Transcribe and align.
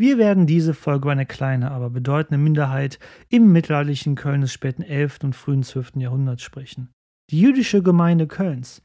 Wir 0.00 0.16
werden 0.16 0.46
diese 0.46 0.74
Folge 0.74 1.06
über 1.06 1.12
eine 1.12 1.26
kleine, 1.26 1.72
aber 1.72 1.90
bedeutende 1.90 2.38
Minderheit 2.38 3.00
im 3.28 3.50
mittelalterlichen 3.50 4.14
Köln 4.14 4.42
des 4.42 4.52
späten 4.52 4.82
11. 4.82 5.18
und 5.24 5.34
frühen 5.34 5.64
12. 5.64 5.96
Jahrhunderts 5.96 6.44
sprechen. 6.44 6.90
Die 7.30 7.40
jüdische 7.40 7.82
Gemeinde 7.82 8.28
Kölns. 8.28 8.82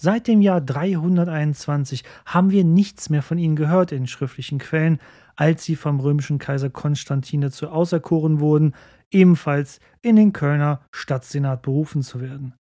Seit 0.00 0.26
dem 0.26 0.40
Jahr 0.40 0.62
321 0.62 2.02
haben 2.24 2.50
wir 2.50 2.64
nichts 2.64 3.10
mehr 3.10 3.20
von 3.20 3.36
ihnen 3.36 3.56
gehört 3.56 3.92
in 3.92 4.06
schriftlichen 4.06 4.58
Quellen, 4.58 5.00
als 5.36 5.64
sie 5.64 5.76
vom 5.76 6.00
römischen 6.00 6.38
Kaiser 6.38 6.70
Konstantin 6.70 7.42
dazu 7.42 7.68
auserkoren 7.68 8.40
wurden, 8.40 8.74
ebenfalls 9.10 9.80
in 10.00 10.16
den 10.16 10.32
Kölner 10.32 10.80
Stadtsenat 10.92 11.60
berufen 11.60 12.02
zu 12.02 12.22
werden. 12.22 12.54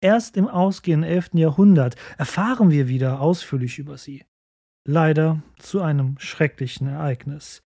Erst 0.00 0.36
im 0.36 0.48
ausgehenden 0.48 1.08
11. 1.08 1.30
Jahrhundert 1.34 1.94
erfahren 2.18 2.72
wir 2.72 2.88
wieder 2.88 3.20
ausführlich 3.20 3.78
über 3.78 3.96
sie 3.96 4.24
leider 4.86 5.42
zu 5.58 5.80
einem 5.80 6.16
schrecklichen 6.18 6.88
Ereignis. 6.88 7.62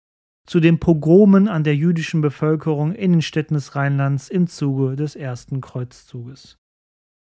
Zu 0.46 0.60
den 0.60 0.80
Pogromen 0.80 1.46
an 1.48 1.64
der 1.64 1.76
jüdischen 1.76 2.20
Bevölkerung 2.20 2.94
in 2.94 3.12
den 3.12 3.22
Städten 3.22 3.54
des 3.54 3.76
Rheinlands 3.76 4.30
im 4.30 4.46
Zuge 4.46 4.96
des 4.96 5.14
ersten 5.14 5.60
Kreuzzuges. 5.60 6.56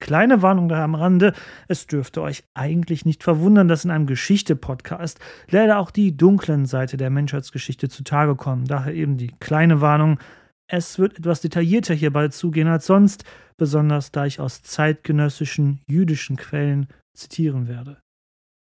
Kleine 0.03 0.41
Warnung 0.41 0.67
da 0.67 0.83
am 0.83 0.95
Rande, 0.95 1.31
es 1.69 1.87
dürfte 1.87 2.21
euch 2.21 2.43
eigentlich 2.53 3.05
nicht 3.05 3.23
verwundern, 3.23 3.69
dass 3.69 3.85
in 3.85 3.91
einem 3.91 4.05
Geschichte-Podcast 4.05 5.21
leider 5.49 5.79
auch 5.79 5.91
die 5.91 6.17
dunklen 6.17 6.65
Seite 6.65 6.97
der 6.97 7.09
Menschheitsgeschichte 7.09 7.87
zutage 7.87 8.35
kommen. 8.35 8.65
Daher 8.65 8.93
eben 8.93 9.15
die 9.15 9.31
kleine 9.39 9.79
Warnung, 9.79 10.19
es 10.67 10.99
wird 10.99 11.19
etwas 11.19 11.39
detaillierter 11.39 11.93
hierbei 11.93 12.27
zugehen 12.27 12.67
als 12.67 12.85
sonst, 12.85 13.23
besonders 13.55 14.11
da 14.11 14.25
ich 14.25 14.41
aus 14.41 14.61
zeitgenössischen 14.61 15.79
jüdischen 15.87 16.35
Quellen 16.35 16.87
zitieren 17.13 17.69
werde. 17.69 18.02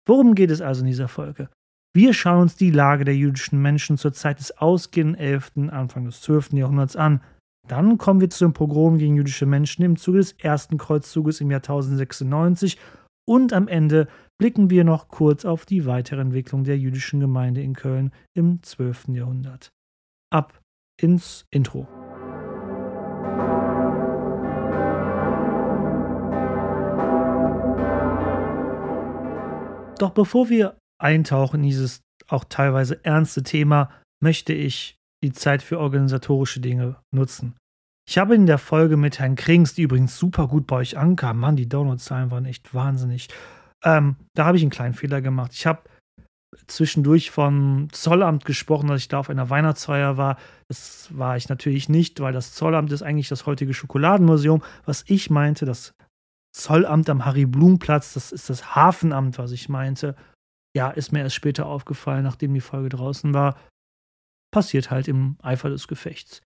Worum 0.06 0.34
geht 0.34 0.50
es 0.50 0.60
also 0.60 0.80
in 0.80 0.88
dieser 0.88 1.08
Folge? 1.08 1.48
Wir 1.94 2.14
schauen 2.14 2.42
uns 2.42 2.56
die 2.56 2.70
Lage 2.70 3.04
der 3.04 3.16
jüdischen 3.16 3.60
Menschen 3.60 3.98
zur 3.98 4.12
Zeit 4.12 4.38
des 4.38 4.56
ausgehenden 4.56 5.14
11., 5.14 5.52
Anfang 5.70 6.06
des 6.06 6.22
12. 6.22 6.54
Jahrhunderts 6.54 6.96
an. 6.96 7.20
Dann 7.68 7.98
kommen 7.98 8.20
wir 8.20 8.30
zu 8.30 8.44
dem 8.44 8.54
Pogrom 8.54 8.98
gegen 8.98 9.16
jüdische 9.16 9.46
Menschen 9.46 9.84
im 9.84 9.96
Zuge 9.96 10.18
des 10.18 10.32
ersten 10.32 10.78
Kreuzzuges 10.78 11.40
im 11.40 11.50
Jahr 11.50 11.60
1096 11.60 12.78
und 13.28 13.52
am 13.52 13.68
Ende 13.68 14.08
blicken 14.38 14.70
wir 14.70 14.84
noch 14.84 15.08
kurz 15.08 15.44
auf 15.44 15.64
die 15.66 15.86
weitere 15.86 16.20
Entwicklung 16.20 16.64
der 16.64 16.78
jüdischen 16.78 17.20
Gemeinde 17.20 17.62
in 17.62 17.74
Köln 17.74 18.10
im 18.34 18.62
12. 18.62 19.08
Jahrhundert. 19.08 19.70
Ab 20.30 20.60
ins 21.00 21.46
Intro. 21.50 21.86
Doch 30.02 30.10
bevor 30.10 30.48
wir 30.48 30.76
eintauchen 31.00 31.60
in 31.60 31.62
dieses 31.62 32.00
auch 32.26 32.42
teilweise 32.42 33.04
ernste 33.04 33.44
Thema, 33.44 33.88
möchte 34.20 34.52
ich 34.52 34.96
die 35.22 35.30
Zeit 35.30 35.62
für 35.62 35.78
organisatorische 35.78 36.58
Dinge 36.58 36.96
nutzen. 37.14 37.54
Ich 38.08 38.18
habe 38.18 38.34
in 38.34 38.46
der 38.46 38.58
Folge 38.58 38.96
mit 38.96 39.20
Herrn 39.20 39.36
Krings, 39.36 39.74
die 39.74 39.82
übrigens 39.82 40.18
super 40.18 40.48
gut 40.48 40.66
bei 40.66 40.74
euch 40.74 40.98
ankam, 40.98 41.38
Mann, 41.38 41.54
die 41.54 41.68
Downloadzahlen 41.68 42.32
waren 42.32 42.46
echt 42.46 42.74
wahnsinnig. 42.74 43.28
Ähm, 43.84 44.16
da 44.34 44.46
habe 44.46 44.56
ich 44.56 44.64
einen 44.64 44.72
kleinen 44.72 44.94
Fehler 44.94 45.20
gemacht. 45.20 45.52
Ich 45.54 45.66
habe 45.68 45.82
zwischendurch 46.66 47.30
vom 47.30 47.86
Zollamt 47.92 48.44
gesprochen, 48.44 48.88
dass 48.88 49.02
ich 49.02 49.08
da 49.08 49.20
auf 49.20 49.30
einer 49.30 49.50
Weihnachtsfeier 49.50 50.16
war. 50.16 50.36
Das 50.66 51.16
war 51.16 51.36
ich 51.36 51.48
natürlich 51.48 51.88
nicht, 51.88 52.18
weil 52.18 52.32
das 52.32 52.54
Zollamt 52.54 52.90
ist 52.90 53.02
eigentlich 53.02 53.28
das 53.28 53.46
heutige 53.46 53.72
Schokoladenmuseum. 53.72 54.64
Was 54.84 55.04
ich 55.06 55.30
meinte, 55.30 55.64
das 55.64 55.94
Zollamt 56.52 57.08
am 57.08 57.24
Harry-Blum-Platz, 57.24 58.14
das 58.14 58.32
ist 58.32 58.50
das 58.50 58.74
Hafenamt, 58.74 59.38
was 59.38 59.52
ich 59.52 59.68
meinte. 59.68 60.14
Ja, 60.76 60.90
ist 60.90 61.12
mir 61.12 61.20
erst 61.20 61.34
später 61.34 61.66
aufgefallen, 61.66 62.24
nachdem 62.24 62.54
die 62.54 62.60
Folge 62.60 62.90
draußen 62.90 63.32
war. 63.34 63.58
Passiert 64.52 64.90
halt 64.90 65.08
im 65.08 65.36
Eifer 65.42 65.70
des 65.70 65.88
Gefechts. 65.88 66.42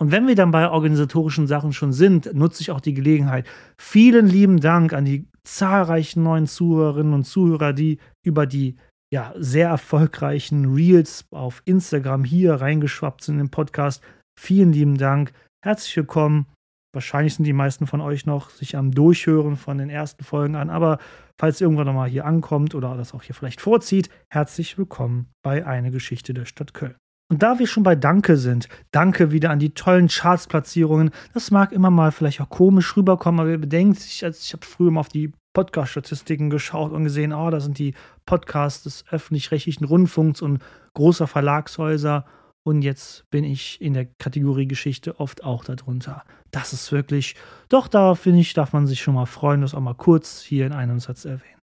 Und 0.00 0.10
wenn 0.10 0.26
wir 0.26 0.34
dann 0.34 0.50
bei 0.50 0.68
organisatorischen 0.68 1.46
Sachen 1.46 1.72
schon 1.72 1.92
sind, 1.92 2.34
nutze 2.34 2.62
ich 2.62 2.70
auch 2.70 2.80
die 2.80 2.94
Gelegenheit. 2.94 3.46
Vielen 3.78 4.26
lieben 4.26 4.58
Dank 4.58 4.92
an 4.92 5.04
die 5.04 5.28
zahlreichen 5.44 6.22
neuen 6.22 6.46
Zuhörerinnen 6.46 7.14
und 7.14 7.24
Zuhörer, 7.24 7.72
die 7.72 7.98
über 8.26 8.46
die 8.46 8.76
ja, 9.12 9.32
sehr 9.36 9.68
erfolgreichen 9.68 10.74
Reels 10.74 11.26
auf 11.30 11.62
Instagram 11.66 12.24
hier 12.24 12.54
reingeschwappt 12.54 13.22
sind 13.22 13.38
im 13.38 13.50
Podcast. 13.50 14.02
Vielen 14.40 14.72
lieben 14.72 14.98
Dank. 14.98 15.32
Herzlich 15.62 15.96
willkommen. 15.96 16.46
Wahrscheinlich 16.94 17.34
sind 17.34 17.46
die 17.46 17.54
meisten 17.54 17.86
von 17.86 18.02
euch 18.02 18.26
noch 18.26 18.50
sich 18.50 18.76
am 18.76 18.90
Durchhören 18.90 19.56
von 19.56 19.78
den 19.78 19.88
ersten 19.88 20.24
Folgen 20.24 20.56
an, 20.56 20.68
aber 20.68 20.98
falls 21.38 21.58
ihr 21.58 21.64
irgendwann 21.64 21.86
nochmal 21.86 22.10
hier 22.10 22.26
ankommt 22.26 22.74
oder 22.74 22.94
das 22.98 23.14
auch 23.14 23.22
hier 23.22 23.34
vielleicht 23.34 23.62
vorzieht, 23.62 24.10
herzlich 24.28 24.76
willkommen 24.76 25.32
bei 25.42 25.64
Eine 25.64 25.90
Geschichte 25.90 26.34
der 26.34 26.44
Stadt 26.44 26.74
Köln. 26.74 26.94
Und 27.30 27.42
da 27.42 27.58
wir 27.58 27.66
schon 27.66 27.82
bei 27.82 27.96
Danke 27.96 28.36
sind, 28.36 28.68
danke 28.90 29.32
wieder 29.32 29.48
an 29.48 29.58
die 29.58 29.72
tollen 29.72 30.08
Chartsplatzierungen. 30.08 31.12
Das 31.32 31.50
mag 31.50 31.72
immer 31.72 31.90
mal 31.90 32.12
vielleicht 32.12 32.42
auch 32.42 32.50
komisch 32.50 32.94
rüberkommen, 32.94 33.40
aber 33.40 33.48
ihr 33.48 33.58
bedenkt, 33.58 34.00
ich, 34.00 34.22
ich 34.22 34.52
habe 34.52 34.66
früher 34.66 34.90
mal 34.90 35.00
auf 35.00 35.08
die 35.08 35.32
Podcast-Statistiken 35.54 36.50
geschaut 36.50 36.92
und 36.92 37.04
gesehen, 37.04 37.32
oh, 37.32 37.48
da 37.48 37.60
sind 37.60 37.78
die 37.78 37.94
Podcasts 38.26 38.82
des 38.82 39.04
öffentlich-rechtlichen 39.10 39.86
Rundfunks 39.86 40.42
und 40.42 40.62
großer 40.92 41.26
Verlagshäuser 41.26 42.26
und 42.64 42.82
jetzt 42.82 43.28
bin 43.30 43.44
ich 43.44 43.80
in 43.80 43.94
der 43.94 44.06
Kategorie 44.18 44.66
Geschichte 44.66 45.18
oft 45.18 45.44
auch 45.44 45.64
darunter. 45.64 46.24
Das 46.50 46.72
ist 46.72 46.92
wirklich, 46.92 47.34
doch 47.68 47.88
da 47.88 48.14
finde 48.14 48.40
ich, 48.40 48.54
darf 48.54 48.72
man 48.72 48.86
sich 48.86 49.00
schon 49.00 49.14
mal 49.14 49.26
freuen, 49.26 49.62
das 49.62 49.74
auch 49.74 49.80
mal 49.80 49.94
kurz 49.94 50.42
hier 50.42 50.66
in 50.66 50.72
einem 50.72 51.00
Satz 51.00 51.24
erwähnen. 51.24 51.60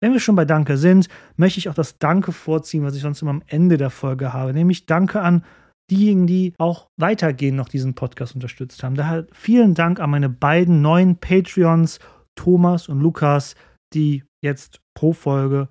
Wenn 0.00 0.12
wir 0.12 0.20
schon 0.20 0.36
bei 0.36 0.44
Danke 0.44 0.76
sind, 0.76 1.08
möchte 1.36 1.58
ich 1.58 1.68
auch 1.68 1.74
das 1.74 1.98
Danke 1.98 2.32
vorziehen, 2.32 2.84
was 2.84 2.96
ich 2.96 3.02
sonst 3.02 3.22
immer 3.22 3.30
am 3.30 3.42
Ende 3.46 3.76
der 3.76 3.90
Folge 3.90 4.32
habe, 4.32 4.52
nämlich 4.52 4.86
Danke 4.86 5.20
an 5.20 5.44
diejenigen, 5.90 6.26
die 6.26 6.54
auch 6.58 6.88
weitergehend 6.98 7.56
noch 7.56 7.68
diesen 7.68 7.94
Podcast 7.94 8.34
unterstützt 8.34 8.82
haben. 8.82 8.94
Daher 8.94 9.26
vielen 9.32 9.74
Dank 9.74 10.00
an 10.00 10.10
meine 10.10 10.28
beiden 10.28 10.82
neuen 10.82 11.16
Patreons, 11.16 11.98
Thomas 12.34 12.88
und 12.88 13.00
Lukas, 13.00 13.54
die 13.92 14.24
jetzt 14.42 14.80
pro 14.94 15.12
Folge 15.12 15.68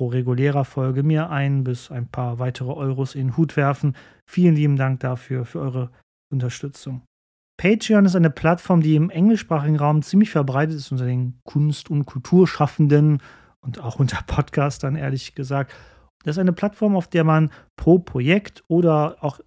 pro 0.00 0.06
regulärer 0.06 0.64
Folge 0.64 1.02
mir 1.02 1.28
ein 1.28 1.62
bis 1.62 1.90
ein 1.90 2.06
paar 2.06 2.38
weitere 2.38 2.72
Euros 2.72 3.14
in 3.14 3.26
den 3.26 3.36
Hut 3.36 3.58
werfen. 3.58 3.94
Vielen 4.26 4.54
lieben 4.54 4.76
Dank 4.76 5.00
dafür, 5.00 5.44
für 5.44 5.60
eure 5.60 5.90
Unterstützung. 6.32 7.02
Patreon 7.60 8.06
ist 8.06 8.16
eine 8.16 8.30
Plattform, 8.30 8.80
die 8.80 8.96
im 8.96 9.10
englischsprachigen 9.10 9.76
Raum 9.76 10.00
ziemlich 10.00 10.30
verbreitet 10.30 10.76
ist 10.76 10.90
unter 10.90 11.04
den 11.04 11.38
Kunst- 11.44 11.90
und 11.90 12.06
Kulturschaffenden 12.06 13.20
und 13.60 13.78
auch 13.80 13.98
unter 13.98 14.22
Podcastern, 14.26 14.96
ehrlich 14.96 15.34
gesagt. 15.34 15.74
Das 16.24 16.36
ist 16.36 16.40
eine 16.40 16.54
Plattform, 16.54 16.96
auf 16.96 17.08
der 17.08 17.24
man 17.24 17.50
pro 17.76 17.98
Projekt 17.98 18.64
oder 18.68 19.18
auch 19.20 19.38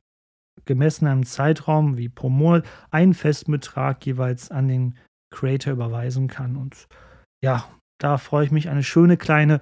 gemessen 0.65 1.07
einem 1.07 1.25
Zeitraum 1.25 1.97
wie 1.97 2.09
pro 2.09 2.29
Monat 2.29 2.63
einen 2.91 3.15
festen 3.15 3.51
Betrag 3.51 4.05
jeweils 4.05 4.51
an 4.51 4.67
den 4.67 4.99
Creator 5.31 5.73
überweisen 5.73 6.27
kann. 6.27 6.57
Und 6.57 6.87
ja, 7.43 7.67
da 7.99 8.19
freue 8.19 8.45
ich 8.45 8.51
mich, 8.51 8.69
eine 8.69 8.83
schöne 8.83 9.17
kleine 9.17 9.59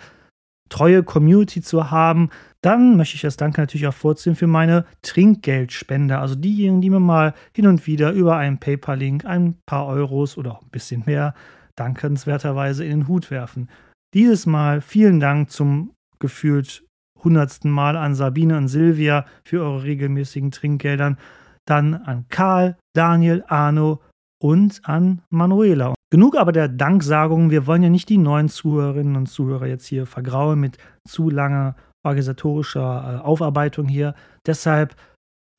treue 0.72 1.04
Community 1.04 1.62
zu 1.62 1.92
haben, 1.92 2.30
dann 2.62 2.96
möchte 2.96 3.16
ich 3.16 3.22
das 3.22 3.38
Danke 3.38 3.62
natürlich 3.62 3.88
auch 3.88 3.94
vorziehen 3.94 4.36
für 4.36 4.48
meine 4.48 4.86
Trinkgeldspender. 5.02 6.20
Also 6.20 6.36
diejenigen, 6.36 6.82
die 6.82 6.90
mir 6.90 7.00
mal 7.00 7.34
hin 7.56 7.68
und 7.68 7.86
wieder 7.86 8.12
über 8.12 8.38
einen 8.38 8.60
PayPal-Link 8.60 9.26
ein 9.26 9.58
paar 9.66 9.86
Euros 9.88 10.38
oder 10.38 10.54
auch 10.54 10.62
ein 10.62 10.70
bisschen 10.70 11.04
mehr 11.06 11.34
dankenswerterweise 11.76 12.84
in 12.86 12.92
den 12.92 13.08
Hut 13.08 13.32
werfen. 13.32 13.70
Dieses 14.14 14.46
Mal 14.46 14.82
vielen 14.82 15.20
Dank 15.20 15.52
zum 15.52 15.92
gefühlt 16.20 16.86
hundertsten 17.24 17.70
Mal 17.70 17.96
an 17.98 18.16
Sabine 18.16 18.58
und 18.58 18.68
Silvia 18.68 19.26
für 19.44 19.62
eure 19.62 19.84
regelmäßigen 19.84 20.52
Trinkgeldern. 20.52 21.18
Dann 21.66 21.94
an 21.94 22.26
Karl, 22.30 22.78
Daniel, 22.94 23.44
Arno 23.48 24.02
und 24.42 24.82
an 24.84 25.22
Manuela. 25.30 25.94
Genug 26.12 26.36
aber 26.36 26.52
der 26.52 26.68
Danksagungen. 26.68 27.52
Wir 27.52 27.66
wollen 27.68 27.84
ja 27.84 27.90
nicht 27.90 28.10
die 28.10 28.18
neuen 28.18 28.50
Zuhörerinnen 28.50 29.16
und 29.16 29.28
Zuhörer 29.28 29.66
jetzt 29.66 29.86
hier 29.86 30.06
vergrauen 30.06 30.60
mit 30.60 30.78
zu 31.08 31.30
langer 31.30 31.76
organisatorischer 32.04 33.20
äh, 33.20 33.22
Aufarbeitung 33.22 33.88
hier. 33.88 34.14
Deshalb 34.46 34.96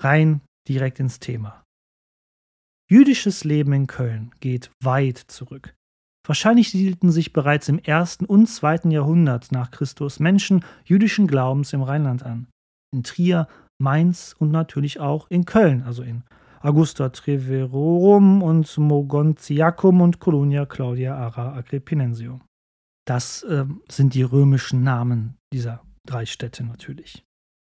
rein 0.00 0.42
direkt 0.68 1.00
ins 1.00 1.20
Thema. 1.20 1.64
Jüdisches 2.90 3.44
Leben 3.44 3.72
in 3.72 3.86
Köln 3.86 4.32
geht 4.40 4.70
weit 4.82 5.16
zurück. 5.16 5.74
Wahrscheinlich 6.26 6.70
siedelten 6.70 7.10
sich 7.10 7.32
bereits 7.32 7.68
im 7.68 7.78
ersten 7.78 8.26
und 8.26 8.46
zweiten 8.46 8.90
Jahrhundert 8.90 9.50
nach 9.50 9.70
Christus 9.70 10.20
Menschen 10.20 10.64
jüdischen 10.84 11.26
Glaubens 11.26 11.72
im 11.72 11.82
Rheinland 11.82 12.22
an. 12.22 12.48
In 12.94 13.02
Trier, 13.02 13.48
Mainz 13.80 14.36
und 14.38 14.50
natürlich 14.50 15.00
auch 15.00 15.28
in 15.30 15.46
Köln, 15.46 15.82
also 15.82 16.02
in 16.02 16.22
Augusta 16.62 17.08
Treverorum 17.08 18.40
und 18.40 18.78
Mogontiacum 18.78 20.00
und 20.00 20.20
Colonia 20.20 20.64
Claudia 20.64 21.16
Ara 21.16 21.56
Agrippinensium. 21.56 22.40
Das 23.04 23.42
äh, 23.42 23.64
sind 23.90 24.14
die 24.14 24.22
römischen 24.22 24.84
Namen 24.84 25.36
dieser 25.52 25.82
drei 26.06 26.24
Städte 26.24 26.62
natürlich. 26.62 27.24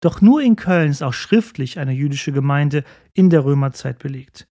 Doch 0.03 0.21
nur 0.21 0.43
in 0.43 0.57
Köln 0.57 0.91
ist 0.91 1.03
auch 1.05 1.13
schriftlich 1.13 1.79
eine 1.79 1.93
jüdische 1.93 2.33
Gemeinde 2.33 2.83
in 3.15 3.31
der 3.31 3.45
Römerzeit 3.45 4.01
belegt. 4.01 4.49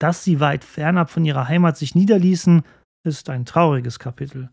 Dass 0.00 0.24
sie 0.24 0.40
weit 0.40 0.64
fernab 0.64 1.10
von 1.10 1.26
ihrer 1.26 1.48
Heimat 1.48 1.76
sich 1.76 1.94
niederließen, 1.94 2.62
ist 3.06 3.28
ein 3.28 3.44
trauriges 3.44 3.98
Kapitel. 3.98 4.50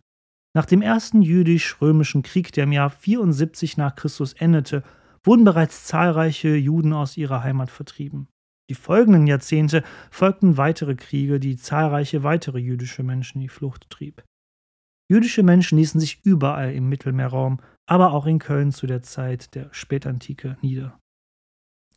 Nach 0.53 0.65
dem 0.65 0.81
ersten 0.81 1.21
jüdisch-römischen 1.21 2.21
Krieg, 2.21 2.51
der 2.51 2.65
im 2.65 2.73
Jahr 2.73 2.89
74 2.89 3.77
nach 3.77 3.95
Christus 3.95 4.33
endete, 4.33 4.83
wurden 5.23 5.45
bereits 5.45 5.85
zahlreiche 5.85 6.55
Juden 6.57 6.91
aus 6.91 7.15
ihrer 7.15 7.43
Heimat 7.43 7.69
vertrieben. 7.69 8.27
Die 8.71 8.75
folgenden 8.75 9.27
Jahrzehnte 9.27 9.83
folgten 10.11 10.55
weitere 10.55 10.95
Kriege, 10.95 11.41
die 11.41 11.57
zahlreiche 11.57 12.23
weitere 12.23 12.57
jüdische 12.57 13.03
Menschen 13.03 13.39
in 13.39 13.41
die 13.41 13.49
Flucht 13.49 13.89
trieb. 13.89 14.23
Jüdische 15.09 15.43
Menschen 15.43 15.77
ließen 15.77 15.99
sich 15.99 16.21
überall 16.23 16.71
im 16.71 16.87
Mittelmeerraum, 16.87 17.59
aber 17.85 18.13
auch 18.13 18.25
in 18.25 18.39
Köln 18.39 18.71
zu 18.71 18.87
der 18.87 19.03
Zeit 19.03 19.55
der 19.55 19.67
Spätantike 19.73 20.55
nieder. 20.61 20.97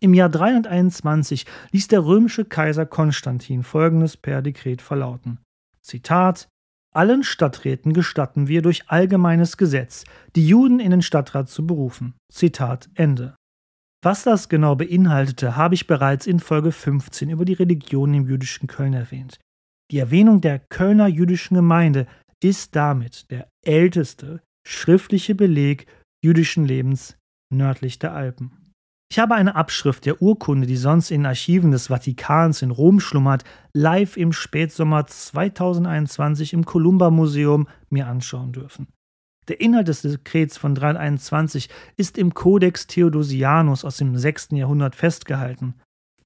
Im 0.01 0.15
Jahr 0.15 0.29
321 0.29 1.47
ließ 1.71 1.87
der 1.87 2.05
römische 2.05 2.45
Kaiser 2.45 2.87
Konstantin 2.87 3.63
folgendes 3.63 4.17
per 4.17 4.43
Dekret 4.43 4.83
verlauten: 4.83 5.39
Zitat: 5.81 6.49
Allen 6.93 7.23
Stadträten 7.23 7.93
gestatten 7.93 8.49
wir 8.49 8.63
durch 8.63 8.91
allgemeines 8.91 9.59
Gesetz, 9.59 10.03
die 10.35 10.49
Juden 10.49 10.81
in 10.81 10.91
den 10.91 11.03
Stadtrat 11.03 11.49
zu 11.49 11.65
berufen. 11.69 12.15
Zitat 12.33 12.89
Ende. 12.97 13.37
Was 14.05 14.23
das 14.23 14.51
genau 14.51 14.77
beinhaltete, 14.77 15.57
habe 15.57 15.75
ich 15.75 15.87
bereits 15.87 16.27
in 16.27 16.39
Folge 16.39 16.73
15 16.73 17.31
über 17.31 17.47
die 17.47 17.55
Religion 17.55 18.13
im 18.13 18.29
jüdischen 18.29 18.67
Köln 18.67 18.93
erwähnt. 18.93 19.41
Die 19.91 19.99
Erwähnung 19.99 20.43
der 20.43 20.59
Kölner 20.59 21.07
jüdischen 21.07 21.55
Gemeinde 21.55 22.07
ist 22.43 22.77
damit 22.77 23.31
der 23.31 23.49
älteste 23.65 24.43
schriftliche 24.69 25.35
Beleg 25.35 25.87
jüdischen 26.23 26.67
Lebens 26.67 27.17
nördlich 27.51 27.99
der 27.99 28.13
Alpen. 28.13 28.73
Ich 29.11 29.19
habe 29.19 29.37
eine 29.37 29.55
Abschrift 29.55 30.05
der 30.05 30.21
Urkunde, 30.21 30.67
die 30.67 30.77
sonst 30.77 31.11
in 31.11 31.25
Archiven 31.25 31.71
des 31.71 31.87
Vatikans 31.87 32.61
in 32.61 32.73
Rom 32.73 33.01
schlummert, 33.01 33.45
live 33.73 34.19
im 34.19 34.35
Spätsommer 34.35 35.07
2021 35.07 36.53
im 36.53 36.67
Columba 36.67 37.09
Museum 37.11 37.69
mir 37.89 38.07
anschauen 38.07 38.53
dürfen. 38.53 38.87
Der 39.49 39.61
Inhalt 39.61 39.89
des 39.89 40.03
Dekrets 40.03 40.57
von 40.57 40.75
321 40.75 41.69
ist 41.97 42.17
im 42.19 42.35
Codex 42.35 42.87
Theodosianus 42.87 43.85
aus 43.85 43.99
dem 43.99 44.17
6. 44.17 44.49
Jahrhundert 44.53 44.95
festgehalten. 44.95 45.75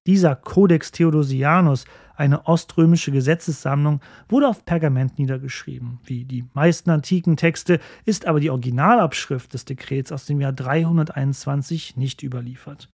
Dieser 0.07 0.35
Codex 0.35 0.91
Theodosianus, 0.91 1.85
eine 2.15 2.47
oströmische 2.47 3.11
Gesetzessammlung, 3.11 4.01
wurde 4.27 4.47
auf 4.47 4.65
Pergament 4.65 5.19
niedergeschrieben. 5.19 5.99
Wie 6.03 6.25
die 6.25 6.45
meisten 6.53 6.89
antiken 6.89 7.37
Texte 7.37 7.79
ist 8.05 8.25
aber 8.25 8.39
die 8.39 8.49
Originalabschrift 8.49 9.53
des 9.53 9.65
Dekrets 9.65 10.11
aus 10.11 10.25
dem 10.25 10.39
Jahr 10.39 10.53
321 10.53 11.97
nicht 11.97 12.23
überliefert. 12.23 12.89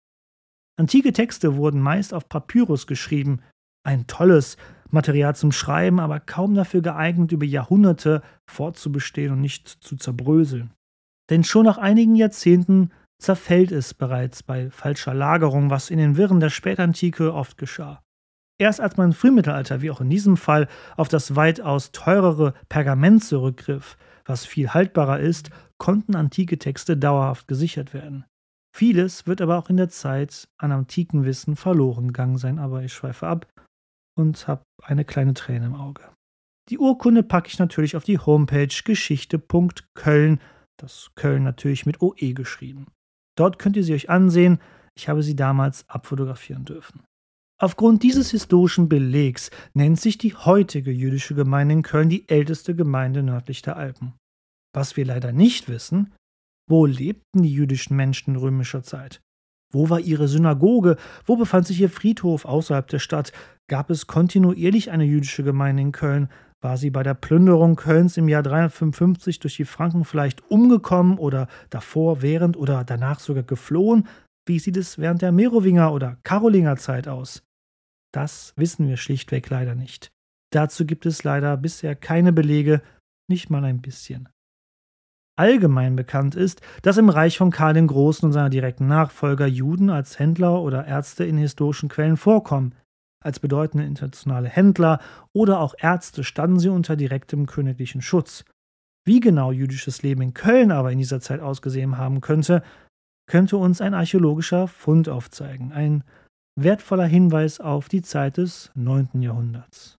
Antike 0.78 1.13
Texte 1.13 1.56
wurden 1.56 1.80
meist 1.80 2.13
auf 2.13 2.28
Papyrus 2.28 2.86
geschrieben, 2.86 3.39
ein 3.85 4.07
tolles 4.07 4.57
Material 4.89 5.35
zum 5.35 5.51
Schreiben, 5.51 5.99
aber 5.99 6.19
kaum 6.19 6.55
dafür 6.55 6.81
geeignet, 6.81 7.31
über 7.31 7.45
Jahrhunderte 7.45 8.21
fortzubestehen 8.45 9.33
und 9.33 9.41
nicht 9.41 9.67
zu 9.67 9.95
zerbröseln. 9.95 10.71
Denn 11.29 11.43
schon 11.43 11.65
nach 11.65 11.77
einigen 11.77 12.15
Jahrzehnten 12.15 12.91
zerfällt 13.19 13.71
es 13.71 13.93
bereits 13.93 14.43
bei 14.43 14.69
falscher 14.69 15.13
Lagerung, 15.13 15.69
was 15.69 15.89
in 15.89 15.97
den 15.97 16.17
Wirren 16.17 16.39
der 16.39 16.49
Spätantike 16.49 17.33
oft 17.33 17.57
geschah. 17.57 18.01
Erst 18.57 18.79
als 18.79 18.95
man 18.95 19.07
im 19.07 19.13
Frühmittelalter, 19.13 19.81
wie 19.81 19.91
auch 19.91 20.01
in 20.01 20.09
diesem 20.09 20.37
Fall, 20.37 20.67
auf 20.95 21.09
das 21.09 21.35
weitaus 21.35 21.91
teurere 21.91 22.53
Pergament 22.69 23.23
zurückgriff, 23.23 23.97
was 24.23 24.45
viel 24.45 24.73
haltbarer 24.73 25.19
ist, 25.19 25.49
konnten 25.77 26.15
antike 26.15 26.57
Texte 26.57 26.95
dauerhaft 26.95 27.47
gesichert 27.47 27.93
werden. 27.93 28.25
Vieles 28.73 29.27
wird 29.27 29.41
aber 29.41 29.57
auch 29.57 29.69
in 29.69 29.77
der 29.77 29.89
Zeit 29.89 30.47
an 30.57 30.71
antiken 30.71 31.25
Wissen 31.25 31.55
verloren 31.55 32.07
gegangen 32.07 32.37
sein, 32.37 32.59
aber 32.59 32.83
ich 32.83 32.93
schweife 32.93 33.27
ab 33.27 33.47
und 34.17 34.47
habe 34.47 34.63
eine 34.81 35.06
kleine 35.06 35.33
Träne 35.33 35.67
im 35.67 35.75
Auge. 35.75 36.01
Die 36.69 36.79
Urkunde 36.79 37.21
packe 37.21 37.50
ich 37.50 37.59
natürlich 37.59 37.95
auf 37.95 38.03
die 38.03 38.17
Homepage 38.17 38.67
geschichte.köln, 38.83 40.41
das 40.77 41.12
Köln 41.15 41.44
natürlich 41.44 41.85
mit 41.85 42.01
OE 42.01 42.33
geschrieben. 42.33 42.88
Dort 43.38 43.59
könnt 43.59 43.77
ihr 43.77 43.83
sie 43.83 43.94
euch 43.94 44.09
ansehen. 44.09 44.59
Ich 44.97 45.09
habe 45.09 45.21
sie 45.21 45.35
damals 45.35 45.88
abfotografieren 45.89 46.65
dürfen. 46.65 47.03
Aufgrund 47.62 48.03
dieses 48.03 48.31
historischen 48.31 48.89
Belegs 48.89 49.50
nennt 49.73 50.00
sich 50.00 50.18
die 50.18 50.33
heutige 50.33 50.91
jüdische 50.91 51.35
Gemeinde 51.35 51.73
in 51.73 51.81
Köln 51.83 52.09
die 52.09 52.27
älteste 52.27 52.75
Gemeinde 52.75 53.23
nördlich 53.23 53.61
der 53.61 53.77
Alpen. 53.77 54.13
Was 54.73 54.97
wir 54.97 55.06
leider 55.06 55.31
nicht 55.31 55.69
wissen, 55.69 56.13
wo 56.69 56.85
lebten 56.85 57.44
die 57.44 57.53
jüdischen 57.53 57.95
Menschen 57.95 58.31
in 58.31 58.39
römischer 58.41 58.83
Zeit? 58.83 59.21
Wo 59.75 59.89
war 59.89 60.00
ihre 60.00 60.30
Synagoge? 60.30 60.95
Wo 61.25 61.36
befand 61.36 61.68
sich 61.68 61.81
ihr 61.81 61.89
Friedhof 61.89 62.45
außerhalb 62.45 62.88
der 62.88 63.00
Stadt? 63.00 63.33
Gab 63.68 63.89
es 63.89 64.07
kontinuierlich 64.07 64.89
eine 64.89 65.04
jüdische 65.04 65.44
Gemeinde 65.44 65.81
in 65.81 65.92
Köln? 65.92 66.30
War 66.62 66.77
sie 66.77 66.92
bei 66.92 67.04
der 67.04 67.13
Plünderung 67.13 67.75
Kölns 67.75 68.16
im 68.16 68.30
Jahr 68.30 68.42
355 68.42 69.39
durch 69.39 69.57
die 69.57 69.66
Franken 69.66 70.06
vielleicht 70.06 70.50
umgekommen 70.50 71.18
oder 71.18 71.50
davor, 71.69 72.22
während 72.22 72.56
oder 72.56 72.86
danach 72.86 73.19
sogar 73.19 73.44
geflohen? 73.44 74.07
Wie 74.48 74.60
sieht 74.60 74.77
es 74.77 74.98
während 74.98 75.22
der 75.22 75.33
Merowinger 75.33 75.92
oder 75.92 76.18
Karolinger 76.24 76.78
Zeit 76.78 77.10
aus? 77.10 77.44
Das 78.13 78.54
wissen 78.56 78.88
wir 78.88 78.95
schlichtweg 78.95 79.50
leider 79.50 79.75
nicht. 79.75 80.10
Dazu 80.54 80.86
gibt 80.86 81.06
es 81.06 81.25
leider 81.25 81.57
bisher 81.57 81.95
keine 81.95 82.31
Belege, 82.31 82.81
nicht 83.28 83.50
mal 83.50 83.66
ein 83.66 83.81
bisschen. 83.81 84.30
Allgemein 85.37 85.95
bekannt 85.95 86.35
ist, 86.35 86.61
dass 86.81 86.97
im 86.97 87.09
Reich 87.09 87.37
von 87.37 87.51
Karl 87.51 87.73
dem 87.73 87.87
Großen 87.87 88.25
und 88.25 88.31
seiner 88.31 88.49
direkten 88.49 88.87
Nachfolger 88.87 89.45
Juden 89.45 89.89
als 89.89 90.17
Händler 90.17 90.61
oder 90.61 90.85
Ärzte 90.85 91.25
in 91.25 91.37
historischen 91.37 91.89
Quellen 91.89 92.15
vorkommen. 92.15 92.73
Als 93.21 93.39
bedeutende 93.39 93.85
internationale 93.85 94.47
Händler 94.47 94.99
oder 95.33 95.59
auch 95.59 95.73
Ärzte 95.77 96.23
standen 96.23 96.59
sie 96.59 96.69
unter 96.69 96.95
direktem 96.95 97.47
königlichen 97.47 98.01
Schutz. 98.01 98.45
Wie 99.03 99.19
genau 99.19 99.51
jüdisches 99.51 100.03
Leben 100.03 100.21
in 100.21 100.33
Köln 100.33 100.71
aber 100.71 100.91
in 100.91 100.99
dieser 100.99 101.19
Zeit 101.19 101.41
ausgesehen 101.41 101.97
haben 101.97 102.21
könnte, 102.21 102.63
könnte 103.27 103.57
uns 103.57 103.81
ein 103.81 103.93
archäologischer 103.93 104.67
Fund 104.67 105.09
aufzeigen, 105.09 105.73
ein 105.73 106.03
wertvoller 106.55 107.05
Hinweis 107.05 107.59
auf 107.59 107.89
die 107.89 108.01
Zeit 108.01 108.37
des 108.37 108.71
9. 108.75 109.21
Jahrhunderts. 109.21 109.97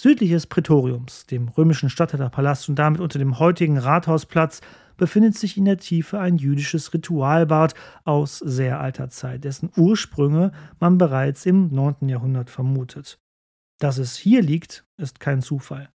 Südlich 0.00 0.30
des 0.30 0.46
Prätoriums, 0.46 1.26
dem 1.26 1.48
römischen 1.48 1.90
Statthalterpalast 1.90 2.70
und 2.70 2.78
damit 2.78 3.02
unter 3.02 3.18
dem 3.18 3.38
heutigen 3.38 3.76
Rathausplatz, 3.76 4.62
befindet 4.96 5.36
sich 5.36 5.58
in 5.58 5.66
der 5.66 5.76
Tiefe 5.76 6.18
ein 6.18 6.38
jüdisches 6.38 6.94
Ritualbad 6.94 7.74
aus 8.04 8.38
sehr 8.38 8.80
alter 8.80 9.10
Zeit, 9.10 9.44
dessen 9.44 9.70
Ursprünge 9.76 10.52
man 10.78 10.96
bereits 10.96 11.44
im 11.44 11.68
9. 11.74 12.08
Jahrhundert 12.08 12.48
vermutet. 12.48 13.18
Dass 13.78 13.98
es 13.98 14.16
hier 14.16 14.40
liegt, 14.40 14.86
ist 14.96 15.20
kein 15.20 15.42
Zufall. 15.42 15.90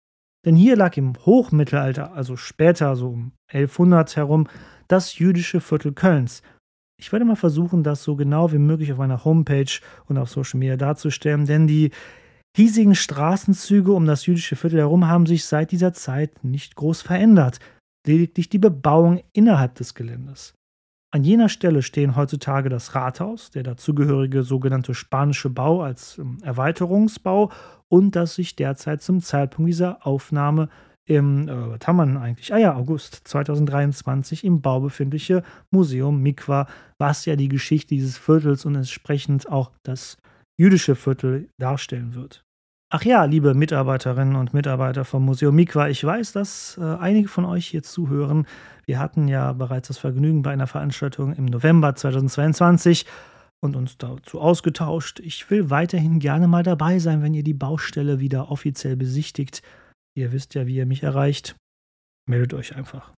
Denn 0.44 0.54
hier 0.54 0.76
lag 0.76 0.98
im 0.98 1.14
Hochmittelalter, 1.24 2.12
also 2.12 2.36
später, 2.36 2.96
so 2.96 3.08
um 3.08 3.32
1100 3.54 4.16
herum, 4.16 4.48
das 4.86 5.18
jüdische 5.18 5.62
Viertel 5.62 5.94
Kölns. 5.94 6.42
Ich 7.00 7.10
werde 7.10 7.24
mal 7.24 7.36
versuchen, 7.36 7.82
das 7.82 8.02
so 8.02 8.16
genau 8.16 8.52
wie 8.52 8.58
möglich 8.58 8.92
auf 8.92 8.98
meiner 8.98 9.24
Homepage 9.24 9.81
und 10.05 10.19
auf 10.19 10.29
Social 10.29 10.58
Media 10.60 10.76
darzustellen, 10.76 11.46
denn 11.46 11.67
die 11.67 11.90
hiesigen 12.56 12.94
Straßenzüge 12.94 13.93
um 13.93 14.06
das 14.06 14.27
jüdische 14.27 14.56
Viertel 14.56 14.79
herum 14.79 15.08
haben 15.08 15.27
sich 15.27 15.44
seit 15.44 15.73
dieser 15.73 15.93
Zeit 15.93 16.44
nicht 16.44 16.77
groß 16.77 17.03
verändert 17.03 17.58
lediglich 18.06 18.49
die 18.49 18.58
Bebauung 18.58 19.23
innerhalb 19.32 19.75
des 19.75 19.94
Geländes. 19.94 20.55
An 21.13 21.25
jener 21.25 21.49
Stelle 21.49 21.82
stehen 21.82 22.17
heutzutage 22.17 22.69
das 22.69 22.94
Rathaus, 22.94 23.51
der 23.51 23.63
dazugehörige 23.63 24.43
sogenannte 24.43 24.94
spanische 24.94 25.49
Bau 25.49 25.82
als 25.82 26.19
ähm, 26.19 26.39
Erweiterungsbau 26.43 27.53
und 27.89 28.17
das 28.17 28.34
sich 28.34 28.56
derzeit 28.56 29.01
zum 29.01 29.23
Zeitpunkt 29.23 29.69
dieser 29.69 30.05
Aufnahme 30.06 30.69
im, 31.06 31.49
äh, 31.49 31.70
was 31.70 31.87
haben 31.87 31.96
wir 31.96 32.20
eigentlich? 32.20 32.53
Ah 32.53 32.58
ja, 32.58 32.75
August 32.75 33.20
2023 33.29 34.44
im 34.44 34.61
Bau 34.61 34.81
befindliche 34.81 35.44
Museum 35.70 36.20
Mikwa, 36.20 36.67
was 36.99 37.27
ja 37.27 37.37
die 37.37 37.49
Geschichte 37.49 37.94
dieses 37.94 38.19
Viertels 38.19 38.65
und 38.65 38.75
entsprechend 38.75 39.49
auch 39.49 39.70
das 39.84 40.17
jüdische 40.58 40.96
Viertel 40.96 41.49
darstellen 41.58 42.15
wird. 42.15 42.44
Ach 42.96 43.03
ja, 43.03 43.24
liebe 43.24 43.55
Mitarbeiterinnen 43.55 44.36
und 44.36 44.55
Mitarbeiter 44.55 45.05
vom 45.05 45.24
Museum 45.24 45.56
Mikwa, 45.56 45.89
ich 45.89 46.05
weiß, 46.05 46.31
dass 46.31 46.79
äh, 46.79 46.84
einige 46.84 47.27
von 47.27 47.44
euch 47.44 47.67
hier 47.67 47.82
zuhören. 47.82 48.46
Wir 48.86 49.01
hatten 49.01 49.27
ja 49.27 49.53
bereits 49.53 49.89
das 49.89 49.98
Vergnügen 49.98 50.43
bei 50.43 50.53
einer 50.53 50.69
Veranstaltung 50.69 51.32
im 51.34 51.46
November 51.46 51.96
2022 51.96 53.05
und 53.60 53.74
uns 53.74 53.98
dazu 53.98 54.41
ausgetauscht. 54.41 55.19
Ich 55.19 55.51
will 55.51 55.70
weiterhin 55.70 56.20
gerne 56.20 56.46
mal 56.46 56.63
dabei 56.63 57.01
sein, 57.01 57.20
wenn 57.20 57.34
ihr 57.34 57.43
die 57.43 57.53
Baustelle 57.53 58.20
wieder 58.20 58.53
offiziell 58.53 58.94
besichtigt. 58.94 59.63
Ihr 60.17 60.31
wisst 60.31 60.55
ja, 60.55 60.69
wie 60.69 60.77
ihr 60.77 60.86
mich 60.86 61.03
erreicht. 61.03 61.56
Meldet 62.29 62.55
euch 62.55 62.77
einfach. 62.77 63.13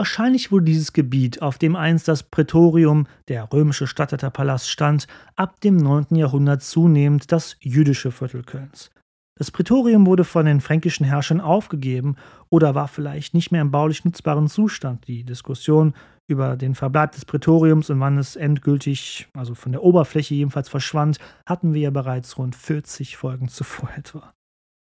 Wahrscheinlich 0.00 0.50
wurde 0.50 0.64
dieses 0.64 0.94
Gebiet, 0.94 1.42
auf 1.42 1.58
dem 1.58 1.76
einst 1.76 2.08
das 2.08 2.22
Prätorium, 2.22 3.06
der 3.28 3.52
römische 3.52 3.86
Statthalterpalast, 3.86 4.70
stand, 4.70 5.06
ab 5.36 5.60
dem 5.60 5.76
9. 5.76 6.16
Jahrhundert 6.16 6.62
zunehmend 6.62 7.30
das 7.32 7.58
jüdische 7.60 8.10
Viertel 8.10 8.42
Kölns. 8.42 8.90
Das 9.36 9.50
Prätorium 9.50 10.06
wurde 10.06 10.24
von 10.24 10.46
den 10.46 10.62
fränkischen 10.62 11.04
Herrschern 11.04 11.42
aufgegeben 11.42 12.16
oder 12.48 12.74
war 12.74 12.88
vielleicht 12.88 13.34
nicht 13.34 13.52
mehr 13.52 13.60
im 13.60 13.70
baulich 13.70 14.06
nutzbaren 14.06 14.48
Zustand. 14.48 15.06
Die 15.06 15.22
Diskussion 15.22 15.92
über 16.26 16.56
den 16.56 16.74
Verbleib 16.74 17.12
des 17.12 17.26
Prätoriums 17.26 17.90
und 17.90 18.00
wann 18.00 18.16
es 18.16 18.36
endgültig, 18.36 19.28
also 19.34 19.54
von 19.54 19.72
der 19.72 19.82
Oberfläche 19.82 20.34
jedenfalls 20.34 20.70
verschwand, 20.70 21.18
hatten 21.44 21.74
wir 21.74 21.82
ja 21.82 21.90
bereits 21.90 22.38
rund 22.38 22.56
40 22.56 23.18
Folgen 23.18 23.48
zuvor 23.48 23.90
etwa. 23.94 24.32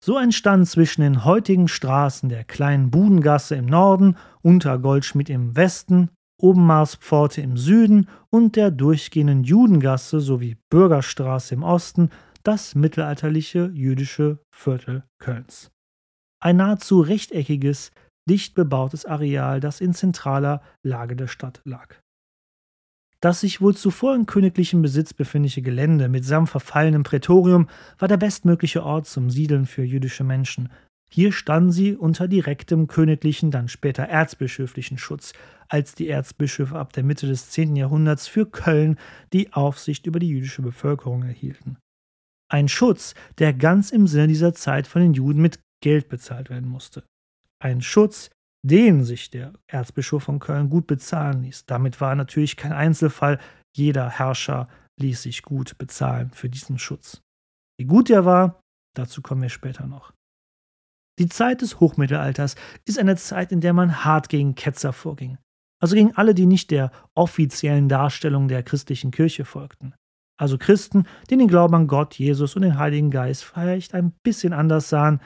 So 0.03 0.17
entstand 0.17 0.67
zwischen 0.67 1.01
den 1.01 1.25
heutigen 1.25 1.67
Straßen 1.67 2.29
der 2.29 2.43
kleinen 2.43 2.91
Budengasse 2.91 3.55
im 3.55 3.65
Norden, 3.65 4.15
Unter 4.41 4.79
Goldschmidt 4.79 5.29
im 5.29 5.55
Westen, 5.55 6.09
Obenmarspforte 6.39 7.41
im 7.41 7.57
Süden 7.57 8.07
und 8.29 8.55
der 8.55 8.69
durchgehenden 8.69 9.43
Judengasse 9.43 10.19
sowie 10.19 10.57
Bürgerstraße 10.69 11.55
im 11.55 11.63
Osten 11.63 12.11
das 12.43 12.75
mittelalterliche 12.75 13.71
jüdische 13.73 14.39
Viertel 14.53 15.03
Kölns. 15.19 15.71
Ein 16.39 16.57
nahezu 16.57 17.01
rechteckiges, 17.01 17.91
dicht 18.29 18.53
bebautes 18.53 19.05
Areal, 19.05 19.59
das 19.59 19.81
in 19.81 19.93
zentraler 19.93 20.61
Lage 20.83 21.15
der 21.15 21.27
Stadt 21.27 21.61
lag. 21.65 21.99
Das 23.19 23.41
sich 23.41 23.61
wohl 23.61 23.75
zuvor 23.75 24.15
in 24.15 24.27
königlichem 24.27 24.81
Besitz 24.81 25.13
befindliche 25.13 25.61
Gelände 25.61 26.07
mitsamt 26.07 26.49
verfallenem 26.49 27.03
Prätorium 27.03 27.67
war 27.97 28.07
der 28.07 28.17
bestmögliche 28.17 28.83
Ort 28.83 29.07
zum 29.07 29.29
Siedeln 29.29 29.65
für 29.65 29.83
jüdische 29.83 30.23
Menschen. 30.23 30.69
Hier 31.09 31.31
standen 31.31 31.71
sie 31.71 31.95
unter 31.95 32.27
direktem 32.27 32.87
königlichen, 32.87 33.49
dann 33.49 33.69
später 33.69 34.03
erzbischöflichen 34.03 34.97
Schutz, 34.97 35.33
als 35.67 35.95
die 35.95 36.09
Erzbischöfe 36.09 36.77
ab 36.77 36.93
der 36.93 37.03
Mitte 37.03 37.27
des 37.27 37.49
10. 37.49 37.75
Jahrhunderts 37.75 38.27
für 38.27 38.45
Köln 38.45 38.97
die 39.33 39.53
Aufsicht 39.53 40.05
über 40.05 40.19
die 40.19 40.29
jüdische 40.29 40.61
Bevölkerung 40.61 41.23
erhielten. 41.23 41.77
Ein 42.49 42.67
Schutz, 42.67 43.15
der 43.39 43.53
ganz 43.53 43.91
im 43.91 44.07
Sinne 44.07 44.27
dieser 44.27 44.53
Zeit 44.53 44.87
von 44.87 45.01
den 45.01 45.13
Juden 45.13 45.41
mit 45.41 45.59
Geld 45.81 46.09
bezahlt 46.09 46.49
werden 46.49 46.69
musste. 46.69 47.03
Ein 47.59 47.81
Schutz, 47.81 48.29
den 48.65 49.03
sich 49.03 49.29
der 49.29 49.53
Erzbischof 49.67 50.23
von 50.23 50.39
Köln 50.39 50.69
gut 50.69 50.87
bezahlen 50.87 51.43
ließ. 51.43 51.65
Damit 51.65 52.01
war 52.01 52.15
natürlich 52.15 52.57
kein 52.57 52.73
Einzelfall. 52.73 53.39
Jeder 53.75 54.09
Herrscher 54.09 54.67
ließ 54.99 55.23
sich 55.23 55.43
gut 55.43 55.77
bezahlen 55.77 56.31
für 56.31 56.49
diesen 56.49 56.79
Schutz. 56.79 57.21
Wie 57.79 57.85
gut 57.85 58.09
er 58.09 58.25
war, 58.25 58.59
dazu 58.95 59.21
kommen 59.21 59.41
wir 59.41 59.49
später 59.49 59.85
noch. 59.85 60.13
Die 61.19 61.29
Zeit 61.29 61.61
des 61.61 61.79
Hochmittelalters 61.79 62.55
ist 62.85 62.99
eine 62.99 63.15
Zeit, 63.15 63.51
in 63.51 63.61
der 63.61 63.73
man 63.73 64.03
hart 64.03 64.29
gegen 64.29 64.55
Ketzer 64.55 64.93
vorging. 64.93 65.37
Also 65.81 65.95
gegen 65.95 66.15
alle, 66.15 66.33
die 66.33 66.45
nicht 66.45 66.71
der 66.71 66.91
offiziellen 67.15 67.89
Darstellung 67.89 68.47
der 68.47 68.63
christlichen 68.63 69.11
Kirche 69.11 69.45
folgten. 69.45 69.93
Also 70.39 70.57
Christen, 70.57 71.05
die 71.29 71.37
den 71.37 71.47
Glauben 71.47 71.73
an 71.75 71.87
Gott, 71.87 72.15
Jesus 72.15 72.55
und 72.55 72.61
den 72.61 72.77
Heiligen 72.77 73.09
Geist 73.09 73.43
vielleicht 73.43 73.93
ein 73.95 74.13
bisschen 74.23 74.53
anders 74.53 74.89
sahen 74.89 75.19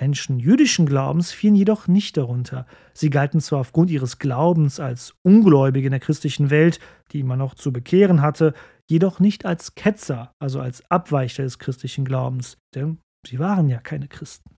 Menschen 0.00 0.40
jüdischen 0.40 0.86
Glaubens 0.86 1.30
fielen 1.30 1.54
jedoch 1.54 1.86
nicht 1.86 2.16
darunter. 2.16 2.66
Sie 2.94 3.10
galten 3.10 3.40
zwar 3.40 3.60
aufgrund 3.60 3.90
ihres 3.90 4.18
Glaubens 4.18 4.80
als 4.80 5.14
Ungläubige 5.22 5.86
in 5.86 5.92
der 5.92 6.00
christlichen 6.00 6.50
Welt, 6.50 6.80
die 7.12 7.22
man 7.22 7.38
noch 7.38 7.54
zu 7.54 7.72
bekehren 7.72 8.20
hatte, 8.20 8.54
jedoch 8.88 9.20
nicht 9.20 9.46
als 9.46 9.74
Ketzer, 9.74 10.32
also 10.40 10.60
als 10.60 10.88
Abweicher 10.90 11.44
des 11.44 11.58
christlichen 11.58 12.04
Glaubens, 12.04 12.58
denn 12.74 12.98
sie 13.26 13.38
waren 13.38 13.68
ja 13.68 13.78
keine 13.78 14.08
Christen. 14.08 14.56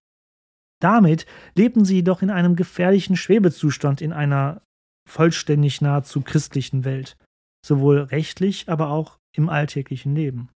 Damit 0.80 1.26
lebten 1.54 1.84
sie 1.84 1.96
jedoch 1.96 2.22
in 2.22 2.30
einem 2.30 2.56
gefährlichen 2.56 3.16
Schwebezustand 3.16 4.00
in 4.00 4.12
einer 4.12 4.62
vollständig 5.08 5.80
nahezu 5.80 6.20
christlichen 6.20 6.84
Welt, 6.84 7.16
sowohl 7.64 8.00
rechtlich, 8.00 8.68
aber 8.68 8.90
auch 8.90 9.18
im 9.34 9.48
alltäglichen 9.48 10.14
Leben. 10.14 10.50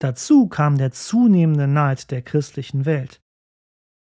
Dazu 0.00 0.48
kam 0.48 0.78
der 0.78 0.92
zunehmende 0.92 1.68
Neid 1.68 2.10
der 2.10 2.22
christlichen 2.22 2.84
Welt. 2.84 3.20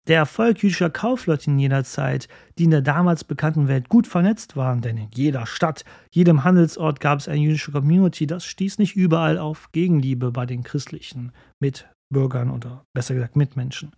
Der 0.08 0.18
Erfolg 0.18 0.64
jüdischer 0.64 0.90
Kaufleute 0.90 1.52
in 1.52 1.60
jener 1.60 1.84
Zeit, 1.84 2.28
die 2.58 2.64
in 2.64 2.72
der 2.72 2.82
damals 2.82 3.24
bekannten 3.24 3.68
Welt 3.68 3.88
gut 3.88 4.08
vernetzt 4.08 4.56
waren, 4.56 4.82
denn 4.82 4.98
in 4.98 5.10
jeder 5.14 5.46
Stadt, 5.46 5.86
jedem 6.10 6.44
Handelsort 6.44 7.00
gab 7.00 7.20
es 7.20 7.28
eine 7.28 7.42
jüdische 7.42 7.72
Community, 7.72 8.26
das 8.26 8.46
stieß 8.46 8.80
nicht 8.80 8.96
überall 8.96 9.38
auf 9.38 9.72
Gegenliebe 9.72 10.32
bei 10.32 10.48
den 10.48 10.64
christlichen 10.64 11.32
Mitbürgern 11.60 12.50
oder 12.50 12.84
besser 12.94 13.14
gesagt 13.14 13.36
Mitmenschen. 13.36 13.96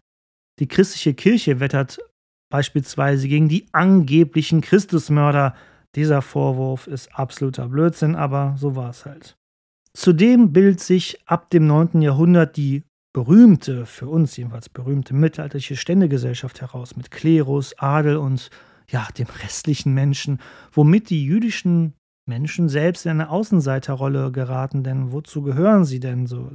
Die 0.59 0.67
christliche 0.67 1.13
Kirche 1.13 1.59
wettert 1.61 1.99
beispielsweise 2.51 3.27
gegen 3.27 3.47
die 3.47 3.65
angeblichen 3.71 4.61
Christusmörder. 4.61 5.55
Dieser 5.95 6.21
Vorwurf 6.21 6.85
ist 6.85 7.17
absoluter 7.17 7.69
Blödsinn, 7.69 8.15
aber 8.15 8.55
so 8.57 8.75
war 8.75 8.89
es 8.89 9.05
halt. 9.05 9.37
Zudem 9.95 10.53
bildet 10.53 10.79
sich 10.79 11.19
ab 11.27 11.49
dem 11.49 11.65
9. 11.65 12.01
Jahrhundert 12.01 12.57
die 12.57 12.83
berühmte, 13.13 13.85
für 13.85 14.07
uns 14.07 14.35
jedenfalls 14.35 14.69
berühmte 14.69 15.13
mittelalterliche 15.13 15.77
Ständegesellschaft 15.77 16.61
heraus 16.61 16.95
mit 16.95 17.11
Klerus, 17.11 17.77
Adel 17.77 18.17
und 18.17 18.49
ja, 18.89 19.07
dem 19.17 19.27
restlichen 19.43 19.93
Menschen, 19.93 20.39
womit 20.71 21.09
die 21.09 21.23
jüdischen 21.23 21.93
Menschen 22.25 22.69
selbst 22.69 23.05
in 23.05 23.11
eine 23.11 23.29
Außenseiterrolle 23.29 24.31
geraten, 24.31 24.83
denn 24.83 25.11
wozu 25.11 25.41
gehören 25.41 25.85
sie 25.85 25.99
denn 25.99 26.25
so? 26.25 26.51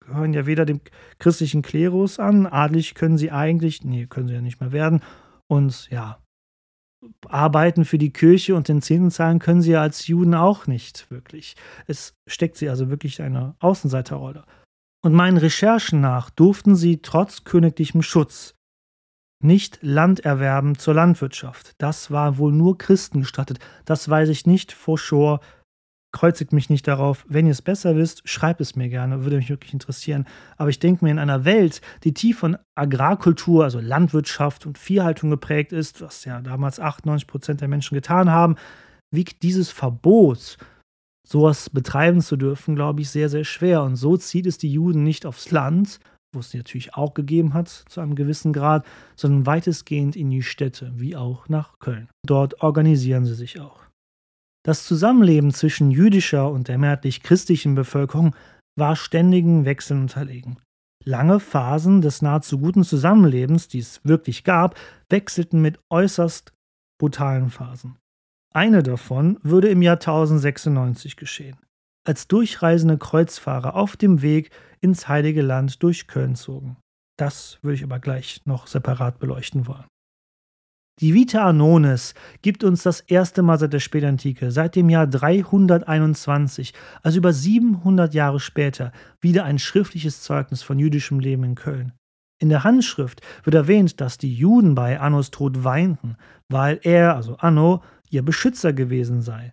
Gehören 0.00 0.32
ja 0.32 0.46
weder 0.46 0.64
dem 0.64 0.80
christlichen 1.18 1.62
Klerus 1.62 2.18
an, 2.18 2.46
adelig 2.46 2.94
können 2.94 3.18
sie 3.18 3.30
eigentlich, 3.30 3.84
nee, 3.84 4.06
können 4.06 4.28
sie 4.28 4.34
ja 4.34 4.40
nicht 4.40 4.60
mehr 4.60 4.72
werden, 4.72 5.02
und 5.48 5.88
ja, 5.90 6.18
arbeiten 7.28 7.84
für 7.84 7.98
die 7.98 8.12
Kirche 8.12 8.54
und 8.54 8.68
den 8.68 8.82
Zehnten 8.82 9.10
zahlen 9.10 9.38
können 9.38 9.62
sie 9.62 9.72
ja 9.72 9.82
als 9.82 10.06
Juden 10.06 10.34
auch 10.34 10.66
nicht 10.66 11.10
wirklich. 11.10 11.54
Es 11.86 12.14
steckt 12.26 12.56
sie 12.56 12.68
also 12.68 12.90
wirklich 12.90 13.22
eine 13.22 13.54
Außenseiterrolle 13.60 14.44
und 15.06 15.14
meinen 15.14 15.36
Recherchen 15.36 16.00
nach 16.00 16.30
durften 16.30 16.74
sie 16.74 17.00
trotz 17.00 17.44
königlichem 17.44 18.02
Schutz 18.02 18.56
nicht 19.40 19.78
Land 19.80 20.20
erwerben 20.24 20.76
zur 20.78 20.94
Landwirtschaft. 20.94 21.74
Das 21.78 22.10
war 22.10 22.38
wohl 22.38 22.52
nur 22.52 22.76
Christen 22.76 23.20
gestattet. 23.20 23.60
Das 23.84 24.08
weiß 24.08 24.28
ich 24.30 24.46
nicht 24.46 24.72
for 24.72 24.98
sure. 24.98 25.38
Kreuzigt 26.12 26.52
mich 26.52 26.70
nicht 26.70 26.88
darauf. 26.88 27.24
Wenn 27.28 27.46
ihr 27.46 27.52
es 27.52 27.62
besser 27.62 27.94
wisst, 27.94 28.28
schreibt 28.28 28.60
es 28.60 28.74
mir 28.74 28.88
gerne, 28.88 29.22
würde 29.22 29.36
mich 29.36 29.48
wirklich 29.48 29.72
interessieren. 29.72 30.26
Aber 30.56 30.70
ich 30.70 30.80
denke 30.80 31.04
mir, 31.04 31.12
in 31.12 31.20
einer 31.20 31.44
Welt, 31.44 31.82
die 32.02 32.12
tief 32.12 32.40
von 32.40 32.56
Agrarkultur, 32.74 33.62
also 33.62 33.78
Landwirtschaft 33.78 34.66
und 34.66 34.76
Viehhaltung 34.76 35.30
geprägt 35.30 35.72
ist, 35.72 36.00
was 36.00 36.24
ja 36.24 36.40
damals 36.40 36.80
98 36.80 37.28
Prozent 37.28 37.60
der 37.60 37.68
Menschen 37.68 37.94
getan 37.94 38.30
haben, 38.30 38.56
wiegt 39.12 39.44
dieses 39.44 39.70
Verbot 39.70 40.56
sowas 41.26 41.68
betreiben 41.68 42.20
zu 42.20 42.36
dürfen, 42.36 42.76
glaube 42.76 43.02
ich, 43.02 43.10
sehr, 43.10 43.28
sehr 43.28 43.44
schwer. 43.44 43.82
Und 43.82 43.96
so 43.96 44.16
zieht 44.16 44.46
es 44.46 44.58
die 44.58 44.70
Juden 44.70 45.02
nicht 45.02 45.26
aufs 45.26 45.50
Land, 45.50 45.98
wo 46.32 46.40
es 46.40 46.50
sie 46.50 46.58
natürlich 46.58 46.94
auch 46.94 47.14
gegeben 47.14 47.52
hat, 47.52 47.68
zu 47.68 48.00
einem 48.00 48.14
gewissen 48.14 48.52
Grad, 48.52 48.86
sondern 49.16 49.46
weitestgehend 49.46 50.16
in 50.16 50.30
die 50.30 50.42
Städte, 50.42 50.92
wie 50.96 51.16
auch 51.16 51.48
nach 51.48 51.78
Köln. 51.80 52.08
Dort 52.24 52.62
organisieren 52.62 53.26
sie 53.26 53.34
sich 53.34 53.60
auch. 53.60 53.80
Das 54.64 54.84
Zusammenleben 54.84 55.52
zwischen 55.52 55.90
jüdischer 55.90 56.50
und 56.50 56.68
der 56.68 56.78
mehrheitlich 56.78 57.22
christlichen 57.22 57.74
Bevölkerung 57.74 58.34
war 58.76 58.96
ständigen 58.96 59.64
Wechseln 59.64 60.02
unterlegen. 60.02 60.58
Lange 61.04 61.38
Phasen 61.38 62.02
des 62.02 62.20
nahezu 62.20 62.58
guten 62.58 62.82
Zusammenlebens, 62.82 63.68
die 63.68 63.78
es 63.78 64.00
wirklich 64.04 64.42
gab, 64.42 64.76
wechselten 65.08 65.62
mit 65.62 65.78
äußerst 65.90 66.52
brutalen 66.98 67.50
Phasen. 67.50 67.96
Eine 68.56 68.82
davon 68.82 69.38
würde 69.42 69.68
im 69.68 69.82
Jahr 69.82 69.96
1096 69.96 71.16
geschehen, 71.16 71.58
als 72.06 72.26
durchreisende 72.26 72.96
Kreuzfahrer 72.96 73.74
auf 73.74 73.98
dem 73.98 74.22
Weg 74.22 74.48
ins 74.80 75.08
Heilige 75.08 75.42
Land 75.42 75.82
durch 75.82 76.06
Köln 76.06 76.36
zogen. 76.36 76.78
Das 77.18 77.58
würde 77.60 77.74
ich 77.74 77.84
aber 77.84 77.98
gleich 77.98 78.40
noch 78.46 78.66
separat 78.66 79.18
beleuchten 79.18 79.66
wollen. 79.66 79.84
Die 81.02 81.12
Vita 81.12 81.46
Anonis 81.46 82.14
gibt 82.40 82.64
uns 82.64 82.82
das 82.82 83.00
erste 83.00 83.42
Mal 83.42 83.58
seit 83.58 83.74
der 83.74 83.80
Spätantike, 83.80 84.50
seit 84.50 84.74
dem 84.74 84.88
Jahr 84.88 85.06
321, 85.06 86.72
also 87.02 87.18
über 87.18 87.34
700 87.34 88.14
Jahre 88.14 88.40
später, 88.40 88.90
wieder 89.20 89.44
ein 89.44 89.58
schriftliches 89.58 90.22
Zeugnis 90.22 90.62
von 90.62 90.78
jüdischem 90.78 91.20
Leben 91.20 91.44
in 91.44 91.56
Köln. 91.56 91.92
In 92.38 92.50
der 92.50 92.64
Handschrift 92.64 93.22
wird 93.44 93.54
erwähnt, 93.54 94.00
dass 94.00 94.18
die 94.18 94.34
Juden 94.34 94.74
bei 94.74 95.00
Annos 95.00 95.30
Tod 95.30 95.64
weinten, 95.64 96.16
weil 96.48 96.78
er, 96.82 97.16
also 97.16 97.36
Anno, 97.36 97.82
ihr 98.10 98.22
Beschützer 98.22 98.72
gewesen 98.72 99.22
sei. 99.22 99.52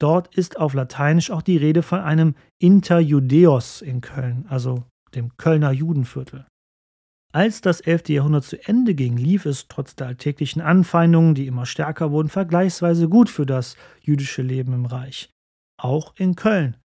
Dort 0.00 0.34
ist 0.34 0.58
auf 0.58 0.72
Lateinisch 0.72 1.30
auch 1.30 1.42
die 1.42 1.58
Rede 1.58 1.82
von 1.82 2.00
einem 2.00 2.34
Interjudeos 2.58 3.82
in 3.82 4.00
Köln, 4.00 4.46
also 4.48 4.84
dem 5.14 5.36
Kölner 5.36 5.72
Judenviertel. 5.72 6.46
Als 7.32 7.60
das 7.60 7.80
11. 7.80 8.08
Jahrhundert 8.08 8.44
zu 8.44 8.60
Ende 8.66 8.94
ging, 8.94 9.16
lief 9.16 9.46
es 9.46 9.68
trotz 9.68 9.94
der 9.94 10.08
alltäglichen 10.08 10.62
Anfeindungen, 10.62 11.34
die 11.34 11.46
immer 11.46 11.66
stärker 11.66 12.10
wurden, 12.10 12.28
vergleichsweise 12.28 13.08
gut 13.08 13.28
für 13.28 13.46
das 13.46 13.76
jüdische 14.00 14.42
Leben 14.42 14.72
im 14.72 14.86
Reich. 14.86 15.30
Auch 15.78 16.14
in 16.16 16.34
Köln. 16.34 16.76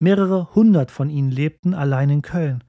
Mehrere 0.00 0.54
hundert 0.54 0.90
von 0.90 1.10
ihnen 1.10 1.30
lebten 1.30 1.74
allein 1.74 2.08
in 2.08 2.22
Köln. 2.22 2.64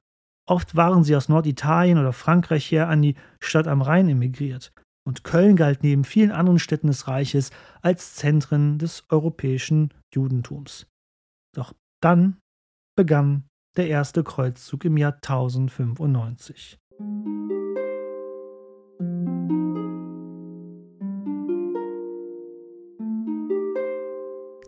Oft 0.46 0.76
waren 0.76 1.02
sie 1.02 1.16
aus 1.16 1.30
Norditalien 1.30 1.98
oder 1.98 2.12
Frankreich 2.12 2.70
her 2.70 2.88
an 2.88 3.00
die 3.00 3.14
Stadt 3.40 3.66
am 3.66 3.80
Rhein 3.80 4.08
emigriert 4.08 4.73
und 5.06 5.24
Köln 5.24 5.56
galt 5.56 5.82
neben 5.82 6.04
vielen 6.04 6.32
anderen 6.32 6.58
Städten 6.58 6.86
des 6.86 7.06
Reiches 7.06 7.50
als 7.82 8.14
Zentren 8.14 8.78
des 8.78 9.04
europäischen 9.10 9.92
Judentums. 10.12 10.86
Doch 11.54 11.74
dann 12.00 12.38
begann 12.96 13.44
der 13.76 13.88
erste 13.88 14.24
Kreuzzug 14.24 14.84
im 14.84 14.96
Jahr 14.96 15.14
1095. 15.14 16.78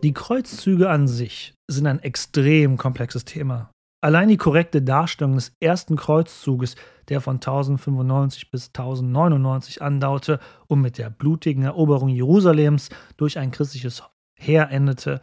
Die 0.03 0.13
Kreuzzüge 0.13 0.89
an 0.89 1.07
sich 1.07 1.55
sind 1.67 1.87
ein 1.87 1.99
extrem 1.99 2.77
komplexes 2.77 3.25
Thema. 3.25 3.71
Allein 4.01 4.29
die 4.29 4.37
korrekte 4.37 4.81
Darstellung 4.81 5.35
des 5.35 5.55
ersten 5.59 5.95
Kreuzzuges, 5.95 6.75
der 7.09 7.19
von 7.19 7.37
1095 7.37 8.51
bis 8.51 8.67
1099 8.67 9.81
andauerte 9.81 10.39
und 10.67 10.81
mit 10.81 10.97
der 10.97 11.09
blutigen 11.09 11.63
Eroberung 11.63 12.09
Jerusalems 12.09 12.89
durch 13.17 13.39
ein 13.39 13.51
christliches 13.51 14.03
Heer 14.39 14.69
endete, 14.69 15.21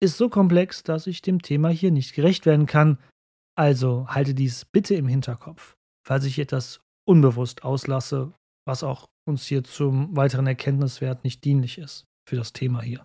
ist 0.00 0.18
so 0.18 0.28
komplex, 0.28 0.82
dass 0.82 1.06
ich 1.06 1.22
dem 1.22 1.42
Thema 1.42 1.68
hier 1.68 1.90
nicht 1.90 2.14
gerecht 2.14 2.46
werden 2.46 2.66
kann. 2.66 2.98
Also 3.56 4.06
halte 4.08 4.34
dies 4.34 4.64
bitte 4.64 4.94
im 4.94 5.08
Hinterkopf, 5.08 5.76
falls 6.06 6.24
ich 6.24 6.38
etwas 6.38 6.80
unbewusst 7.04 7.64
auslasse, 7.64 8.32
was 8.64 8.84
auch 8.84 9.08
uns 9.26 9.46
hier 9.46 9.64
zum 9.64 10.16
weiteren 10.16 10.46
Erkenntniswert 10.46 11.24
nicht 11.24 11.44
dienlich 11.44 11.78
ist 11.78 12.04
für 12.28 12.36
das 12.36 12.52
Thema 12.52 12.82
hier. 12.82 13.04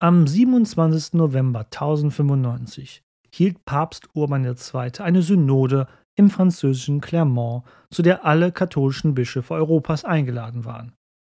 Am 0.00 0.26
27. 0.26 1.14
November 1.14 1.60
1095 1.60 3.03
hielt 3.34 3.64
Papst 3.64 4.08
Urban 4.14 4.44
II. 4.44 4.90
eine 5.00 5.22
Synode 5.22 5.88
im 6.16 6.30
französischen 6.30 7.00
Clermont, 7.00 7.64
zu 7.90 8.02
der 8.02 8.24
alle 8.24 8.52
katholischen 8.52 9.14
Bischöfe 9.14 9.54
Europas 9.54 10.04
eingeladen 10.04 10.64
waren. 10.64 10.92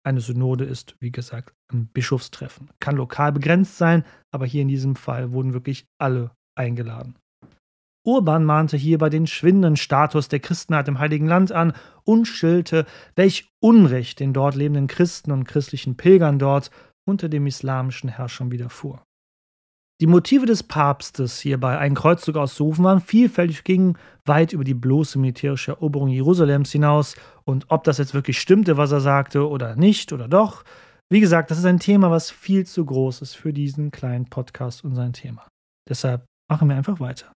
Eine 0.06 0.22
Synode 0.22 0.64
ist, 0.64 0.96
wie 1.00 1.12
gesagt, 1.12 1.54
ein 1.74 1.88
Bischofstreffen. 1.88 2.70
Kann 2.80 2.96
lokal 2.96 3.32
begrenzt 3.32 3.78
sein, 3.78 4.06
aber 4.32 4.46
hier 4.46 4.62
in 4.62 4.68
diesem 4.68 4.96
Fall 4.96 5.32
wurden 5.32 5.54
wirklich 5.54 5.86
alle 6.00 6.32
eingeladen. 6.56 7.16
Urban 8.06 8.46
mahnte 8.46 8.78
hierbei 8.78 9.10
den 9.10 9.28
schwindenden 9.28 9.76
Status 9.76 10.30
der 10.30 10.40
Christenheit 10.40 10.88
im 10.88 11.00
Heiligen 11.00 11.28
Land 11.28 11.52
an 11.52 11.74
und 12.06 12.26
schilderte, 12.26 12.86
welch 13.16 13.50
Unrecht 13.60 14.22
den 14.22 14.32
dort 14.32 14.56
lebenden 14.56 14.88
Christen 14.88 15.32
und 15.32 15.44
christlichen 15.44 15.98
Pilgern 15.98 16.40
dort 16.40 16.72
unter 17.06 17.28
dem 17.28 17.48
islamischen 17.48 18.08
Herrschern 18.08 18.52
widerfuhr. 18.52 19.04
Die 20.00 20.08
Motive 20.08 20.46
des 20.46 20.62
Papstes, 20.62 21.40
hierbei 21.40 21.80
einen 21.80 21.96
Kreuzzug 21.96 22.36
auszurufen, 22.38 22.86
waren 22.86 23.02
vielfältig, 23.02 23.64
gingen 23.64 23.98
weit 24.26 24.54
über 24.54 24.64
die 24.64 24.76
bloße 24.76 25.18
militärische 25.18 25.72
Eroberung 25.72 26.10
Jerusalems 26.10 26.72
hinaus. 26.72 27.16
Und 27.46 27.66
ob 27.70 27.84
das 27.84 27.98
jetzt 27.98 28.14
wirklich 28.14 28.40
stimmte, 28.40 28.78
was 28.78 28.92
er 28.92 29.02
sagte, 29.02 29.50
oder 29.50 29.76
nicht, 29.76 30.14
oder 30.14 30.28
doch, 30.28 30.64
wie 31.10 31.20
gesagt, 31.20 31.50
das 31.50 31.58
ist 31.58 31.66
ein 31.66 31.80
Thema, 31.80 32.12
was 32.12 32.30
viel 32.30 32.66
zu 32.68 32.86
groß 32.86 33.24
ist 33.24 33.34
für 33.34 33.54
diesen 33.54 33.90
kleinen 33.90 34.26
Podcast 34.26 34.84
und 34.84 34.94
sein 34.94 35.14
Thema. 35.14 35.48
Deshalb 35.90 36.26
machen 36.48 36.70
wir 36.70 36.76
einfach 36.76 37.00
weiter. 37.00 37.32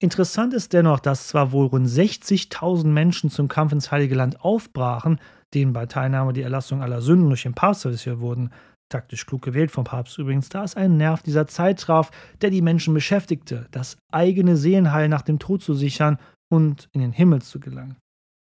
Interessant 0.00 0.54
ist 0.54 0.72
dennoch, 0.72 1.00
dass 1.00 1.26
zwar 1.26 1.50
wohl 1.50 1.66
rund 1.66 1.88
60.000 1.88 2.86
Menschen 2.86 3.30
zum 3.30 3.48
Kampf 3.48 3.72
ins 3.72 3.90
Heilige 3.90 4.14
Land 4.14 4.40
aufbrachen, 4.44 5.18
denen 5.54 5.72
bei 5.72 5.86
Teilnahme 5.86 6.32
die 6.32 6.42
Erlassung 6.42 6.82
aller 6.82 7.00
Sünden 7.00 7.28
durch 7.28 7.44
den 7.44 7.54
Papst 7.54 7.88
hier 8.02 8.20
wurden, 8.20 8.50
taktisch 8.88 9.26
klug 9.26 9.42
gewählt 9.42 9.70
vom 9.70 9.84
Papst 9.84 10.18
übrigens, 10.18 10.48
da 10.48 10.64
es 10.64 10.76
einen 10.76 10.96
Nerv 10.96 11.22
dieser 11.22 11.46
Zeit 11.46 11.80
traf, 11.80 12.10
der 12.40 12.50
die 12.50 12.62
Menschen 12.62 12.94
beschäftigte, 12.94 13.66
das 13.70 13.98
eigene 14.12 14.56
Seelenheil 14.56 15.08
nach 15.08 15.22
dem 15.22 15.38
Tod 15.38 15.62
zu 15.62 15.74
sichern 15.74 16.18
und 16.48 16.88
in 16.92 17.00
den 17.00 17.12
Himmel 17.12 17.42
zu 17.42 17.60
gelangen. 17.60 17.96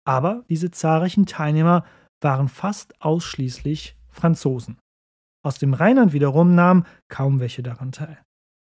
Aber 0.06 0.44
diese 0.50 0.72
zahlreichen 0.72 1.26
Teilnehmer 1.26 1.86
waren 2.22 2.48
fast 2.48 3.02
ausschließlich 3.02 3.96
Franzosen. 4.10 4.78
Aus 5.44 5.58
dem 5.58 5.74
Rheinland 5.74 6.14
wiederum 6.14 6.56
nahmen 6.56 6.86
kaum 7.10 7.40
welche 7.40 7.64
daran 7.64 7.92
teil. 7.92 8.20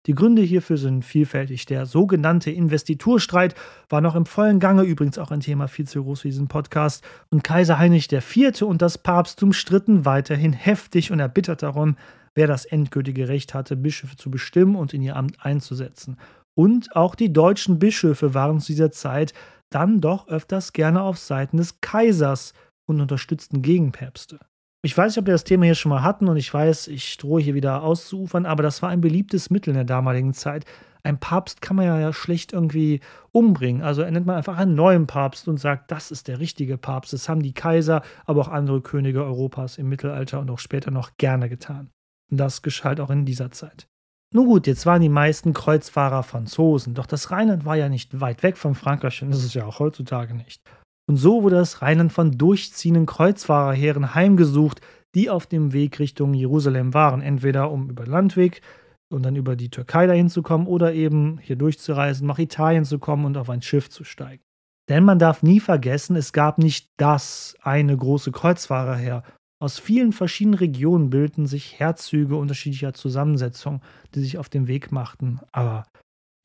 Die 0.08 0.16
Gründe 0.16 0.42
hierfür 0.42 0.78
sind 0.78 1.04
vielfältig. 1.04 1.66
Der 1.66 1.86
sogenannte 1.86 2.50
Investiturstreit 2.50 3.56
war 3.90 4.00
noch 4.00 4.16
im 4.16 4.26
vollen 4.26 4.62
Gange, 4.62 4.84
übrigens 4.84 5.18
auch 5.18 5.32
ein 5.32 5.42
Thema 5.42 5.68
viel 5.68 5.86
zu 5.86 6.02
groß 6.02 6.22
für 6.22 6.30
diesen 6.30 6.48
Podcast. 6.48 7.04
Und 7.30 7.44
Kaiser 7.44 7.78
Heinrich 7.78 8.10
IV. 8.12 8.62
und 8.62 8.82
das 8.82 8.98
Papsttum 8.98 9.52
stritten 9.52 10.06
weiterhin 10.06 10.54
heftig 10.54 11.12
und 11.12 11.20
erbittert 11.20 11.62
darum, 11.62 11.98
wer 12.36 12.48
das 12.48 12.64
endgültige 12.64 13.28
Recht 13.28 13.54
hatte, 13.54 13.76
Bischöfe 13.76 14.16
zu 14.16 14.32
bestimmen 14.32 14.78
und 14.78 14.94
in 14.94 15.02
ihr 15.02 15.18
Amt 15.18 15.44
einzusetzen. 15.46 16.18
Und 16.56 16.96
auch 16.96 17.14
die 17.14 17.34
deutschen 17.34 17.78
Bischöfe 17.78 18.34
waren 18.34 18.62
zu 18.62 18.68
dieser 18.68 18.92
Zeit 18.92 19.34
dann 19.70 20.00
doch 20.00 20.30
öfters 20.30 20.72
gerne 20.72 21.02
auf 21.02 21.18
Seiten 21.18 21.58
des 21.58 21.82
Kaisers 21.82 22.54
und 22.86 23.02
unterstützten 23.02 23.62
Gegenpäpste. 23.62 24.40
Ich 24.88 24.98
weiß 24.98 25.12
nicht, 25.12 25.20
ob 25.20 25.26
wir 25.26 25.34
das 25.34 25.44
Thema 25.44 25.66
hier 25.66 25.76
schon 25.76 25.90
mal 25.90 26.02
hatten 26.02 26.30
und 26.30 26.38
ich 26.38 26.54
weiß, 26.54 26.88
ich 26.88 27.18
drohe 27.18 27.42
hier 27.42 27.56
wieder 27.56 27.84
auszuufern, 27.84 28.46
aber 28.46 28.64
das 28.64 28.82
war 28.82 28.88
ein 28.88 29.02
beliebtes 29.02 29.50
Mittel 29.50 29.72
in 29.72 29.76
der 29.76 29.84
damaligen 29.84 30.34
Zeit. 30.34 30.64
Ein 31.04 31.20
Papst 31.20 31.62
kann 31.62 31.76
man 31.76 31.88
ja 31.88 32.14
schlecht 32.14 32.54
irgendwie 32.54 33.02
umbringen. 33.34 33.82
Also 33.82 34.10
nennt 34.10 34.26
man 34.26 34.38
einfach 34.38 34.58
einen 34.58 34.76
neuen 34.76 35.06
Papst 35.06 35.50
und 35.50 35.58
sagt, 35.58 35.92
das 35.92 36.10
ist 36.10 36.30
der 36.30 36.40
richtige 36.40 36.78
Papst. 36.78 37.12
Das 37.12 37.28
haben 37.28 37.44
die 37.44 37.52
Kaiser, 37.52 38.02
aber 38.26 38.40
auch 38.40 38.48
andere 38.48 38.80
Könige 38.80 39.26
Europas 39.26 39.78
im 39.78 39.90
Mittelalter 39.90 40.40
und 40.40 40.50
auch 40.50 40.60
später 40.60 40.90
noch 40.90 41.18
gerne 41.18 41.50
getan. 41.50 41.90
Und 42.32 42.38
das 42.38 42.62
geschah 42.62 42.88
halt 42.88 43.02
auch 43.02 43.10
in 43.10 43.26
dieser 43.26 43.52
Zeit. 43.52 43.90
Nun 44.34 44.46
gut, 44.46 44.68
jetzt 44.68 44.86
waren 44.86 45.02
die 45.02 45.10
meisten 45.10 45.52
Kreuzfahrer 45.52 46.24
Franzosen, 46.24 46.94
doch 46.94 47.08
das 47.08 47.30
Rheinland 47.30 47.66
war 47.66 47.76
ja 47.76 47.90
nicht 47.90 48.22
weit 48.22 48.42
weg 48.42 48.56
von 48.56 48.74
Frankreich 48.74 49.22
und 49.22 49.32
das 49.32 49.44
ist 49.44 49.54
ja 49.54 49.66
auch 49.66 49.80
heutzutage 49.80 50.34
nicht. 50.34 50.62
Und 51.10 51.16
so 51.16 51.44
wurde 51.44 51.56
das 51.56 51.82
Rheinland 51.82 52.12
von 52.12 52.32
durchziehenden 52.38 53.06
Kreuzfahrerheeren 53.06 54.14
heimgesucht, 54.14 54.82
die 55.16 55.30
auf 55.30 55.48
dem 55.48 55.74
Weg 55.74 56.00
Richtung 56.00 56.34
Jerusalem 56.34 56.94
waren, 56.94 57.22
entweder 57.22 57.72
um 57.72 57.90
über 57.90 58.06
Landweg 58.06 58.62
und 59.10 59.24
dann 59.24 59.36
über 59.36 59.56
die 59.56 59.70
Türkei 59.70 60.06
dahin 60.06 60.30
zu 60.30 60.44
kommen 60.44 60.68
oder 60.68 60.94
eben 60.94 61.38
hier 61.40 61.56
durchzureisen, 61.56 62.28
nach 62.28 62.40
Italien 62.40 62.84
zu 62.84 63.00
kommen 63.00 63.26
und 63.26 63.38
auf 63.38 63.50
ein 63.50 63.62
Schiff 63.62 63.90
zu 63.90 64.04
steigen. 64.04 64.44
Denn 64.90 65.04
man 65.04 65.20
darf 65.20 65.44
nie 65.44 65.60
vergessen, 65.60 66.16
es 66.16 66.34
gab 66.34 66.58
nicht 66.58 66.90
das 66.98 67.56
eine 67.62 67.96
große 67.96 68.32
Kreuzfahrerheer. 68.32 69.24
Aus 69.60 69.80
vielen 69.80 70.12
verschiedenen 70.12 70.60
Regionen 70.60 71.10
bildeten 71.10 71.48
sich 71.48 71.80
Herzüge 71.80 72.36
unterschiedlicher 72.36 72.94
Zusammensetzung, 72.94 73.82
die 74.14 74.22
sich 74.22 74.38
auf 74.38 74.50
den 74.50 74.68
Weg 74.68 74.92
machten. 74.92 75.40
Aber 75.52 75.86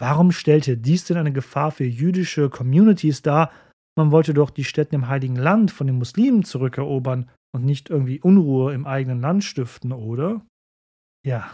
warum 0.00 0.32
stellte 0.32 0.76
dies 0.76 1.04
denn 1.04 1.18
eine 1.18 1.32
Gefahr 1.32 1.72
für 1.72 1.84
jüdische 1.84 2.48
Communities 2.48 3.22
dar, 3.22 3.50
man 3.96 4.10
wollte 4.10 4.34
doch 4.34 4.50
die 4.50 4.64
Städte 4.64 4.94
im 4.94 5.08
Heiligen 5.08 5.36
Land 5.36 5.70
von 5.70 5.86
den 5.86 5.98
Muslimen 5.98 6.44
zurückerobern 6.44 7.30
und 7.54 7.64
nicht 7.64 7.90
irgendwie 7.90 8.20
Unruhe 8.20 8.72
im 8.72 8.86
eigenen 8.86 9.20
Land 9.20 9.44
stiften, 9.44 9.92
oder? 9.92 10.42
Ja. 11.26 11.50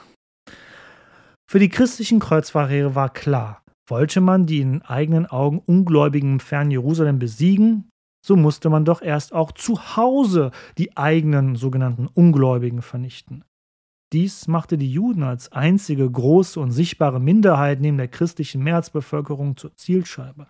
Für 1.50 1.58
die 1.58 1.68
christlichen 1.68 2.20
Kreuzfahrere 2.20 2.94
war 2.94 3.12
klar, 3.12 3.62
wollte 3.88 4.20
man 4.20 4.46
die 4.46 4.60
in 4.60 4.82
eigenen 4.82 5.26
Augen 5.26 5.58
Ungläubigen 5.58 6.34
im 6.34 6.40
fernen 6.40 6.70
Jerusalem 6.70 7.18
besiegen, 7.18 7.90
so 8.24 8.36
musste 8.36 8.68
man 8.68 8.84
doch 8.84 9.00
erst 9.00 9.32
auch 9.32 9.52
zu 9.52 9.96
Hause 9.96 10.50
die 10.76 10.96
eigenen 10.96 11.56
sogenannten 11.56 12.06
Ungläubigen 12.06 12.82
vernichten. 12.82 13.44
Dies 14.12 14.48
machte 14.48 14.78
die 14.78 14.90
Juden 14.90 15.22
als 15.22 15.52
einzige 15.52 16.10
große 16.10 16.58
und 16.60 16.70
sichtbare 16.70 17.20
Minderheit 17.20 17.80
neben 17.80 17.98
der 17.98 18.08
christlichen 18.08 18.62
Mehrheitsbevölkerung 18.62 19.56
zur 19.56 19.74
Zielscheibe. 19.76 20.48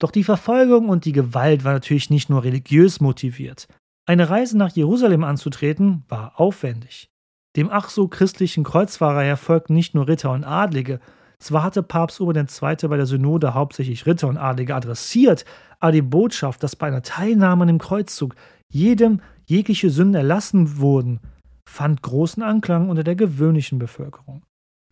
Doch 0.00 0.10
die 0.10 0.24
Verfolgung 0.24 0.88
und 0.88 1.04
die 1.04 1.12
Gewalt 1.12 1.62
war 1.62 1.74
natürlich 1.74 2.10
nicht 2.10 2.30
nur 2.30 2.42
religiös 2.42 3.00
motiviert. 3.00 3.68
Eine 4.06 4.28
Reise 4.28 4.58
nach 4.58 4.74
Jerusalem 4.74 5.22
anzutreten 5.22 6.04
war 6.08 6.40
aufwendig. 6.40 7.10
Dem 7.54 7.68
ach 7.70 7.90
so 7.90 8.08
christlichen 8.08 8.64
Kreuzfahrerheer 8.64 9.36
folgten 9.36 9.74
nicht 9.74 9.94
nur 9.94 10.08
Ritter 10.08 10.32
und 10.32 10.44
Adlige. 10.44 11.00
Zwar 11.38 11.62
hatte 11.62 11.82
Papst 11.82 12.20
Urban 12.20 12.46
II. 12.48 12.88
bei 12.88 12.96
der 12.96 13.06
Synode 13.06 13.54
hauptsächlich 13.54 14.06
Ritter 14.06 14.28
und 14.28 14.38
Adlige 14.38 14.74
adressiert, 14.74 15.44
aber 15.80 15.92
die 15.92 16.02
Botschaft, 16.02 16.62
dass 16.62 16.76
bei 16.76 16.86
einer 16.86 17.02
Teilnahme 17.02 17.62
an 17.62 17.68
dem 17.68 17.78
Kreuzzug 17.78 18.34
jedem 18.68 19.20
jegliche 19.46 19.90
Sünden 19.90 20.14
erlassen 20.14 20.78
wurden, 20.78 21.20
fand 21.68 22.02
großen 22.02 22.42
Anklang 22.42 22.88
unter 22.88 23.04
der 23.04 23.16
gewöhnlichen 23.16 23.78
Bevölkerung. 23.78 24.44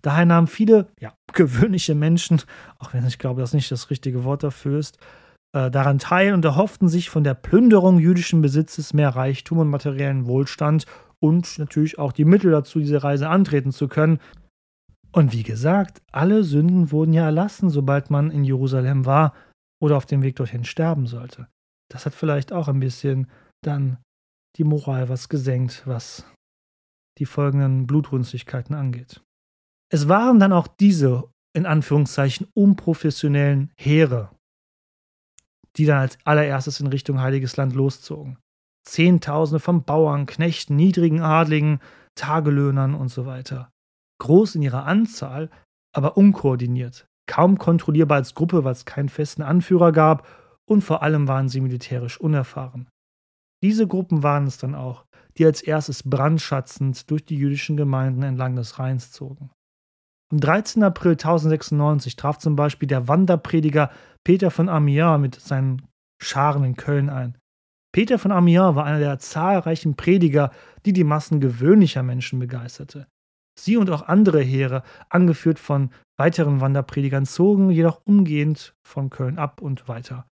Daher 0.03 0.27
nahmen 0.27 0.47
viele 0.47 0.89
ja, 1.01 1.15
gewöhnliche 1.39 1.95
Menschen, 1.95 2.43
auch 2.79 2.93
wenn 2.93 3.07
ich 3.07 3.19
glaube, 3.19 3.41
das 3.41 3.55
nicht 3.55 3.71
das 3.71 3.91
richtige 3.91 4.25
Wort 4.25 4.43
dafür 4.43 4.79
ist, 4.79 4.99
äh, 5.55 5.71
daran 5.71 5.99
teil 5.99 6.35
und 6.35 6.45
erhofften 6.45 6.89
sich 6.89 7.09
von 7.11 7.23
der 7.23 7.35
Plünderung 7.35 8.01
jüdischen 8.01 8.43
Besitzes 8.43 8.93
mehr 8.93 9.11
Reichtum 9.11 9.59
und 9.59 9.69
materiellen 9.69 10.27
Wohlstand 10.27 10.85
und 11.21 11.59
natürlich 11.59 11.99
auch 11.99 12.13
die 12.13 12.25
Mittel 12.25 12.51
dazu, 12.51 12.81
diese 12.81 13.05
Reise 13.05 13.29
antreten 13.29 13.71
zu 13.71 13.87
können. 13.87 14.19
Und 15.13 15.33
wie 15.33 15.45
gesagt, 15.45 16.03
alle 16.11 16.43
Sünden 16.43 16.91
wurden 16.91 17.13
ja 17.13 17.25
erlassen, 17.25 17.71
sobald 17.71 18.11
man 18.11 18.31
in 18.31 18.45
Jerusalem 18.45 19.07
war 19.07 19.33
oder 19.81 19.97
auf 19.97 20.07
dem 20.07 20.23
Weg 20.23 20.37
dorthin 20.37 20.65
sterben 20.65 21.07
sollte. 21.07 21.47
Das 21.89 22.05
hat 22.05 22.15
vielleicht 22.15 22.53
auch 22.53 22.67
ein 22.67 22.81
bisschen 22.81 23.29
dann 23.63 23.99
die 24.57 24.65
Moral 24.65 25.09
was 25.09 25.29
gesenkt, 25.29 25.87
was 25.87 26.27
die 27.19 27.27
folgenden 27.27 27.87
Blutrünstigkeiten 27.87 28.75
angeht. 28.75 29.23
Es 29.91 30.09
waren 30.09 30.39
dann 30.39 30.53
auch 30.53 30.67
diese, 30.67 31.31
in 31.55 31.65
Anführungszeichen, 31.65 32.47
unprofessionellen 32.55 33.73
Heere, 33.77 34.31
die 35.77 35.87
dann 35.87 35.99
als 35.99 36.19
allererstes 36.25 36.81
in 36.81 36.89
Richtung 36.89 37.21
Heiliges 37.21 37.57
Land 37.57 37.75
loszogen. 37.75 38.39
Zehntausende 38.85 39.61
von 39.61 39.85
Bauern, 39.85 40.27
Knechten, 40.27 40.77
niedrigen 40.77 41.21
Adligen, 41.21 41.81
Tagelöhnern 42.15 42.95
und 42.95 43.09
so 43.09 43.27
weiter. 43.27 43.71
Groß 44.21 44.57
in 44.57 44.63
ihrer 44.63 44.85
Anzahl, 44.85 45.51
aber 45.95 46.17
unkoordiniert, 46.17 47.07
kaum 47.27 47.59
kontrollierbar 47.59 48.17
als 48.17 48.35
Gruppe, 48.35 48.65
weil 48.65 48.73
es 48.73 48.85
keinen 48.85 49.09
festen 49.09 49.43
Anführer 49.43 49.93
gab 49.93 50.27
und 50.67 50.83
vor 50.83 51.03
allem 51.03 51.29
waren 51.29 51.49
sie 51.49 51.61
militärisch 51.61 52.21
unerfahren. 52.21 52.89
Diese 53.63 53.87
Gruppen 53.87 54.23
waren 54.23 54.47
es 54.47 54.59
dann 54.59 54.75
auch, 54.75 55.07
die 55.37 55.45
als 55.45 55.63
erstes 55.63 56.03
brandschatzend 56.03 57.11
durch 57.11 57.25
die 57.25 57.37
jüdischen 57.37 57.77
Gemeinden 57.77 58.23
entlang 58.23 58.57
des 58.57 58.79
Rheins 58.79 59.13
zogen. 59.13 59.51
Am 60.31 60.41
13. 60.41 60.83
April 60.83 61.13
1096 61.13 62.17
traf 62.17 62.39
zum 62.39 62.55
Beispiel 62.55 62.87
der 62.87 63.09
Wanderprediger 63.09 63.91
Peter 64.25 64.51
von 64.51 64.69
Amiens 64.69 65.21
mit 65.21 65.35
seinen 65.37 65.83
Scharen 66.21 66.65
in 66.65 66.77
Köln 66.77 67.09
ein. 67.09 67.39
Peter 67.93 68.19
von 68.19 68.33
Amiens 68.33 68.75
war 68.75 68.85
einer 68.85 68.99
der 68.99 69.19
zahlreichen 69.19 69.97
Prediger, 69.97 70.51
die 70.85 70.93
die 70.93 71.05
Massen 71.05 71.41
gewöhnlicher 71.41 72.03
Menschen 72.03 72.39
begeisterte. 72.39 73.07
Sie 73.59 73.77
und 73.77 73.91
auch 73.91 74.03
andere 74.03 74.41
Heere, 74.41 74.83
angeführt 75.09 75.59
von 75.59 75.91
weiteren 76.19 76.61
Wanderpredigern, 76.61 77.25
zogen 77.25 77.71
jedoch 77.71 78.03
umgehend 78.05 78.75
von 78.87 79.11
Köln 79.11 79.39
ab 79.39 79.63
und 79.63 79.89
weiter 79.89 80.27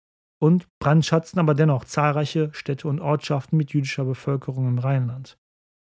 und 0.43 0.67
brandschatzten 0.81 1.39
aber 1.39 1.55
dennoch 1.55 1.85
zahlreiche 1.85 2.51
Städte 2.53 2.89
und 2.89 3.01
Ortschaften 3.01 3.57
mit 3.57 3.73
jüdischer 3.73 4.05
Bevölkerung 4.05 4.67
im 4.67 4.79
Rheinland. 4.79 5.39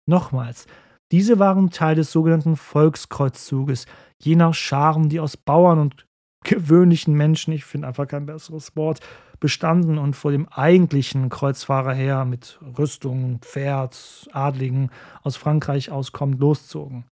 Nochmals, 0.06 0.68
diese 1.12 1.40
waren 1.40 1.72
Teil 1.72 1.96
des 1.96 2.12
sogenannten 2.12 2.56
Volkskreuzzuges, 2.56 3.86
jener 4.22 4.54
Scharen, 4.54 5.10
die 5.10 5.20
aus 5.20 5.38
Bauern 5.38 5.80
und 5.80 6.06
gewöhnlichen 6.44 7.16
Menschen, 7.16 7.54
ich 7.54 7.66
finde 7.66 7.88
einfach 7.88 8.08
kein 8.08 8.26
besseres 8.26 8.76
Wort, 8.76 9.00
bestanden 9.40 9.98
und 9.98 10.16
vor 10.16 10.32
dem 10.32 10.48
eigentlichen 10.50 11.30
Kreuzfahrerheer 11.30 12.26
mit 12.26 12.60
Rüstung, 12.78 13.40
Pferd, 13.40 14.30
Adligen 14.34 14.92
aus 15.24 15.38
Frankreich 15.38 15.92
auskommt, 15.92 16.40
loszogen. 16.40 17.06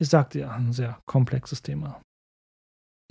Ich 0.00 0.08
sagte 0.08 0.40
ja, 0.40 0.50
ein 0.50 0.72
sehr 0.72 1.00
komplexes 1.06 1.62
Thema. 1.62 2.00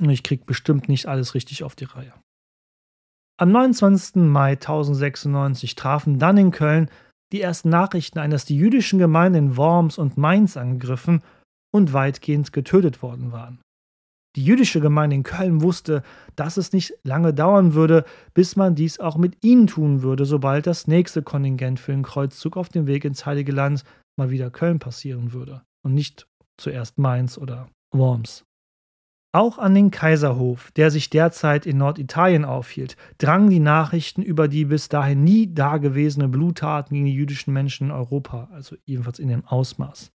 Ich 0.01 0.23
krieg 0.23 0.45
bestimmt 0.45 0.89
nicht 0.89 1.05
alles 1.05 1.35
richtig 1.35 1.63
auf 1.63 1.75
die 1.75 1.85
Reihe. 1.85 2.13
Am 3.39 3.51
29. 3.51 4.15
Mai 4.17 4.51
1096 4.51 5.75
trafen 5.75 6.19
dann 6.19 6.37
in 6.37 6.51
Köln 6.51 6.89
die 7.31 7.41
ersten 7.41 7.69
Nachrichten 7.69 8.19
ein, 8.19 8.31
dass 8.31 8.45
die 8.45 8.57
jüdischen 8.57 8.99
Gemeinden 8.99 9.37
in 9.37 9.57
Worms 9.57 9.97
und 9.97 10.17
Mainz 10.17 10.57
angegriffen 10.57 11.21
und 11.73 11.93
weitgehend 11.93 12.51
getötet 12.51 13.01
worden 13.01 13.31
waren. 13.31 13.59
Die 14.37 14.45
jüdische 14.45 14.79
Gemeinde 14.79 15.17
in 15.17 15.23
Köln 15.23 15.61
wusste, 15.61 16.03
dass 16.37 16.55
es 16.55 16.71
nicht 16.71 16.93
lange 17.03 17.33
dauern 17.33 17.73
würde, 17.73 18.05
bis 18.33 18.55
man 18.55 18.75
dies 18.75 18.99
auch 18.99 19.17
mit 19.17 19.43
ihnen 19.43 19.67
tun 19.67 20.03
würde, 20.03 20.25
sobald 20.25 20.67
das 20.67 20.87
nächste 20.87 21.21
Kontingent 21.21 21.79
für 21.79 21.91
den 21.91 22.03
Kreuzzug 22.03 22.55
auf 22.55 22.69
dem 22.69 22.87
Weg 22.87 23.03
ins 23.03 23.25
Heilige 23.25 23.51
Land 23.51 23.83
mal 24.17 24.29
wieder 24.29 24.49
Köln 24.49 24.79
passieren 24.79 25.33
würde 25.33 25.63
und 25.85 25.93
nicht 25.93 26.27
zuerst 26.57 26.97
Mainz 26.97 27.37
oder 27.37 27.69
Worms. 27.93 28.45
Auch 29.33 29.57
an 29.57 29.73
den 29.73 29.91
Kaiserhof, 29.91 30.71
der 30.71 30.91
sich 30.91 31.09
derzeit 31.09 31.65
in 31.65 31.77
Norditalien 31.77 32.43
aufhielt, 32.43 32.97
drangen 33.17 33.49
die 33.49 33.61
Nachrichten 33.61 34.21
über 34.21 34.49
die 34.49 34.65
bis 34.65 34.89
dahin 34.89 35.23
nie 35.23 35.53
dagewesene 35.53 36.27
Bluttaten 36.27 36.93
gegen 36.93 37.05
die 37.05 37.13
jüdischen 37.13 37.53
Menschen 37.53 37.87
in 37.87 37.91
Europa, 37.91 38.49
also 38.51 38.75
ebenfalls 38.85 39.19
in 39.19 39.29
dem 39.29 39.45
Ausmaß. 39.45 40.11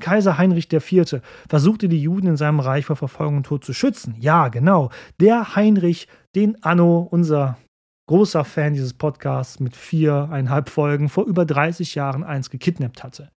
Kaiser 0.00 0.38
Heinrich 0.38 0.72
IV. 0.72 1.22
versuchte 1.48 1.88
die 1.88 2.00
Juden 2.00 2.28
in 2.28 2.36
seinem 2.36 2.60
Reich 2.60 2.84
vor 2.84 2.96
Verfolgung 2.96 3.38
und 3.38 3.46
Tod 3.46 3.64
zu 3.64 3.72
schützen. 3.72 4.14
Ja, 4.20 4.48
genau. 4.48 4.90
Der 5.20 5.56
Heinrich, 5.56 6.06
den 6.36 6.62
Anno, 6.62 7.00
unser 7.00 7.58
großer 8.08 8.44
Fan 8.44 8.74
dieses 8.74 8.94
Podcasts 8.94 9.58
mit 9.58 9.74
viereinhalb 9.74 10.68
Folgen, 10.68 11.08
vor 11.08 11.24
über 11.24 11.44
30 11.44 11.96
Jahren 11.96 12.22
eins 12.22 12.50
gekidnappt 12.50 13.02
hatte. 13.02 13.32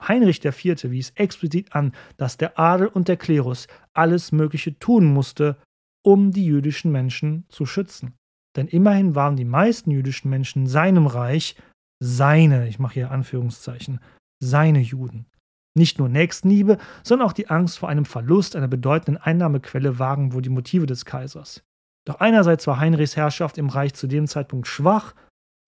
Heinrich 0.00 0.44
IV. 0.44 0.90
wies 0.90 1.10
explizit 1.10 1.74
an, 1.74 1.92
dass 2.16 2.36
der 2.36 2.58
Adel 2.58 2.88
und 2.88 3.08
der 3.08 3.16
Klerus 3.16 3.66
alles 3.94 4.32
Mögliche 4.32 4.78
tun 4.78 5.06
musste, 5.06 5.56
um 6.04 6.32
die 6.32 6.46
jüdischen 6.46 6.92
Menschen 6.92 7.44
zu 7.48 7.66
schützen. 7.66 8.14
Denn 8.56 8.68
immerhin 8.68 9.14
waren 9.14 9.36
die 9.36 9.44
meisten 9.44 9.90
jüdischen 9.90 10.30
Menschen 10.30 10.62
in 10.62 10.66
seinem 10.68 11.06
Reich 11.06 11.56
seine, 12.02 12.68
ich 12.68 12.78
mache 12.78 12.94
hier 12.94 13.10
Anführungszeichen, 13.10 14.00
seine 14.42 14.80
Juden. 14.80 15.26
Nicht 15.74 15.98
nur 15.98 16.08
Nächstenliebe, 16.08 16.78
sondern 17.02 17.28
auch 17.28 17.32
die 17.32 17.48
Angst 17.48 17.78
vor 17.78 17.88
einem 17.88 18.06
Verlust 18.06 18.56
einer 18.56 18.68
bedeutenden 18.68 19.22
Einnahmequelle 19.22 19.98
waren 19.98 20.32
wohl 20.32 20.42
die 20.42 20.48
Motive 20.48 20.86
des 20.86 21.04
Kaisers. 21.04 21.62
Doch 22.06 22.20
einerseits 22.20 22.66
war 22.66 22.78
Heinrichs 22.78 23.16
Herrschaft 23.16 23.58
im 23.58 23.68
Reich 23.68 23.92
zu 23.94 24.06
dem 24.06 24.26
Zeitpunkt 24.26 24.68
schwach, 24.68 25.14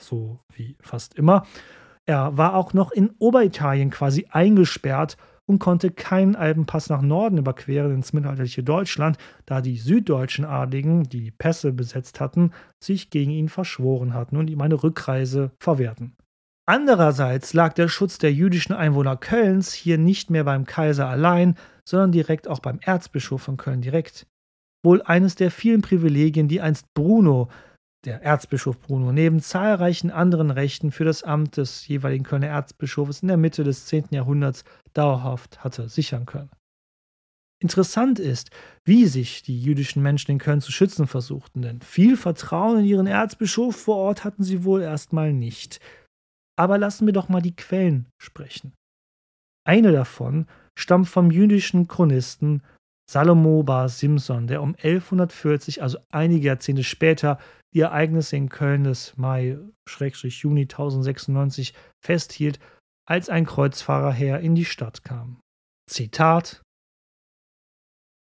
so 0.03 0.41
wie 0.55 0.77
fast 0.81 1.15
immer. 1.15 1.47
Er 2.09 2.39
war 2.39 2.55
auch 2.55 2.73
noch 2.73 2.91
in 2.91 3.11
Oberitalien 3.19 3.91
quasi 3.91 4.27
eingesperrt 4.31 5.19
und 5.45 5.59
konnte 5.59 5.91
keinen 5.91 6.37
Alpenpass 6.37 6.89
nach 6.89 7.03
Norden 7.03 7.37
überqueren 7.37 7.93
ins 7.93 8.15
mittelalterliche 8.15 8.63
Deutschland, 8.63 9.19
da 9.45 9.61
die 9.61 9.77
süddeutschen 9.77 10.47
Adligen, 10.47 11.03
die 11.05 11.21
die 11.21 11.31
Pässe 11.31 11.71
besetzt 11.71 12.19
hatten, 12.19 12.53
sich 12.83 13.11
gegen 13.11 13.31
ihn 13.31 13.51
verschworen 13.51 14.15
hatten 14.15 14.39
und 14.39 14.49
ihm 14.49 14.63
eine 14.63 14.83
Rückreise 14.83 15.51
verwehrten. 15.61 16.17
Andererseits 16.65 17.53
lag 17.53 17.75
der 17.75 17.89
Schutz 17.89 18.17
der 18.17 18.33
jüdischen 18.33 18.75
Einwohner 18.75 19.19
Kölns 19.19 19.75
hier 19.75 19.99
nicht 19.99 20.31
mehr 20.31 20.45
beim 20.45 20.65
Kaiser 20.65 21.09
allein, 21.09 21.57
sondern 21.87 22.13
direkt 22.13 22.49
auch 22.49 22.61
beim 22.61 22.79
Erzbischof 22.81 23.43
von 23.43 23.59
Köln 23.59 23.83
direkt. 23.83 24.27
Wohl 24.83 25.03
eines 25.03 25.35
der 25.35 25.51
vielen 25.51 25.83
Privilegien, 25.83 26.49
die 26.49 26.63
einst 26.63 26.87
Bruno, 26.95 27.49
der 28.05 28.23
Erzbischof 28.23 28.79
Bruno, 28.81 29.13
neben 29.13 29.41
zahlreichen 29.41 30.11
anderen 30.11 30.51
Rechten 30.51 30.93
für 30.93 31.05
das 31.05 31.23
Amt 31.23 31.57
des 31.57 31.87
jeweiligen 31.89 32.25
Kölner 32.25 32.47
Erzbischofs 32.47 33.23
in 33.23 33.29
der 33.29 33.37
Mitte 33.37 33.65
des 33.65 33.87
10. 33.87 34.09
Jahrhunderts 34.11 34.65
dauerhaft 34.95 35.65
hatte 35.65 35.89
sichern 35.89 36.27
können. 36.27 36.51
Interessant 37.61 38.21
ist, 38.21 38.51
wie 38.85 39.07
sich 39.07 39.43
die 39.43 39.61
jüdischen 39.61 40.01
Menschen 40.01 40.31
in 40.31 40.39
Köln 40.39 40.61
zu 40.61 40.71
schützen 40.71 41.09
versuchten, 41.09 41.61
denn 41.61 41.81
viel 41.81 42.17
Vertrauen 42.17 42.81
in 42.81 42.85
ihren 42.85 43.07
Erzbischof 43.09 43.75
vor 43.75 43.97
Ort 43.97 44.23
hatten 44.23 44.45
sie 44.45 44.63
wohl 44.63 44.81
erstmal 44.81 45.33
nicht. 45.33 45.81
Aber 46.57 46.79
lassen 46.79 47.07
wir 47.07 47.13
doch 47.13 47.29
mal 47.29 47.43
die 47.43 47.57
Quellen 47.57 48.07
sprechen. 48.17 48.75
Eine 49.67 49.91
davon 49.91 50.47
stammt 50.79 51.09
vom 51.09 51.33
jüdischen 51.33 51.89
Chronisten 51.89 52.63
Salomo 53.11 53.63
Bar 53.63 53.89
Simson, 53.89 54.47
der 54.47 54.63
um 54.63 54.75
1140, 54.75 55.83
also 55.83 55.99
einige 56.11 56.47
Jahrzehnte 56.47 56.85
später, 56.85 57.39
die 57.75 57.81
Ereignisse 57.81 58.37
in 58.37 58.49
Köln 58.49 58.85
des 58.85 59.17
Mai-Juni 59.17 60.63
1096 60.63 61.75
festhielt, 62.01 62.59
als 63.07 63.29
ein 63.29 63.47
Kreuzfahrerheer 63.47 64.41
in 64.41 64.55
die 64.55 64.65
Stadt 64.65 65.05
kam. 65.05 65.41
Zitat 65.89 66.63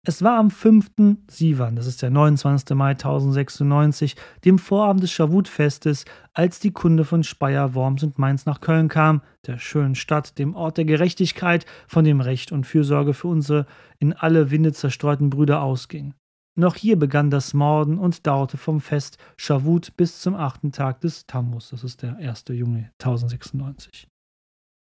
es 0.07 0.23
war 0.23 0.37
am 0.39 0.51
5. 0.51 0.91
Sivan, 1.29 1.75
das 1.75 1.85
ist 1.85 2.01
der 2.01 2.09
29. 2.09 2.77
Mai 2.77 2.91
1096, 2.91 4.15
dem 4.45 4.57
Vorabend 4.57 5.03
des 5.03 5.11
Schavut-Festes, 5.11 6.05
als 6.31 6.61
die 6.61 6.71
Kunde 6.71 7.03
von 7.03 7.25
Speyer, 7.25 7.75
Worms 7.75 8.03
und 8.03 8.17
Mainz 8.17 8.45
nach 8.45 8.61
Köln 8.61 8.87
kam, 8.87 9.21
der 9.47 9.59
schönen 9.59 9.95
Stadt, 9.95 10.39
dem 10.39 10.55
Ort 10.55 10.77
der 10.77 10.85
Gerechtigkeit, 10.85 11.65
von 11.89 12.05
dem 12.05 12.21
Recht 12.21 12.53
und 12.53 12.65
Fürsorge 12.65 13.13
für 13.13 13.27
unsere 13.27 13.65
in 13.99 14.13
alle 14.13 14.49
Winde 14.49 14.71
zerstreuten 14.71 15.29
Brüder 15.29 15.61
ausging. 15.61 16.13
Noch 16.59 16.73
hier 16.73 16.97
begann 16.97 17.29
das 17.29 17.53
Morden 17.53 17.99
und 17.99 18.25
dauerte 18.25 18.57
vom 18.57 18.81
Fest 18.81 19.19
Schavut 19.37 19.95
bis 19.95 20.19
zum 20.19 20.33
achten 20.33 20.71
Tag 20.71 21.01
des 21.01 21.27
Tammuz, 21.27 21.69
das 21.69 21.83
ist 21.83 22.01
der 22.01 22.17
1. 22.17 22.45
Juni 22.49 22.89
1096. 22.99 24.07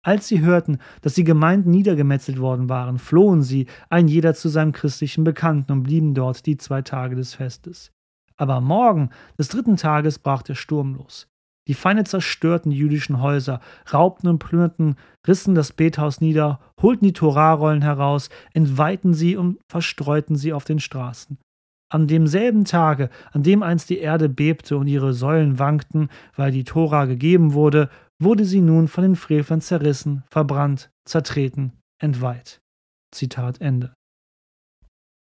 Als 0.03 0.27
sie 0.27 0.41
hörten, 0.41 0.79
dass 1.03 1.13
die 1.13 1.25
Gemeinden 1.25 1.71
niedergemetzelt 1.71 2.41
worden 2.41 2.71
waren, 2.71 2.99
flohen 2.99 3.43
sie, 3.43 3.67
ein 3.91 4.09
jeder 4.09 4.33
zu 4.33 4.49
seinem 4.49 4.73
christlichen 4.73 5.23
Bekannten 5.23 5.73
und 5.73 5.83
blieben 5.83 6.15
dort 6.15 6.47
die 6.47 6.57
zwei 6.57 6.81
Tage 6.81 7.15
des 7.15 7.35
Festes. 7.35 7.93
Aber 8.39 8.55
am 8.55 8.65
Morgen 8.65 9.11
des 9.39 9.49
dritten 9.49 9.77
Tages 9.77 10.19
brach 10.19 10.41
der 10.41 10.55
Sturm 10.55 10.95
los. 10.95 11.29
Die 11.69 11.75
Feinde 11.75 12.05
zerstörten 12.05 12.71
die 12.71 12.79
jüdischen 12.79 13.21
Häuser, 13.21 13.61
raubten 13.93 14.31
und 14.31 14.39
plünderten, 14.39 14.97
rissen 15.29 15.55
das 15.55 15.73
Bethaus 15.75 16.23
nieder, 16.23 16.59
holten 16.81 17.05
die 17.05 17.13
Torarollen 17.13 17.83
heraus, 17.83 18.31
entweihten 18.55 19.13
sie 19.13 19.37
und 19.37 19.59
verstreuten 19.69 20.37
sie 20.37 20.55
auf 20.55 20.65
den 20.65 20.81
Straßen. 20.81 21.37
An 21.91 22.07
demselben 22.07 22.65
Tage, 22.65 23.11
an 23.33 23.43
dem 23.43 23.63
einst 23.63 23.91
die 23.91 23.99
Erde 23.99 24.29
bebte 24.29 24.77
und 24.79 24.87
ihre 24.87 25.13
Säulen 25.13 25.59
wankten, 25.59 26.09
weil 26.37 26.53
die 26.53 26.65
Tora 26.65 27.05
gegeben 27.05 27.53
wurde, 27.53 27.91
wurde 28.21 28.45
sie 28.45 28.61
nun 28.61 28.87
von 28.87 29.03
den 29.03 29.17
Frevlern 29.17 29.61
zerrissen, 29.61 30.23
verbrannt, 30.31 30.91
zertreten, 31.05 31.73
entweiht. 32.01 32.61
Zitat 33.13 33.61
Ende. 33.61 33.93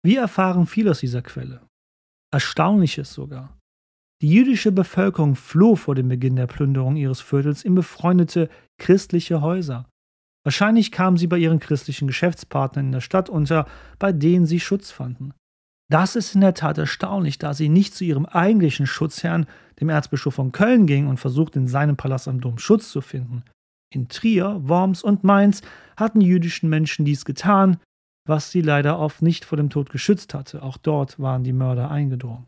Wir 0.03 0.21
erfahren 0.21 0.65
viel 0.65 0.87
aus 0.87 0.99
dieser 0.99 1.21
Quelle. 1.21 1.61
Erstaunliches 2.31 3.11
sogar. 3.11 3.57
Die 4.21 4.29
jüdische 4.29 4.71
Bevölkerung 4.71 5.35
floh 5.35 5.75
vor 5.75 5.93
dem 5.93 6.07
Beginn 6.07 6.37
der 6.37 6.47
Plünderung 6.47 6.95
ihres 6.95 7.19
Viertels 7.19 7.65
in 7.65 7.75
befreundete 7.75 8.49
christliche 8.77 9.41
Häuser. 9.41 9.89
Wahrscheinlich 10.45 10.91
kamen 10.91 11.17
sie 11.17 11.27
bei 11.27 11.37
ihren 11.37 11.59
christlichen 11.59 12.07
Geschäftspartnern 12.07 12.85
in 12.85 12.91
der 12.93 13.01
Stadt 13.01 13.29
unter, 13.29 13.67
bei 13.99 14.13
denen 14.13 14.45
sie 14.45 14.59
Schutz 14.59 14.91
fanden. 14.91 15.33
Das 15.91 16.15
ist 16.15 16.33
in 16.33 16.41
der 16.41 16.55
Tat 16.55 16.77
erstaunlich, 16.77 17.37
da 17.37 17.53
sie 17.53 17.69
nicht 17.69 17.93
zu 17.93 18.03
ihrem 18.03 18.25
eigentlichen 18.25 18.87
Schutzherrn, 18.87 19.45
dem 19.79 19.89
Erzbischof 19.89 20.33
von 20.33 20.51
Köln, 20.51 20.87
ging 20.87 21.07
und 21.07 21.19
versuchten 21.19 21.59
in 21.59 21.67
seinem 21.67 21.95
Palast 21.95 22.27
am 22.27 22.41
Dom 22.41 22.57
Schutz 22.57 22.89
zu 22.89 23.01
finden. 23.01 23.43
In 23.93 24.09
Trier, 24.09 24.59
Worms 24.63 25.03
und 25.03 25.23
Mainz 25.23 25.61
hatten 25.95 26.21
jüdischen 26.21 26.69
Menschen 26.69 27.05
dies 27.05 27.23
getan, 27.23 27.77
was 28.27 28.49
sie 28.49 28.61
leider 28.61 28.97
oft 28.99 29.21
nicht 29.21 29.45
vor 29.45 29.57
dem 29.57 29.69
Tod 29.69 29.91
geschützt 29.91 30.33
hatte. 30.33 30.63
Auch 30.63 30.77
dort 30.77 31.19
waren 31.19 31.43
die 31.43 31.53
Mörder 31.53 31.91
eingedrungen. 31.91 32.47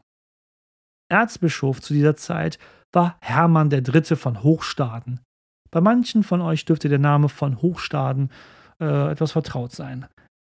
Erzbischof 1.09 1.79
zu 1.81 1.93
dieser 1.93 2.15
Zeit 2.15 2.57
war 2.91 3.17
Hermann 3.21 3.71
III. 3.71 4.15
von 4.15 4.41
Hochstaden. 4.41 5.19
Bei 5.69 5.79
manchen 5.79 6.23
von 6.23 6.41
euch 6.41 6.65
dürfte 6.65 6.89
der 6.89 6.99
Name 6.99 7.29
von 7.29 7.61
Hochstaden 7.61 8.31
äh, 8.79 9.11
etwas 9.11 9.33
vertraut 9.33 9.71
sein. 9.71 10.07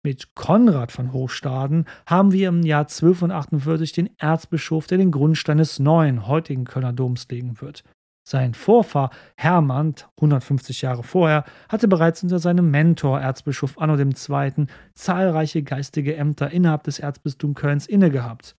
Mit 0.07 0.35
Konrad 0.35 0.93
von 0.93 1.11
Hochstaden 1.11 1.83
haben 2.05 2.31
wir 2.31 2.47
im 2.47 2.63
Jahr 2.63 2.83
1248 2.83 3.91
den 3.91 4.09
Erzbischof, 4.17 4.87
der 4.87 4.99
den 4.99 5.11
Grundstein 5.11 5.57
des 5.57 5.79
neuen, 5.79 6.27
heutigen 6.27 6.63
Kölner 6.63 6.93
Doms 6.93 7.27
legen 7.29 7.59
wird. 7.59 7.83
Sein 8.25 8.53
Vorfahr 8.53 9.09
Hermann, 9.35 9.95
150 10.15 10.81
Jahre 10.81 11.03
vorher, 11.03 11.43
hatte 11.67 11.89
bereits 11.89 12.23
unter 12.23 12.39
seinem 12.39 12.71
Mentor 12.71 13.19
Erzbischof 13.19 13.77
Anno 13.77 13.97
II. 13.97 14.67
zahlreiche 14.93 15.63
geistige 15.63 16.15
Ämter 16.15 16.51
innerhalb 16.51 16.83
des 16.83 16.99
Erzbistums 16.99 17.55
Kölns 17.55 17.85
innegehabt. 17.85 18.55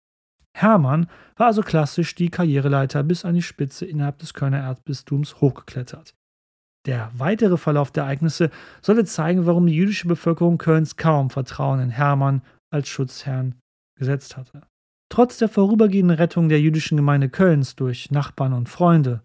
Hermann 0.52 1.06
war 1.36 1.46
also 1.46 1.62
klassisch 1.62 2.14
die 2.14 2.28
Karriereleiter 2.28 3.02
bis 3.04 3.24
an 3.24 3.34
die 3.34 3.40
Spitze 3.40 3.86
innerhalb 3.86 4.18
des 4.18 4.34
Kölner 4.34 4.58
Erzbistums 4.58 5.40
hochgeklettert. 5.40 6.14
Der 6.86 7.10
weitere 7.14 7.56
Verlauf 7.56 7.90
der 7.90 8.04
Ereignisse 8.04 8.50
sollte 8.80 9.04
zeigen, 9.04 9.46
warum 9.46 9.66
die 9.66 9.74
jüdische 9.74 10.08
Bevölkerung 10.08 10.58
Kölns 10.58 10.96
kaum 10.96 11.30
Vertrauen 11.30 11.80
in 11.80 11.90
Hermann 11.90 12.42
als 12.72 12.88
Schutzherrn 12.88 13.54
gesetzt 13.98 14.36
hatte. 14.36 14.62
Trotz 15.10 15.38
der 15.38 15.48
vorübergehenden 15.48 16.16
Rettung 16.16 16.48
der 16.48 16.60
jüdischen 16.60 16.96
Gemeinde 16.96 17.28
Kölns 17.28 17.76
durch 17.76 18.10
Nachbarn 18.10 18.52
und 18.52 18.68
Freunde, 18.68 19.22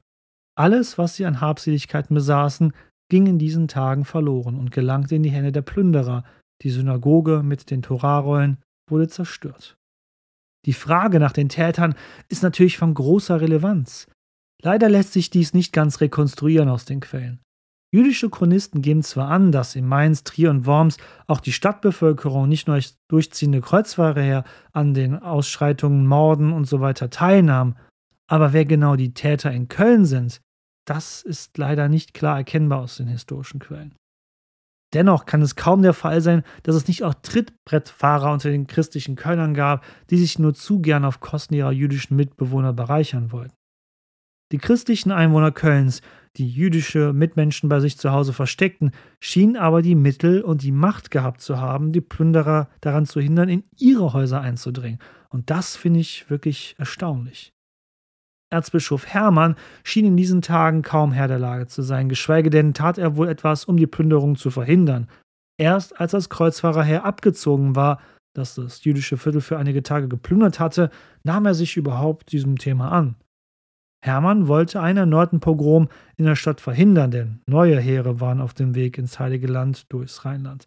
alles, 0.55 0.97
was 0.97 1.15
sie 1.15 1.25
an 1.25 1.41
Habseligkeiten 1.41 2.13
besaßen, 2.13 2.73
ging 3.09 3.27
in 3.27 3.39
diesen 3.39 3.67
Tagen 3.67 4.05
verloren 4.05 4.57
und 4.57 4.71
gelangte 4.71 5.15
in 5.15 5.23
die 5.23 5.31
Hände 5.31 5.51
der 5.51 5.61
Plünderer. 5.61 6.23
Die 6.61 6.69
Synagoge 6.69 7.43
mit 7.43 7.71
den 7.71 7.81
Torarollen 7.81 8.57
wurde 8.89 9.07
zerstört. 9.07 9.75
Die 10.65 10.73
Frage 10.73 11.19
nach 11.19 11.33
den 11.33 11.49
Tätern 11.49 11.95
ist 12.29 12.43
natürlich 12.43 12.77
von 12.77 12.93
großer 12.93 13.41
Relevanz. 13.41 14.07
Leider 14.63 14.88
lässt 14.88 15.13
sich 15.13 15.30
dies 15.30 15.54
nicht 15.54 15.73
ganz 15.73 15.99
rekonstruieren 15.99 16.69
aus 16.69 16.86
den 16.86 17.02
Quellen. 17.02 17.39
Jüdische 17.93 18.30
Chronisten 18.30 18.82
geben 18.82 19.04
zwar 19.04 19.30
an, 19.30 19.52
dass 19.52 19.76
in 19.76 19.86
Mainz, 19.86 20.23
Trier 20.23 20.49
und 20.49 20.65
Worms 20.65 20.97
auch 21.28 21.41
die 21.41 21.52
Stadtbevölkerung 21.52 22.49
nicht 22.49 22.65
nur 22.65 22.78
durch 22.78 22.95
durchziehende 23.08 23.62
Kreuzfahrer 23.62 24.45
an 24.71 24.93
den 24.95 25.19
Ausschreitungen, 25.19 26.08
Morden 26.08 26.54
und 26.54 26.65
so 26.65 26.80
weiter 26.80 27.12
teilnahm, 27.12 27.76
aber 28.28 28.54
wer 28.54 28.65
genau 28.65 28.95
die 28.95 29.13
Täter 29.13 29.52
in 29.52 29.67
Köln 29.67 30.06
sind, 30.06 30.41
das 30.86 31.21
ist 31.21 31.58
leider 31.58 31.88
nicht 31.88 32.13
klar 32.13 32.38
erkennbar 32.38 32.80
aus 32.80 32.97
den 32.97 33.08
historischen 33.08 33.60
Quellen. 33.60 33.93
Dennoch 34.93 35.26
kann 35.26 35.41
es 35.41 35.56
kaum 35.56 35.82
der 35.82 35.93
Fall 35.93 36.21
sein, 36.21 36.43
dass 36.63 36.76
es 36.76 36.88
nicht 36.88 37.04
auch 37.04 37.13
Trittbrettfahrer 37.15 38.32
unter 38.32 38.49
den 38.49 38.67
christlichen 38.67 39.15
Kölnern 39.15 39.54
gab, 39.54 39.84
die 40.10 40.17
sich 40.17 40.39
nur 40.39 40.54
zu 40.54 40.80
gern 40.82 41.06
auf 41.06 41.19
Kosten 41.19 41.54
ihrer 41.54 41.71
jüdischen 41.71 42.15
Mitbewohner 42.15 42.73
bereichern 42.73 43.32
wollten. 43.32 43.54
Die 44.53 44.59
christlichen 44.59 45.11
Einwohner 45.11 45.51
Kölns, 45.51 46.03
die 46.37 46.47
jüdische 46.47 47.11
Mitmenschen 47.11 47.69
bei 47.69 47.79
sich 47.79 47.97
zu 47.97 48.11
Hause 48.11 48.33
versteckten, 48.33 48.91
schienen 49.19 49.57
aber 49.57 49.81
die 49.81 49.95
Mittel 49.95 50.41
und 50.41 50.61
die 50.61 50.71
Macht 50.71 51.09
gehabt 51.09 51.41
zu 51.41 51.59
haben, 51.59 51.91
die 51.91 52.01
Plünderer 52.01 52.69
daran 52.79 53.07
zu 53.07 53.19
hindern, 53.19 53.49
in 53.49 53.63
ihre 53.79 54.13
Häuser 54.13 54.41
einzudringen. 54.41 54.99
Und 55.29 55.49
das 55.49 55.75
finde 55.75 56.01
ich 56.01 56.29
wirklich 56.29 56.75
erstaunlich. 56.77 57.51
Erzbischof 58.51 59.07
Hermann 59.07 59.55
schien 59.83 60.05
in 60.05 60.17
diesen 60.17 60.43
Tagen 60.43 60.83
kaum 60.83 61.13
Herr 61.13 61.27
der 61.27 61.39
Lage 61.39 61.65
zu 61.65 61.81
sein, 61.81 62.07
geschweige 62.07 62.51
denn 62.51 62.75
tat 62.75 62.99
er 62.99 63.17
wohl 63.17 63.29
etwas, 63.29 63.65
um 63.65 63.75
die 63.75 63.87
Plünderung 63.87 64.35
zu 64.35 64.51
verhindern. 64.51 65.09
Erst 65.57 65.99
als 65.99 66.11
das 66.11 66.29
Kreuzfahrerheer 66.29 67.05
abgezogen 67.05 67.75
war, 67.75 67.99
das 68.35 68.53
das 68.53 68.83
jüdische 68.83 69.17
Viertel 69.17 69.41
für 69.41 69.57
einige 69.57 69.81
Tage 69.81 70.07
geplündert 70.07 70.59
hatte, 70.59 70.91
nahm 71.23 71.47
er 71.47 71.55
sich 71.55 71.75
überhaupt 71.75 72.31
diesem 72.31 72.59
Thema 72.59 72.91
an. 72.91 73.15
Hermann 74.05 74.49
wollte 74.49 74.81
einen 74.81 74.97
erneuten 74.97 75.39
Pogrom 75.39 75.87
in 76.17 76.25
der 76.25 76.35
Stadt 76.35 76.59
verhindern, 76.59 77.11
denn 77.11 77.39
neue 77.47 77.79
Heere 77.79 78.19
waren 78.19 78.41
auf 78.41 78.53
dem 78.53 78.75
Weg 78.75 78.97
ins 78.97 79.17
Heilige 79.17 79.47
Land 79.47 79.85
durchs 79.93 80.25
Rheinland. 80.25 80.65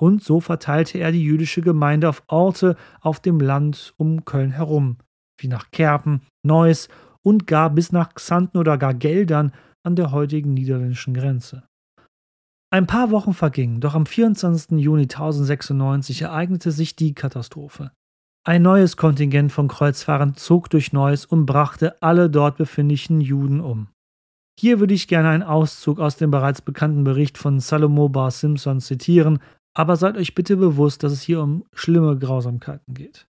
Und 0.00 0.24
so 0.24 0.40
verteilte 0.40 0.98
er 0.98 1.12
die 1.12 1.22
jüdische 1.22 1.60
Gemeinde 1.60 2.08
auf 2.08 2.24
Orte 2.26 2.74
auf 3.00 3.20
dem 3.20 3.38
Land 3.38 3.94
um 3.98 4.24
Köln 4.24 4.50
herum, 4.50 4.96
wie 5.38 5.46
nach 5.46 5.70
Kerpen, 5.70 6.22
Neuss 6.44 6.88
und 7.22 7.46
gar 7.46 7.70
bis 7.70 7.92
nach 7.92 8.14
Xanten 8.14 8.58
oder 8.58 8.76
gar 8.78 8.94
Geldern 8.94 9.52
an 9.84 9.94
der 9.94 10.10
heutigen 10.10 10.52
niederländischen 10.52 11.14
Grenze. 11.14 11.62
Ein 12.72 12.88
paar 12.88 13.12
Wochen 13.12 13.32
vergingen, 13.32 13.80
doch 13.80 13.94
am 13.94 14.06
24. 14.06 14.80
Juni 14.80 15.02
1096 15.02 16.22
ereignete 16.22 16.72
sich 16.72 16.96
die 16.96 17.14
Katastrophe. 17.14 17.92
Ein 18.44 18.62
neues 18.62 18.96
Kontingent 18.96 19.52
von 19.52 19.68
Kreuzfahrern 19.68 20.34
zog 20.34 20.68
durch 20.68 20.92
Neuss 20.92 21.24
und 21.24 21.46
brachte 21.46 22.02
alle 22.02 22.28
dort 22.28 22.56
befindlichen 22.56 23.20
Juden 23.20 23.60
um. 23.60 23.88
Hier 24.58 24.80
würde 24.80 24.94
ich 24.94 25.06
gerne 25.06 25.28
einen 25.28 25.44
Auszug 25.44 26.00
aus 26.00 26.16
dem 26.16 26.32
bereits 26.32 26.60
bekannten 26.60 27.04
Bericht 27.04 27.38
von 27.38 27.60
Salomo 27.60 28.08
Bar 28.08 28.32
Simpson 28.32 28.80
zitieren, 28.80 29.38
aber 29.74 29.96
seid 29.96 30.16
euch 30.16 30.34
bitte 30.34 30.56
bewusst, 30.56 31.04
dass 31.04 31.12
es 31.12 31.22
hier 31.22 31.40
um 31.40 31.64
schlimme 31.72 32.18
Grausamkeiten 32.18 32.94
geht. 32.94 33.28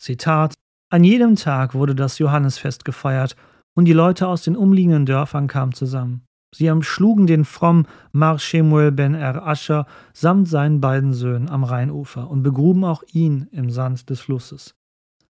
Zitat 0.00 0.54
an 0.90 1.02
jedem 1.02 1.34
Tag 1.34 1.74
wurde 1.74 1.96
das 1.96 2.18
Johannesfest 2.18 2.84
gefeiert 2.84 3.34
und 3.74 3.86
die 3.86 3.92
Leute 3.92 4.28
aus 4.28 4.42
den 4.42 4.56
umliegenden 4.56 5.06
Dörfern 5.06 5.48
kamen 5.48 5.72
zusammen. 5.72 6.24
Sie 6.56 6.72
schlugen 6.80 7.26
den 7.26 7.44
frommen 7.44 7.86
Mar 8.12 8.38
Shemuel 8.38 8.90
ben 8.90 9.14
Er 9.14 9.46
Ascher 9.46 9.86
samt 10.14 10.48
seinen 10.48 10.80
beiden 10.80 11.12
Söhnen 11.12 11.50
am 11.50 11.64
Rheinufer 11.64 12.30
und 12.30 12.42
begruben 12.42 12.82
auch 12.82 13.02
ihn 13.12 13.46
im 13.52 13.68
Sand 13.68 14.08
des 14.08 14.20
Flusses. 14.20 14.74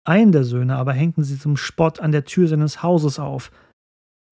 Einen 0.03 0.33
der 0.33 0.43
Söhne 0.43 0.75
aber 0.75 0.91
hängten 0.91 1.23
sie 1.23 1.39
zum 1.39 1.55
Spott 1.55 2.01
an 2.01 2.11
der 2.11 2.25
Tür 2.25 2.49
seines 2.49 2.83
Hauses 2.83 3.19
auf. 3.19 3.51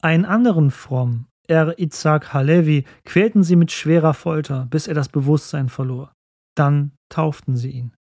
Einen 0.02 0.26
anderen 0.26 0.70
fromm, 0.70 1.28
Er 1.48 1.80
Itzak 1.80 2.34
Halevi, 2.34 2.84
quälten 3.06 3.44
sie 3.44 3.56
mit 3.56 3.72
schwerer 3.72 4.14
Folter, 4.14 4.68
bis 4.70 4.88
er 4.88 4.94
das 4.94 5.08
Bewusstsein 5.08 5.70
verlor. 5.70 6.12
Dann 6.56 6.92
tauften 7.08 7.56
sie 7.56 7.72
ihn. 7.72 7.94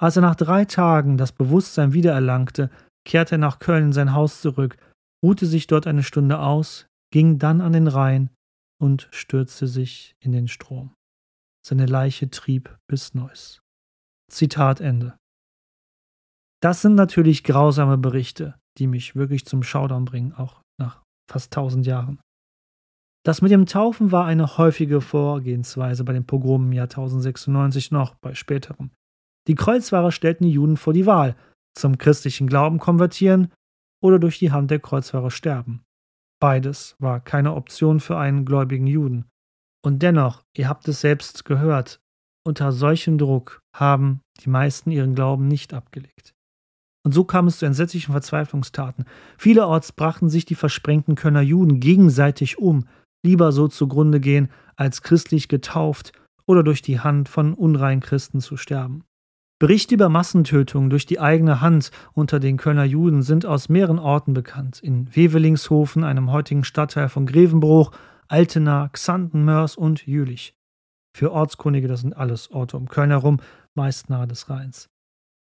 Als 0.00 0.16
er 0.16 0.22
nach 0.22 0.34
drei 0.34 0.64
Tagen 0.64 1.18
das 1.18 1.30
Bewusstsein 1.30 1.92
wiedererlangte, 1.92 2.68
kehrte 3.06 3.36
er 3.36 3.38
nach 3.38 3.60
Köln 3.60 3.84
in 3.84 3.92
sein 3.92 4.12
Haus 4.12 4.40
zurück, 4.40 4.76
ruhte 5.24 5.46
sich 5.46 5.68
dort 5.68 5.86
eine 5.86 6.02
Stunde 6.02 6.40
aus, 6.40 6.88
ging 7.14 7.38
dann 7.38 7.60
an 7.60 7.72
den 7.72 7.86
Rhein 7.86 8.28
und 8.82 9.08
stürzte 9.12 9.68
sich 9.68 10.16
in 10.18 10.32
den 10.32 10.48
Strom. 10.48 10.96
Seine 11.64 11.86
Leiche 11.86 12.28
trieb 12.28 12.76
bis 12.90 13.14
Neuss. 13.14 13.62
Zitat 14.28 14.80
Ende. 14.80 15.16
Das 16.60 16.82
sind 16.82 16.96
natürlich 16.96 17.44
grausame 17.44 17.98
Berichte, 17.98 18.58
die 18.78 18.88
mich 18.88 19.14
wirklich 19.14 19.46
zum 19.46 19.62
Schaudern 19.62 20.06
bringen, 20.06 20.32
auch 20.32 20.60
nach 20.76 21.04
fast 21.30 21.52
tausend 21.52 21.86
Jahren. 21.86 22.18
Das 23.24 23.42
mit 23.42 23.52
dem 23.52 23.66
Taufen 23.66 24.10
war 24.10 24.26
eine 24.26 24.58
häufige 24.58 25.00
Vorgehensweise 25.00 26.02
bei 26.02 26.14
den 26.14 26.26
Pogromen 26.26 26.66
im 26.66 26.72
Jahr 26.72 26.86
1096 26.86 27.92
noch, 27.92 28.16
bei 28.16 28.34
späteren. 28.34 28.90
Die 29.46 29.54
Kreuzfahrer 29.54 30.10
stellten 30.10 30.46
die 30.46 30.54
Juden 30.54 30.76
vor 30.76 30.92
die 30.92 31.06
Wahl, 31.06 31.36
zum 31.78 31.96
christlichen 31.96 32.48
Glauben 32.48 32.80
konvertieren 32.80 33.52
oder 34.02 34.18
durch 34.18 34.40
die 34.40 34.50
Hand 34.50 34.72
der 34.72 34.80
Kreuzfahrer 34.80 35.30
sterben. 35.30 35.83
Beides 36.44 36.94
war 36.98 37.20
keine 37.20 37.54
Option 37.54 38.00
für 38.00 38.18
einen 38.18 38.44
gläubigen 38.44 38.86
Juden. 38.86 39.24
Und 39.82 40.02
dennoch, 40.02 40.44
ihr 40.54 40.68
habt 40.68 40.86
es 40.88 41.00
selbst 41.00 41.46
gehört, 41.46 42.02
unter 42.46 42.70
solchem 42.70 43.16
Druck 43.16 43.62
haben 43.74 44.20
die 44.40 44.50
meisten 44.50 44.90
ihren 44.90 45.14
Glauben 45.14 45.48
nicht 45.48 45.72
abgelegt. 45.72 46.34
Und 47.02 47.12
so 47.12 47.24
kam 47.24 47.46
es 47.46 47.60
zu 47.60 47.64
entsetzlichen 47.64 48.12
Verzweiflungstaten. 48.12 49.06
Vielerorts 49.38 49.92
brachten 49.92 50.28
sich 50.28 50.44
die 50.44 50.54
versprengten 50.54 51.14
Kölner 51.14 51.40
Juden 51.40 51.80
gegenseitig 51.80 52.58
um, 52.58 52.86
lieber 53.24 53.50
so 53.50 53.66
zugrunde 53.66 54.20
gehen, 54.20 54.50
als 54.76 55.00
christlich 55.00 55.48
getauft 55.48 56.12
oder 56.44 56.62
durch 56.62 56.82
die 56.82 57.00
Hand 57.00 57.30
von 57.30 57.54
unreinen 57.54 58.02
Christen 58.02 58.42
zu 58.42 58.58
sterben. 58.58 59.04
Berichte 59.64 59.94
über 59.94 60.10
Massentötungen 60.10 60.90
durch 60.90 61.06
die 61.06 61.20
eigene 61.20 61.62
Hand 61.62 61.90
unter 62.12 62.38
den 62.38 62.58
Kölner 62.58 62.84
Juden 62.84 63.22
sind 63.22 63.46
aus 63.46 63.70
mehreren 63.70 63.98
Orten 63.98 64.34
bekannt. 64.34 64.78
In 64.82 65.08
Wevelingshofen, 65.16 66.04
einem 66.04 66.30
heutigen 66.30 66.64
Stadtteil 66.64 67.08
von 67.08 67.24
Grevenbruch, 67.24 67.90
Altena, 68.28 68.90
Xanten, 68.92 69.42
Mörs 69.42 69.74
und 69.74 70.06
Jülich. 70.06 70.54
Für 71.16 71.32
Ortskundige, 71.32 71.88
das 71.88 72.02
sind 72.02 72.14
alles 72.14 72.50
Orte 72.50 72.76
um 72.76 72.88
Köln 72.88 73.08
herum, 73.08 73.40
meist 73.74 74.10
nahe 74.10 74.26
des 74.26 74.50
Rheins. 74.50 74.90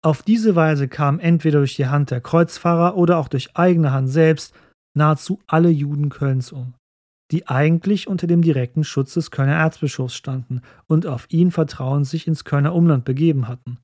Auf 0.02 0.24
diese 0.24 0.56
Weise 0.56 0.88
kamen 0.88 1.20
entweder 1.20 1.60
durch 1.60 1.76
die 1.76 1.86
Hand 1.86 2.10
der 2.10 2.20
Kreuzfahrer 2.20 2.96
oder 2.96 3.18
auch 3.18 3.28
durch 3.28 3.56
eigene 3.56 3.92
Hand 3.92 4.08
selbst 4.08 4.52
nahezu 4.96 5.38
alle 5.46 5.70
Juden 5.70 6.08
Kölns 6.08 6.50
um, 6.50 6.74
die 7.30 7.46
eigentlich 7.46 8.08
unter 8.08 8.26
dem 8.26 8.42
direkten 8.42 8.82
Schutz 8.82 9.14
des 9.14 9.30
Kölner 9.30 9.54
Erzbischofs 9.54 10.16
standen 10.16 10.62
und 10.88 11.06
auf 11.06 11.26
ihn 11.30 11.52
vertrauend 11.52 12.08
sich 12.08 12.26
ins 12.26 12.42
Kölner 12.42 12.74
Umland 12.74 13.04
begeben 13.04 13.46
hatten. 13.46 13.78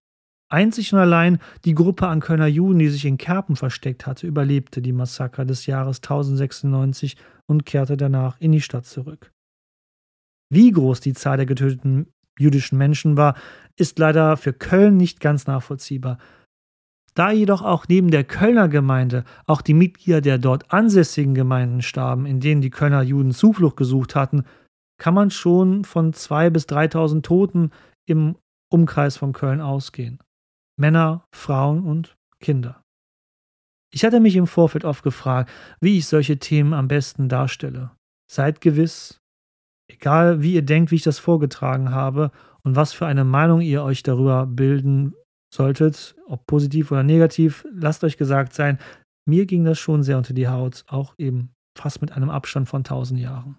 Einzig 0.50 0.92
und 0.92 0.98
allein 0.98 1.38
die 1.64 1.74
Gruppe 1.74 2.06
an 2.06 2.20
Kölner 2.20 2.46
Juden, 2.46 2.78
die 2.78 2.88
sich 2.88 3.04
in 3.04 3.16
Kerpen 3.16 3.56
versteckt 3.56 4.06
hatte, 4.06 4.26
überlebte 4.26 4.82
die 4.82 4.92
Massaker 4.92 5.44
des 5.44 5.66
Jahres 5.66 5.98
1096 5.98 7.16
und 7.46 7.66
kehrte 7.66 7.96
danach 7.96 8.40
in 8.40 8.52
die 8.52 8.60
Stadt 8.60 8.86
zurück. 8.86 9.32
Wie 10.50 10.70
groß 10.70 11.00
die 11.00 11.14
Zahl 11.14 11.38
der 11.38 11.46
getöteten 11.46 12.06
jüdischen 12.38 12.78
Menschen 12.78 13.16
war, 13.16 13.36
ist 13.76 13.98
leider 13.98 14.36
für 14.36 14.52
Köln 14.52 14.96
nicht 14.96 15.20
ganz 15.20 15.46
nachvollziehbar. 15.46 16.18
Da 17.14 17.30
jedoch 17.30 17.62
auch 17.62 17.86
neben 17.88 18.10
der 18.10 18.24
Kölner 18.24 18.68
Gemeinde 18.68 19.24
auch 19.46 19.62
die 19.62 19.74
Mitglieder 19.74 20.20
der 20.20 20.38
dort 20.38 20.72
ansässigen 20.72 21.34
Gemeinden 21.34 21.80
starben, 21.80 22.26
in 22.26 22.40
denen 22.40 22.60
die 22.60 22.70
Kölner 22.70 23.02
Juden 23.02 23.32
Zuflucht 23.32 23.76
gesucht 23.76 24.16
hatten, 24.16 24.44
kann 24.98 25.14
man 25.14 25.30
schon 25.30 25.84
von 25.84 26.12
zwei 26.12 26.50
bis 26.50 26.66
3.000 26.66 27.22
Toten 27.22 27.70
im 28.06 28.36
Umkreis 28.70 29.16
von 29.16 29.32
Köln 29.32 29.60
ausgehen. 29.60 30.18
Männer, 30.76 31.24
Frauen 31.34 31.84
und 31.84 32.16
Kinder. 32.40 32.82
Ich 33.92 34.04
hatte 34.04 34.20
mich 34.20 34.34
im 34.36 34.46
Vorfeld 34.46 34.84
oft 34.84 35.04
gefragt, 35.04 35.50
wie 35.80 35.98
ich 35.98 36.06
solche 36.06 36.38
Themen 36.38 36.74
am 36.74 36.88
besten 36.88 37.28
darstelle. 37.28 37.92
Seid 38.30 38.60
gewiss, 38.60 39.20
egal 39.88 40.42
wie 40.42 40.54
ihr 40.54 40.62
denkt, 40.62 40.90
wie 40.90 40.96
ich 40.96 41.02
das 41.02 41.18
vorgetragen 41.18 41.90
habe 41.90 42.32
und 42.64 42.74
was 42.74 42.92
für 42.92 43.06
eine 43.06 43.24
Meinung 43.24 43.60
ihr 43.60 43.84
euch 43.84 44.02
darüber 44.02 44.46
bilden 44.46 45.14
solltet, 45.54 46.16
ob 46.26 46.46
positiv 46.46 46.90
oder 46.90 47.04
negativ, 47.04 47.64
lasst 47.72 48.02
euch 48.02 48.16
gesagt 48.16 48.52
sein, 48.54 48.78
mir 49.26 49.46
ging 49.46 49.64
das 49.64 49.78
schon 49.78 50.02
sehr 50.02 50.18
unter 50.18 50.34
die 50.34 50.48
Haut, 50.48 50.84
auch 50.88 51.14
eben 51.16 51.54
fast 51.78 52.00
mit 52.00 52.12
einem 52.12 52.30
Abstand 52.30 52.68
von 52.68 52.82
tausend 52.82 53.20
Jahren. 53.20 53.58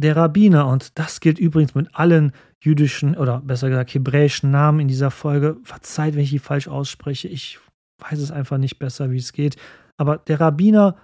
Der 0.00 0.14
Rabbiner, 0.14 0.68
und 0.68 0.96
das 0.98 1.20
gilt 1.20 1.40
übrigens 1.40 1.74
mit 1.74 1.88
allen 1.94 2.32
jüdischen 2.62 3.16
oder 3.16 3.40
besser 3.40 3.68
gesagt 3.68 3.92
hebräischen 3.92 4.50
Namen 4.50 4.80
in 4.80 4.88
dieser 4.88 5.10
Folge, 5.10 5.56
verzeiht, 5.64 6.14
wenn 6.14 6.22
ich 6.22 6.30
die 6.30 6.38
falsch 6.38 6.68
ausspreche, 6.68 7.26
ich 7.26 7.58
weiß 7.98 8.20
es 8.20 8.30
einfach 8.30 8.58
nicht 8.58 8.78
besser, 8.78 9.10
wie 9.10 9.18
es 9.18 9.32
geht, 9.32 9.56
aber 9.96 10.18
der 10.18 10.40
Rabbiner 10.40 10.96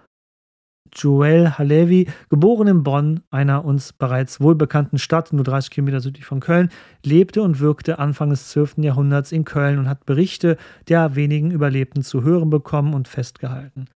Joel 0.92 1.50
Halevi, 1.50 2.08
geboren 2.28 2.68
in 2.68 2.82
Bonn, 2.84 3.22
einer 3.30 3.64
uns 3.64 3.92
bereits 3.92 4.40
wohlbekannten 4.40 4.98
Stadt, 4.98 5.32
nur 5.32 5.42
30 5.42 5.70
Kilometer 5.70 6.00
südlich 6.00 6.24
von 6.24 6.40
Köln, 6.40 6.70
lebte 7.04 7.42
und 7.42 7.58
wirkte 7.58 7.98
Anfang 7.98 8.30
des 8.30 8.50
12. 8.50 8.78
Jahrhunderts 8.78 9.32
in 9.32 9.44
Köln 9.44 9.78
und 9.78 9.88
hat 9.88 10.06
Berichte 10.06 10.56
der 10.88 11.16
wenigen 11.16 11.50
Überlebten 11.50 12.02
zu 12.02 12.22
hören 12.22 12.50
bekommen 12.50 12.94
und 12.94 13.08
festgehalten. 13.08 13.88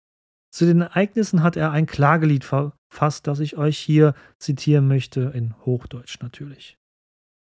Zu 0.51 0.67
den 0.67 0.81
Ereignissen 0.81 1.43
hat 1.43 1.57
er 1.57 1.71
ein 1.71 1.87
Klagelied 1.87 2.45
verfasst, 2.91 3.27
das 3.27 3.41
ich 3.41 3.57
euch 3.57 3.79
hier 3.79 4.15
zitieren 4.39 4.89
möchte, 4.89 5.33
in 5.35 5.55
Hochdeutsch 5.65 6.21
natürlich. 6.21 6.77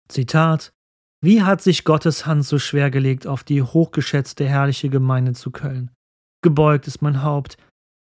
Zitat 0.07 0.71
Wie 1.21 1.43
hat 1.43 1.61
sich 1.61 1.83
Gottes 1.83 2.25
Hand 2.25 2.45
so 2.45 2.59
schwer 2.59 2.91
gelegt 2.91 3.27
auf 3.27 3.43
die 3.43 3.61
hochgeschätzte 3.61 4.45
herrliche 4.45 4.89
Gemeinde 4.89 5.33
zu 5.33 5.51
Köln? 5.51 5.91
Gebeugt 6.41 6.87
ist 6.87 7.01
mein 7.01 7.23
Haupt, 7.23 7.57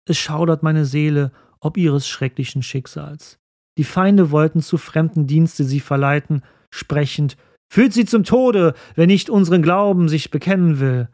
es 0.08 0.18
schaudert 0.18 0.62
meine 0.62 0.84
Seele 0.84 1.30
ob 1.62 1.76
ihres 1.76 2.08
schrecklichen 2.08 2.62
Schicksals. 2.62 3.38
Die 3.78 3.84
Feinde 3.84 4.30
wollten 4.30 4.60
zu 4.60 4.76
fremden 4.76 5.26
Dienste 5.26 5.64
sie 5.64 5.80
verleiten, 5.80 6.42
sprechend 6.70 7.36
Führt 7.72 7.94
sie 7.94 8.04
zum 8.04 8.22
Tode, 8.22 8.74
wer 8.96 9.06
nicht 9.06 9.30
unseren 9.30 9.62
Glauben 9.62 10.06
sich 10.10 10.30
bekennen 10.30 10.78
will. 10.78 11.08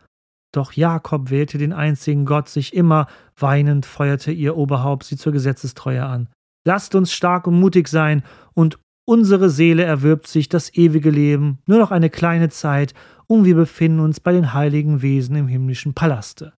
Doch 0.52 0.72
Jakob 0.72 1.30
wählte 1.30 1.56
den 1.56 1.72
einzigen 1.72 2.24
Gott 2.24 2.48
sich 2.48 2.74
immer, 2.74 3.06
weinend 3.40 3.86
feuerte 3.86 4.32
ihr 4.32 4.56
Oberhaupt 4.56 5.04
sie 5.04 5.16
zur 5.16 5.32
Gesetzestreue 5.32 6.04
an. 6.04 6.28
Lasst 6.64 6.94
uns 6.94 7.12
stark 7.12 7.46
und 7.46 7.58
mutig 7.58 7.88
sein, 7.88 8.22
und 8.54 8.78
unsere 9.06 9.48
Seele 9.50 9.84
erwirbt 9.84 10.26
sich 10.26 10.48
das 10.48 10.74
ewige 10.74 11.10
Leben, 11.10 11.58
nur 11.66 11.78
noch 11.78 11.90
eine 11.90 12.10
kleine 12.10 12.50
Zeit, 12.50 12.94
und 13.26 13.44
wir 13.44 13.54
befinden 13.54 14.00
uns 14.00 14.20
bei 14.20 14.32
den 14.32 14.52
heiligen 14.54 15.02
Wesen 15.02 15.36
im 15.36 15.48
himmlischen 15.48 15.94
Palaste. 15.94 16.52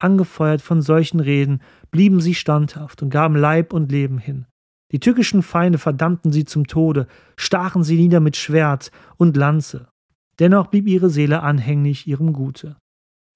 Angefeuert 0.00 0.62
von 0.62 0.80
solchen 0.80 1.20
Reden 1.20 1.60
blieben 1.90 2.20
sie 2.20 2.34
standhaft 2.34 3.02
und 3.02 3.10
gaben 3.10 3.36
Leib 3.36 3.72
und 3.72 3.90
Leben 3.90 4.18
hin. 4.18 4.46
Die 4.92 5.00
tückischen 5.00 5.42
Feinde 5.42 5.78
verdammten 5.78 6.32
sie 6.32 6.44
zum 6.44 6.66
Tode, 6.66 7.06
stachen 7.36 7.82
sie 7.82 7.96
nieder 7.96 8.20
mit 8.20 8.36
Schwert 8.36 8.90
und 9.16 9.36
Lanze. 9.36 9.88
Dennoch 10.38 10.68
blieb 10.68 10.86
ihre 10.86 11.10
Seele 11.10 11.42
anhänglich 11.42 12.06
ihrem 12.06 12.32
Gute. 12.32 12.76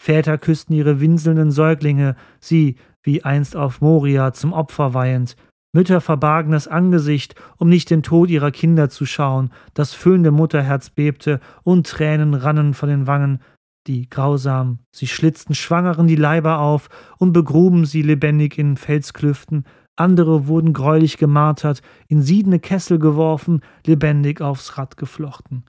Väter 0.03 0.37
küssten 0.37 0.73
ihre 0.75 1.01
winselnden 1.01 1.53
Säuglinge, 1.53 2.17
sie, 2.41 2.75
wie 3.05 3.23
einst 3.23 3.55
auf 3.55 3.81
Moria, 3.81 4.33
zum 4.33 4.53
Opfer 4.53 4.95
weihend. 4.95 5.37
Mütter 5.73 6.01
verbargen 6.01 6.51
das 6.51 6.67
Angesicht, 6.67 7.37
um 7.57 7.69
nicht 7.69 7.88
den 7.88 8.03
Tod 8.03 8.29
ihrer 8.29 8.51
Kinder 8.51 8.91
zu 8.91 9.07
schauen, 9.07 9.53
das 9.75 9.95
füllende 9.95 10.33
Mutterherz 10.33 10.91
bebte 10.91 11.38
und 11.62 11.87
Tränen 11.87 12.35
rannen 12.35 12.75
von 12.75 12.88
den 12.88 13.07
Wangen, 13.07 13.43
die 13.87 14.09
grausam, 14.11 14.81
sie 14.91 15.07
schlitzten 15.07 15.55
Schwangeren 15.55 16.09
die 16.09 16.17
Leiber 16.17 16.59
auf 16.59 16.88
und 17.19 17.33
begruben 17.33 17.85
sie 17.85 18.03
lebendig 18.03 18.59
in 18.59 18.77
Felsklüften, 18.77 19.67
andere 19.95 20.49
wurden 20.49 20.73
greulich 20.73 21.17
gemartert, 21.17 21.81
in 22.09 22.23
siedende 22.23 22.59
Kessel 22.59 22.99
geworfen, 22.99 23.61
lebendig 23.87 24.41
aufs 24.41 24.79
Rad 24.79 24.97
geflochten. 24.97 25.62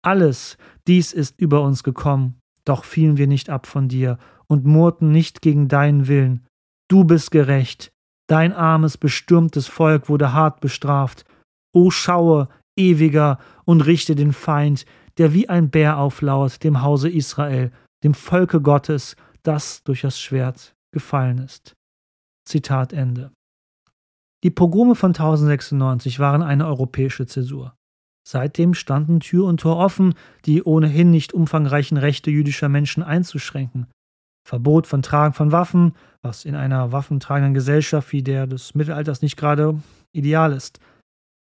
Alles 0.00 0.58
dies 0.86 1.12
ist 1.12 1.40
über 1.40 1.62
uns 1.62 1.82
gekommen, 1.82 2.36
doch 2.64 2.84
fielen 2.84 3.16
wir 3.16 3.26
nicht 3.26 3.50
ab 3.50 3.66
von 3.66 3.88
dir 3.88 4.18
und 4.46 4.64
murrten 4.64 5.10
nicht 5.10 5.42
gegen 5.42 5.68
deinen 5.68 6.08
Willen. 6.08 6.46
Du 6.88 7.04
bist 7.04 7.30
gerecht, 7.30 7.92
dein 8.28 8.52
armes, 8.52 8.96
bestürmtes 8.98 9.66
Volk 9.66 10.08
wurde 10.08 10.32
hart 10.32 10.60
bestraft. 10.60 11.24
O 11.74 11.90
schaue, 11.90 12.48
ewiger, 12.76 13.38
und 13.64 13.80
richte 13.82 14.14
den 14.14 14.32
Feind, 14.32 14.84
der 15.18 15.32
wie 15.32 15.48
ein 15.48 15.70
Bär 15.70 15.98
auflauert 15.98 16.62
dem 16.64 16.82
Hause 16.82 17.08
Israel, 17.08 17.72
dem 18.02 18.14
Volke 18.14 18.60
Gottes, 18.60 19.16
das 19.42 19.82
durch 19.84 20.02
das 20.02 20.20
Schwert 20.20 20.74
gefallen 20.92 21.38
ist. 21.38 21.74
Zitat 22.46 22.92
Ende. 22.92 23.32
Die 24.42 24.50
Pogrome 24.50 24.94
von 24.94 25.10
1096 25.10 26.18
waren 26.18 26.42
eine 26.42 26.66
europäische 26.66 27.26
Zäsur. 27.26 27.74
Seitdem 28.26 28.74
standen 28.74 29.20
Tür 29.20 29.46
und 29.46 29.60
Tor 29.60 29.76
offen, 29.76 30.14
die 30.46 30.62
ohnehin 30.62 31.10
nicht 31.10 31.32
umfangreichen 31.32 31.96
Rechte 31.98 32.30
jüdischer 32.30 32.68
Menschen 32.68 33.02
einzuschränken. 33.02 33.86
Verbot 34.46 34.86
von 34.86 35.02
Tragen 35.02 35.34
von 35.34 35.52
Waffen, 35.52 35.94
was 36.22 36.44
in 36.44 36.54
einer 36.54 36.92
waffentragenden 36.92 37.54
Gesellschaft 37.54 38.12
wie 38.12 38.22
der 38.22 38.46
des 38.46 38.74
Mittelalters 38.74 39.22
nicht 39.22 39.36
gerade 39.36 39.80
ideal 40.12 40.52
ist 40.52 40.80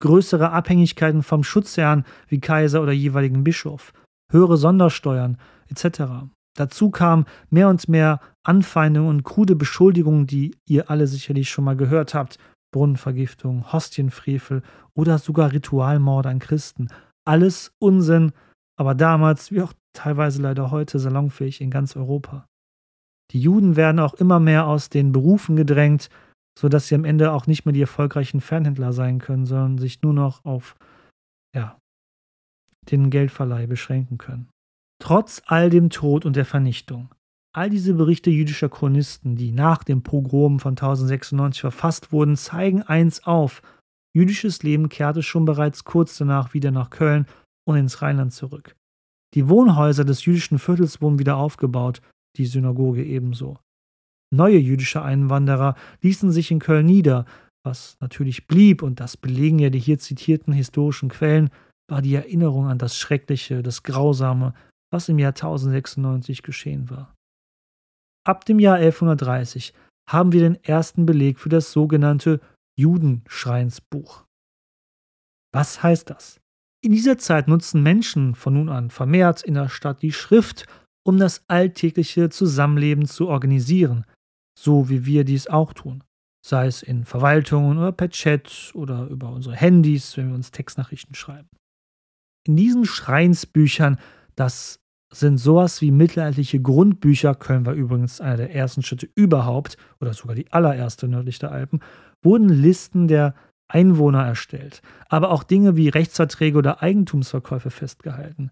größere 0.01 0.51
Abhängigkeiten 0.51 1.23
vom 1.23 1.45
Schutzherrn 1.45 2.03
wie 2.27 2.41
Kaiser 2.41 2.81
oder 2.81 2.91
jeweiligen 2.91 3.45
Bischof, 3.45 3.93
höhere 4.29 4.57
Sondersteuern 4.57 5.37
etc. 5.69 6.25
Dazu 6.57 6.89
kamen 6.89 7.25
mehr 7.49 7.69
und 7.69 7.87
mehr 7.87 8.19
Anfeindungen 8.43 9.09
und 9.09 9.23
krude 9.23 9.55
Beschuldigungen, 9.55 10.27
die 10.27 10.57
ihr 10.67 10.89
alle 10.89 11.07
sicherlich 11.07 11.49
schon 11.49 11.63
mal 11.63 11.77
gehört 11.77 12.13
habt. 12.13 12.37
Brunnenvergiftung, 12.71 13.71
Hostienfrevel 13.71 14.63
oder 14.93 15.17
sogar 15.17 15.51
Ritualmorde 15.51 16.29
an 16.29 16.39
Christen. 16.39 16.87
Alles 17.25 17.73
Unsinn, 17.79 18.31
aber 18.77 18.95
damals, 18.95 19.51
wie 19.51 19.61
auch 19.61 19.73
teilweise 19.93 20.41
leider 20.41 20.71
heute, 20.71 20.99
salonfähig 20.99 21.61
in 21.61 21.69
ganz 21.69 21.95
Europa. 21.95 22.47
Die 23.31 23.39
Juden 23.39 23.75
werden 23.75 23.99
auch 23.99 24.13
immer 24.15 24.39
mehr 24.39 24.67
aus 24.67 24.89
den 24.89 25.11
Berufen 25.11 25.55
gedrängt, 25.55 26.09
sodass 26.57 26.87
sie 26.87 26.95
am 26.95 27.05
Ende 27.05 27.31
auch 27.31 27.47
nicht 27.47 27.65
mehr 27.65 27.73
die 27.73 27.81
erfolgreichen 27.81 28.41
Fernhändler 28.41 28.93
sein 28.93 29.19
können, 29.19 29.45
sondern 29.45 29.77
sich 29.77 30.01
nur 30.01 30.13
noch 30.13 30.43
auf 30.43 30.75
ja, 31.55 31.77
den 32.91 33.09
Geldverleih 33.09 33.67
beschränken 33.67 34.17
können. 34.17 34.49
Trotz 35.01 35.41
all 35.45 35.69
dem 35.69 35.89
Tod 35.89 36.25
und 36.25 36.35
der 36.35 36.45
Vernichtung, 36.45 37.09
all 37.53 37.69
diese 37.69 37.93
Berichte 37.93 38.29
jüdischer 38.29 38.69
Chronisten, 38.69 39.35
die 39.35 39.51
nach 39.51 39.83
dem 39.83 40.03
Pogrom 40.03 40.59
von 40.59 40.71
1096 40.71 41.61
verfasst 41.61 42.11
wurden, 42.11 42.35
zeigen 42.35 42.81
eins 42.81 43.23
auf: 43.23 43.61
Jüdisches 44.13 44.63
Leben 44.63 44.89
kehrte 44.89 45.23
schon 45.23 45.45
bereits 45.45 45.83
kurz 45.83 46.17
danach 46.17 46.53
wieder 46.53 46.71
nach 46.71 46.89
Köln 46.89 47.25
und 47.67 47.77
ins 47.77 48.01
Rheinland 48.01 48.33
zurück. 48.33 48.75
Die 49.33 49.47
Wohnhäuser 49.47 50.03
des 50.03 50.25
jüdischen 50.25 50.59
Viertels 50.59 51.01
wurden 51.01 51.19
wieder 51.19 51.37
aufgebaut, 51.37 52.01
die 52.37 52.45
Synagoge 52.45 53.03
ebenso. 53.03 53.57
Neue 54.33 54.57
jüdische 54.57 55.01
Einwanderer 55.01 55.75
ließen 56.01 56.31
sich 56.31 56.51
in 56.51 56.59
Köln 56.59 56.85
nieder. 56.85 57.25
Was 57.63 57.97
natürlich 57.99 58.47
blieb, 58.47 58.81
und 58.81 58.99
das 58.99 59.17
belegen 59.17 59.59
ja 59.59 59.69
die 59.69 59.79
hier 59.79 59.99
zitierten 59.99 60.53
historischen 60.53 61.09
Quellen, 61.09 61.49
war 61.89 62.01
die 62.01 62.15
Erinnerung 62.15 62.67
an 62.67 62.77
das 62.77 62.97
Schreckliche, 62.97 63.61
das 63.61 63.83
Grausame, 63.83 64.53
was 64.91 65.09
im 65.09 65.19
Jahr 65.19 65.33
1096 65.33 66.41
geschehen 66.43 66.89
war. 66.89 67.13
Ab 68.23 68.45
dem 68.45 68.59
Jahr 68.59 68.75
1130 68.75 69.73
haben 70.09 70.31
wir 70.31 70.41
den 70.41 70.63
ersten 70.63 71.05
Beleg 71.05 71.39
für 71.39 71.49
das 71.49 71.71
sogenannte 71.71 72.39
Judenschreinsbuch. 72.77 74.25
Was 75.53 75.81
heißt 75.81 76.09
das? 76.09 76.39
In 76.83 76.91
dieser 76.91 77.17
Zeit 77.17 77.47
nutzten 77.47 77.83
Menschen 77.83 78.35
von 78.35 78.53
nun 78.53 78.69
an 78.69 78.89
vermehrt 78.89 79.43
in 79.43 79.53
der 79.53 79.69
Stadt 79.69 80.01
die 80.01 80.11
Schrift, 80.11 80.65
um 81.03 81.17
das 81.17 81.43
alltägliche 81.47 82.29
Zusammenleben 82.29 83.05
zu 83.05 83.27
organisieren, 83.27 84.05
so 84.57 84.89
wie 84.89 85.05
wir 85.05 85.23
dies 85.23 85.47
auch 85.47 85.73
tun. 85.73 86.03
Sei 86.45 86.65
es 86.65 86.81
in 86.81 87.05
Verwaltungen 87.05 87.77
oder 87.77 87.91
per 87.91 88.09
Chat 88.09 88.71
oder 88.73 89.07
über 89.07 89.29
unsere 89.29 89.55
Handys, 89.55 90.17
wenn 90.17 90.29
wir 90.29 90.35
uns 90.35 90.51
Textnachrichten 90.51 91.15
schreiben. 91.15 91.49
In 92.47 92.55
diesen 92.55 92.85
Schreinsbüchern, 92.85 93.99
das 94.35 94.80
sind 95.13 95.37
sowas 95.37 95.81
wie 95.81 95.91
mittelalterliche 95.91 96.61
Grundbücher, 96.61 97.35
Köln 97.35 97.65
war 97.65 97.73
übrigens 97.73 98.21
einer 98.21 98.37
der 98.37 98.55
ersten 98.55 98.81
Städte 98.81 99.09
überhaupt 99.15 99.77
oder 99.99 100.13
sogar 100.13 100.35
die 100.35 100.51
allererste 100.51 101.07
nördlich 101.07 101.39
der 101.39 101.51
Alpen, 101.51 101.81
wurden 102.23 102.49
Listen 102.49 103.07
der 103.07 103.35
Einwohner 103.67 104.25
erstellt, 104.25 104.81
aber 105.09 105.31
auch 105.31 105.43
Dinge 105.43 105.75
wie 105.75 105.89
Rechtsverträge 105.89 106.57
oder 106.57 106.81
Eigentumsverkäufe 106.81 107.71
festgehalten. 107.71 108.51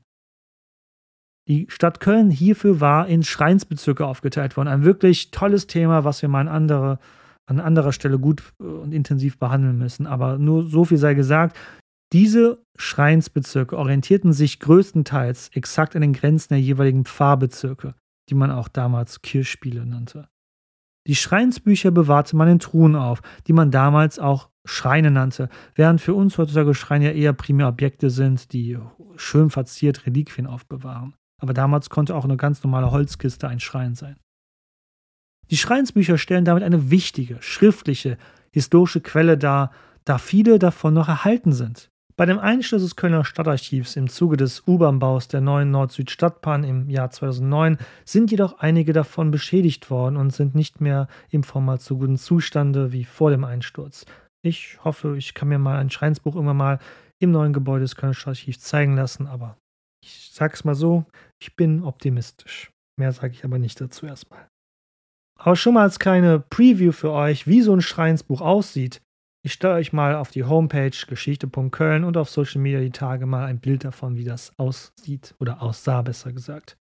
Die 1.47 1.66
Stadt 1.70 1.99
Köln 1.99 2.30
hierfür 2.30 2.80
war 2.80 3.07
in 3.07 3.24
Schreinsbezirke 3.24 4.05
aufgeteilt 4.05 4.55
worden. 4.55 4.68
Ein 4.68 4.84
wirklich 4.84 5.32
tolles 5.32 5.66
Thema, 5.66 6.03
was 6.03 6.22
wir 6.22 6.30
mal 6.30 6.41
in 6.41 6.47
andere, 6.47 6.99
an 7.47 7.60
anderer 7.60 7.91
Stelle 7.91 8.20
gut 8.20 8.43
äh, 8.60 8.64
und 8.66 8.93
intensiv 8.93 9.39
behandeln 9.39 9.78
müssen. 9.80 10.05
Aber 10.05 10.38
nur 10.38 10.64
so 10.66 10.86
viel 10.86 10.99
sei 10.99 11.16
gesagt, 11.16 11.57
diese 12.12 12.64
Schreinsbezirke 12.76 13.78
orientierten 13.78 14.34
sich 14.34 14.60
größtenteils 14.60 15.49
exakt 15.53 15.95
an 15.95 16.01
den 16.01 16.14
Grenzen 16.14 16.53
der 16.53 16.62
jeweiligen 16.62 17.05
Pfarrbezirke, 17.05 17.93
die 18.30 18.36
man 18.36 18.51
auch 18.51 18.68
damals 18.68 19.22
Kirchspiele 19.22 19.86
nannte. 19.86 20.28
Die 21.07 21.16
Schreinsbücher 21.16 21.91
bewahrte 21.91 22.36
man 22.36 22.47
in 22.49 22.60
Truhen 22.60 22.95
auf, 22.95 23.22
die 23.47 23.53
man 23.53 23.72
damals 23.72 24.20
auch 24.20 24.49
Schreine 24.66 25.12
nannte, 25.12 25.49
während 25.76 26.01
für 26.01 26.14
uns 26.14 26.38
heutzutage 26.38 26.74
Schreine 26.76 27.05
ja 27.05 27.12
eher 27.12 27.34
primär 27.34 27.68
Objekte 27.68 28.10
sind, 28.10 28.53
die 28.53 28.78
schön 29.16 29.49
verziert 29.49 30.05
Reliquien 30.05 30.47
aufbewahren. 30.47 31.16
Aber 31.41 31.53
damals 31.53 31.89
konnte 31.89 32.16
auch 32.16 32.26
eine 32.26 32.38
ganz 32.38 32.64
normale 32.64 32.91
Holzkiste 32.91 33.47
ein 33.47 33.60
Schrein 33.60 33.95
sein. 33.95 34.18
Die 35.49 35.57
Schreinsbücher 35.57 36.18
stellen 36.18 36.45
damit 36.45 36.64
eine 36.64 36.91
wichtige, 36.91 37.41
schriftliche, 37.41 38.18
historische 38.51 39.01
Quelle 39.01 39.38
dar, 39.38 39.72
da 40.05 40.18
viele 40.18 40.60
davon 40.60 40.93
noch 40.93 41.07
erhalten 41.07 41.53
sind. 41.53 41.89
Bei 42.20 42.26
dem 42.26 42.38
Einschluss 42.38 42.82
des 42.82 42.97
Kölner 42.97 43.24
Stadtarchivs 43.24 43.95
im 43.95 44.09
Zuge 44.09 44.36
des 44.36 44.67
U-Bahn-Baus 44.67 45.30
der 45.30 45.39
neuen 45.39 45.72
Nord-Süd-Stadtbahn 45.72 46.65
im 46.65 46.89
Jahr 46.89 47.11
2009 47.11 47.78
sind 48.03 48.30
jedoch 48.30 48.59
einige 48.59 48.91
davon 48.91 49.32
beschädigt 49.32 49.89
worden 49.89 50.17
und 50.17 50.32
sind 50.32 50.53
nicht 50.53 50.82
mehr 50.82 51.07
im 51.30 51.43
Format 51.43 51.82
so 51.82 51.95
guten 51.97 52.17
Zustande 52.17 52.91
wie 52.91 53.05
vor 53.05 53.32
dem 53.32 53.45
Einsturz. 53.45 54.05
Ich 54.41 54.84
hoffe, 54.84 55.15
ich 55.15 55.34
kann 55.34 55.47
mir 55.47 55.59
mal 55.59 55.80
ein 55.80 55.91
Schreinsbuch 55.91 56.36
immer 56.36 56.53
mal 56.53 56.80
im 57.20 57.32
neuen 57.32 57.53
Gebäude 57.53 57.84
des 57.84 57.95
Kölner 57.95 58.13
Stadtarchivs 58.13 58.59
zeigen 58.59 58.97
lassen, 58.97 59.26
aber 59.26 59.57
ich 60.03 60.32
sag's 60.34 60.65
mal 60.65 60.76
so, 60.76 61.05
ich 61.41 61.55
bin 61.55 61.84
optimistisch. 61.84 62.70
Mehr 62.99 63.13
sage 63.13 63.32
ich 63.32 63.45
aber 63.45 63.59
nicht 63.59 63.80
dazu 63.80 64.05
erstmal. 64.05 64.45
Aber 65.39 65.55
schon 65.55 65.76
mal 65.76 65.84
als 65.84 65.99
kleine 65.99 66.41
Preview 66.41 66.91
für 66.91 67.13
euch, 67.13 67.47
wie 67.47 67.61
so 67.61 67.74
ein 67.74 67.82
Schreinsbuch 67.82 68.41
aussieht. 68.41 68.99
Ich 69.49 69.53
stelle 69.53 69.73
euch 69.73 69.93
mal 69.93 70.13
auf 70.13 70.29
die 70.29 70.43
Homepage 70.43 70.91
geschichte.köln 70.91 72.03
und 72.03 72.17
auf 72.17 72.29
Social 72.29 72.61
Media 72.61 72.81
die 72.81 72.91
Tage 72.91 73.25
mal 73.25 73.45
ein 73.45 73.57
Bild 73.57 73.83
davon, 73.83 74.15
wie 74.15 74.23
das 74.23 74.53
aussieht 74.59 75.33
oder 75.39 75.63
aussah, 75.63 76.03
besser 76.03 76.31
gesagt. 76.31 76.77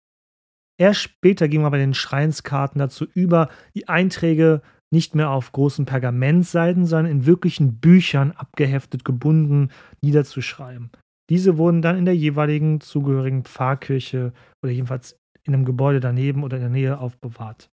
Erst 0.81 1.01
später 1.03 1.47
ging 1.47 1.61
man 1.61 1.73
bei 1.73 1.77
den 1.77 1.93
Schreinskarten 1.93 2.79
dazu 2.79 3.05
über, 3.13 3.51
die 3.75 3.89
Einträge 3.89 4.63
nicht 4.91 5.15
mehr 5.15 5.29
auf 5.29 5.53
großen 5.53 5.85
Pergamentseiten, 5.85 6.87
sondern 6.87 7.13
in 7.13 7.27
wirklichen 7.27 7.81
Büchern 7.81 8.33
abgeheftet, 8.33 9.05
gebunden 9.05 9.71
niederzuschreiben. 10.01 10.91
Diese 11.29 11.59
wurden 11.59 11.83
dann 11.83 11.99
in 11.99 12.07
der 12.07 12.17
jeweiligen 12.17 12.81
zugehörigen 12.81 13.45
Pfarrkirche 13.45 14.33
oder 14.63 14.73
jedenfalls 14.73 15.19
in 15.43 15.53
einem 15.53 15.67
Gebäude 15.67 16.01
daneben 16.01 16.43
oder 16.43 16.57
in 16.57 16.63
der 16.63 16.71
Nähe 16.71 16.99
aufbewahrt. 16.99 17.69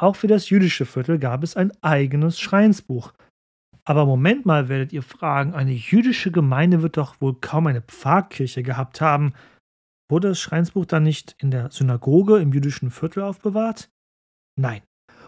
Auch 0.00 0.14
für 0.14 0.28
das 0.28 0.48
jüdische 0.48 0.86
Viertel 0.86 1.18
gab 1.18 1.42
es 1.42 1.56
ein 1.56 1.72
eigenes 1.82 2.38
Schreinsbuch. 2.38 3.12
Aber 3.84 4.06
Moment 4.06 4.46
mal, 4.46 4.68
werdet 4.68 4.92
ihr 4.92 5.02
fragen, 5.02 5.54
eine 5.54 5.72
jüdische 5.72 6.30
Gemeinde 6.30 6.82
wird 6.82 6.96
doch 6.96 7.20
wohl 7.20 7.34
kaum 7.40 7.66
eine 7.66 7.82
Pfarrkirche 7.82 8.62
gehabt 8.62 9.00
haben. 9.00 9.32
Wurde 10.10 10.28
das 10.28 10.40
Schreinsbuch 10.40 10.86
dann 10.86 11.02
nicht 11.02 11.34
in 11.38 11.50
der 11.50 11.70
Synagoge 11.70 12.38
im 12.38 12.52
jüdischen 12.52 12.90
Viertel 12.90 13.22
aufbewahrt? 13.22 13.90
Nein. 14.56 14.82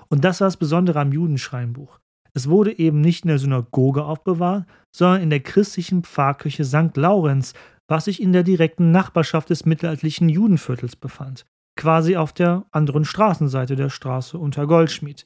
Und 0.08 0.24
das 0.24 0.40
war 0.40 0.46
das 0.46 0.56
Besondere 0.56 1.00
am 1.00 1.12
Judenschreinbuch. 1.12 1.98
Es 2.34 2.48
wurde 2.48 2.78
eben 2.78 3.00
nicht 3.00 3.24
in 3.24 3.28
der 3.28 3.38
Synagoge 3.38 4.04
aufbewahrt, 4.04 4.66
sondern 4.94 5.22
in 5.22 5.30
der 5.30 5.40
christlichen 5.40 6.02
Pfarrkirche 6.02 6.64
St. 6.64 6.96
Laurenz, 6.96 7.54
was 7.88 8.06
sich 8.06 8.20
in 8.20 8.32
der 8.32 8.42
direkten 8.42 8.90
Nachbarschaft 8.90 9.50
des 9.50 9.64
mittelalterlichen 9.64 10.28
Judenviertels 10.28 10.96
befand, 10.96 11.44
quasi 11.76 12.16
auf 12.16 12.32
der 12.32 12.64
anderen 12.70 13.04
Straßenseite 13.04 13.76
der 13.76 13.90
Straße 13.90 14.38
unter 14.38 14.66
Goldschmied. 14.66 15.24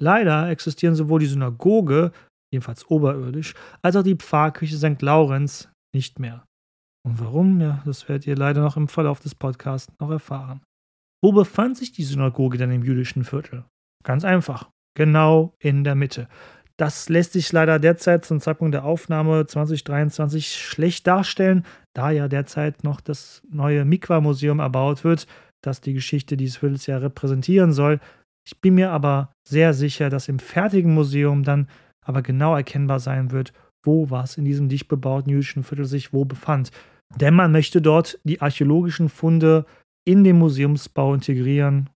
Leider 0.00 0.48
existieren 0.48 0.94
sowohl 0.94 1.20
die 1.20 1.26
Synagoge, 1.26 2.12
jedenfalls 2.52 2.88
oberirdisch, 2.90 3.54
als 3.82 3.96
auch 3.96 4.02
die 4.02 4.16
Pfarrkirche 4.16 4.76
St. 4.76 5.02
Laurenz 5.02 5.68
nicht 5.94 6.18
mehr. 6.18 6.44
Und 7.06 7.20
warum? 7.20 7.60
Ja, 7.60 7.82
das 7.84 8.08
werdet 8.08 8.26
ihr 8.26 8.36
leider 8.36 8.62
noch 8.62 8.76
im 8.76 8.88
Verlauf 8.88 9.20
des 9.20 9.34
Podcasts 9.34 9.92
noch 10.00 10.10
erfahren. 10.10 10.60
Wo 11.22 11.32
befand 11.32 11.76
sich 11.76 11.92
die 11.92 12.04
Synagoge 12.04 12.58
denn 12.58 12.70
im 12.70 12.84
jüdischen 12.84 13.24
Viertel? 13.24 13.64
Ganz 14.04 14.24
einfach, 14.24 14.70
genau 14.94 15.54
in 15.58 15.84
der 15.84 15.94
Mitte. 15.94 16.28
Das 16.76 17.08
lässt 17.08 17.32
sich 17.32 17.50
leider 17.50 17.80
derzeit 17.80 18.24
zum 18.24 18.40
Zeitpunkt 18.40 18.72
der 18.72 18.84
Aufnahme 18.84 19.46
2023 19.46 20.54
schlecht 20.54 21.08
darstellen, 21.08 21.64
da 21.92 22.10
ja 22.10 22.28
derzeit 22.28 22.84
noch 22.84 23.00
das 23.00 23.42
neue 23.50 23.84
Mikwa-Museum 23.84 24.60
erbaut 24.60 25.02
wird, 25.02 25.26
das 25.60 25.80
die 25.80 25.92
Geschichte 25.92 26.36
dieses 26.36 26.58
Viertels 26.58 26.86
ja 26.86 26.98
repräsentieren 26.98 27.72
soll. 27.72 27.98
Ich 28.46 28.60
bin 28.60 28.76
mir 28.76 28.92
aber 28.92 29.32
sehr 29.46 29.74
sicher, 29.74 30.08
dass 30.08 30.28
im 30.28 30.38
fertigen 30.38 30.94
Museum 30.94 31.42
dann 31.42 31.68
aber 32.08 32.22
genau 32.22 32.56
erkennbar 32.56 33.00
sein 33.00 33.30
wird, 33.30 33.52
wo 33.84 34.10
was 34.10 34.36
in 34.36 34.44
diesem 34.44 34.68
dicht 34.68 34.88
bebauten 34.88 35.30
jüdischen 35.30 35.62
Viertel 35.62 35.84
sich 35.84 36.12
wo 36.12 36.24
befand. 36.24 36.70
Denn 37.16 37.34
man 37.34 37.52
möchte 37.52 37.80
dort 37.80 38.18
die 38.24 38.40
archäologischen 38.40 39.08
Funde 39.08 39.66
in 40.04 40.24
den 40.24 40.38
Museumsbau 40.38 41.14
integrieren 41.14 41.90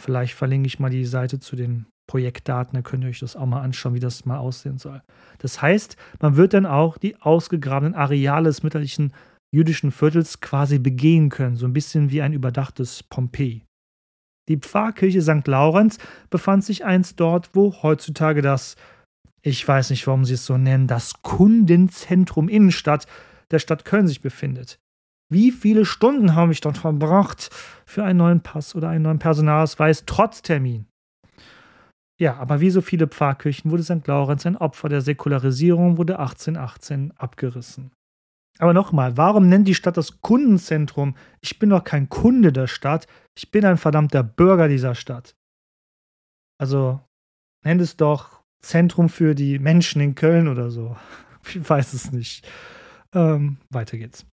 Vielleicht 0.00 0.34
verlinke 0.34 0.66
ich 0.66 0.78
mal 0.78 0.90
die 0.90 1.04
Seite 1.04 1.40
zu 1.40 1.56
den 1.56 1.86
Projektdaten, 2.06 2.74
da 2.74 2.82
könnt 2.82 3.04
ihr 3.04 3.10
euch 3.10 3.20
das 3.20 3.36
auch 3.36 3.46
mal 3.46 3.62
anschauen, 3.62 3.94
wie 3.94 4.00
das 4.00 4.26
mal 4.26 4.38
aussehen 4.38 4.78
soll. 4.78 5.02
Das 5.38 5.62
heißt, 5.62 5.96
man 6.20 6.36
wird 6.36 6.52
dann 6.52 6.66
auch 6.66 6.98
die 6.98 7.16
ausgegrabenen 7.20 7.94
Areale 7.94 8.48
des 8.48 8.62
mittelalterlichen 8.62 9.14
jüdischen 9.54 9.90
Viertels 9.90 10.40
quasi 10.40 10.78
begehen 10.78 11.28
können, 11.28 11.56
so 11.56 11.66
ein 11.66 11.72
bisschen 11.72 12.10
wie 12.10 12.20
ein 12.20 12.32
überdachtes 12.32 13.02
Pompeji. 13.04 13.64
Die 14.48 14.58
Pfarrkirche 14.58 15.22
St. 15.22 15.46
Laurenz 15.46 15.98
befand 16.28 16.64
sich 16.64 16.84
einst 16.84 17.20
dort, 17.20 17.50
wo 17.54 17.72
heutzutage 17.82 18.42
das, 18.42 18.76
ich 19.46 19.66
weiß 19.68 19.90
nicht, 19.90 20.06
warum 20.06 20.24
sie 20.24 20.34
es 20.34 20.46
so 20.46 20.56
nennen, 20.56 20.86
das 20.86 21.22
Kundenzentrum 21.22 22.48
Innenstadt 22.48 23.06
der 23.50 23.58
Stadt 23.58 23.84
Köln 23.84 24.08
sich 24.08 24.22
befindet. 24.22 24.78
Wie 25.30 25.52
viele 25.52 25.84
Stunden 25.84 26.34
habe 26.34 26.52
ich 26.52 26.62
dort 26.62 26.78
verbracht 26.78 27.50
für 27.84 28.04
einen 28.04 28.18
neuen 28.18 28.40
Pass 28.40 28.74
oder 28.74 28.88
einen 28.88 29.02
neuen 29.02 29.18
Personalausweis 29.18 30.04
trotz 30.06 30.40
Termin? 30.40 30.86
Ja, 32.18 32.36
aber 32.36 32.60
wie 32.60 32.70
so 32.70 32.80
viele 32.80 33.06
Pfarrkirchen 33.06 33.70
wurde 33.70 33.82
St. 33.82 34.06
Laurenz 34.06 34.46
ein 34.46 34.56
Opfer 34.56 34.88
der 34.88 35.02
Säkularisierung, 35.02 35.98
wurde 35.98 36.18
1818 36.20 37.12
abgerissen. 37.18 37.92
Aber 38.58 38.72
nochmal, 38.72 39.18
warum 39.18 39.48
nennt 39.48 39.68
die 39.68 39.74
Stadt 39.74 39.98
das 39.98 40.22
Kundenzentrum? 40.22 41.16
Ich 41.42 41.58
bin 41.58 41.70
doch 41.70 41.84
kein 41.84 42.08
Kunde 42.08 42.50
der 42.50 42.68
Stadt, 42.68 43.06
ich 43.36 43.50
bin 43.50 43.66
ein 43.66 43.76
verdammter 43.76 44.22
Bürger 44.22 44.68
dieser 44.68 44.94
Stadt. 44.94 45.34
Also 46.58 47.00
nennt 47.62 47.82
es 47.82 47.96
doch 47.96 48.43
Zentrum 48.64 49.08
für 49.08 49.34
die 49.34 49.58
Menschen 49.58 50.00
in 50.00 50.14
Köln 50.14 50.48
oder 50.48 50.70
so. 50.70 50.96
Ich 51.46 51.68
weiß 51.68 51.92
es 51.92 52.10
nicht. 52.10 52.48
Ähm, 53.14 53.58
weiter 53.68 53.98
geht's. 53.98 54.24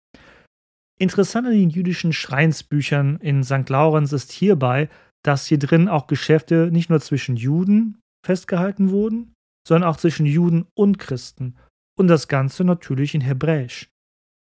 Interessant 0.97 1.45
an 1.45 1.51
den 1.51 1.69
jüdischen 1.69 2.13
Schreinsbüchern 2.13 3.17
in 3.17 3.43
St. 3.43 3.67
Laurenz 3.67 4.13
ist 4.13 4.32
hierbei, 4.32 4.88
dass 5.25 5.45
hier 5.45 5.59
drin 5.59 5.89
auch 5.89 6.07
Geschäfte 6.07 6.69
nicht 6.71 6.89
nur 6.89 7.01
zwischen 7.01 7.36
Juden 7.36 7.99
festgehalten 8.25 8.91
wurden, 8.91 9.34
sondern 9.67 9.89
auch 9.89 9.97
zwischen 9.97 10.25
Juden 10.25 10.67
und 10.73 10.99
Christen. 10.99 11.57
Und 11.99 12.07
das 12.07 12.29
Ganze 12.29 12.63
natürlich 12.63 13.13
in 13.13 13.21
Hebräisch. 13.21 13.89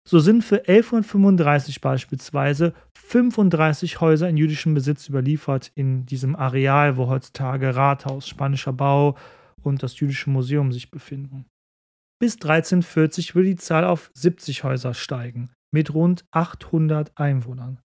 So 0.08 0.18
sind 0.18 0.42
für 0.42 0.66
1135 0.68 1.80
beispielsweise 1.80 2.72
35 2.96 4.00
Häuser 4.00 4.28
in 4.28 4.36
jüdischem 4.36 4.74
Besitz 4.74 5.08
überliefert 5.08 5.70
in 5.74 6.06
diesem 6.06 6.34
Areal, 6.34 6.96
wo 6.96 7.08
heutzutage 7.08 7.76
Rathaus, 7.76 8.26
spanischer 8.26 8.72
Bau 8.72 9.16
und 9.64 9.82
das 9.82 9.98
jüdische 9.98 10.30
Museum 10.30 10.72
sich 10.72 10.90
befinden. 10.90 11.46
Bis 12.20 12.34
1340 12.34 13.34
würde 13.34 13.48
die 13.48 13.56
Zahl 13.56 13.84
auf 13.84 14.10
70 14.14 14.64
Häuser 14.64 14.94
steigen 14.94 15.50
mit 15.72 15.92
rund 15.92 16.24
800 16.30 17.18
Einwohnern. 17.18 17.80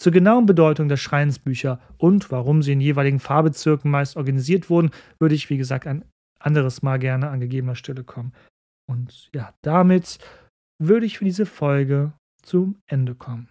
Zur 0.00 0.12
genauen 0.12 0.46
Bedeutung 0.46 0.88
der 0.88 0.96
Schreinsbücher 0.96 1.78
und 1.98 2.30
warum 2.30 2.62
sie 2.62 2.72
in 2.72 2.80
jeweiligen 2.80 3.20
Fahrbezirken 3.20 3.90
meist 3.90 4.16
organisiert 4.16 4.70
wurden, 4.70 4.90
würde 5.18 5.34
ich, 5.34 5.50
wie 5.50 5.58
gesagt, 5.58 5.86
ein 5.86 6.06
anderes 6.38 6.80
Mal 6.80 6.98
gerne 6.98 7.28
an 7.28 7.40
gegebener 7.40 7.74
Stelle 7.74 8.02
kommen. 8.02 8.32
Und 8.88 9.28
ja, 9.34 9.52
damit 9.62 10.18
würde 10.82 11.04
ich 11.04 11.18
für 11.18 11.26
diese 11.26 11.44
Folge 11.44 12.14
zum 12.42 12.80
Ende 12.86 13.14
kommen. 13.14 13.50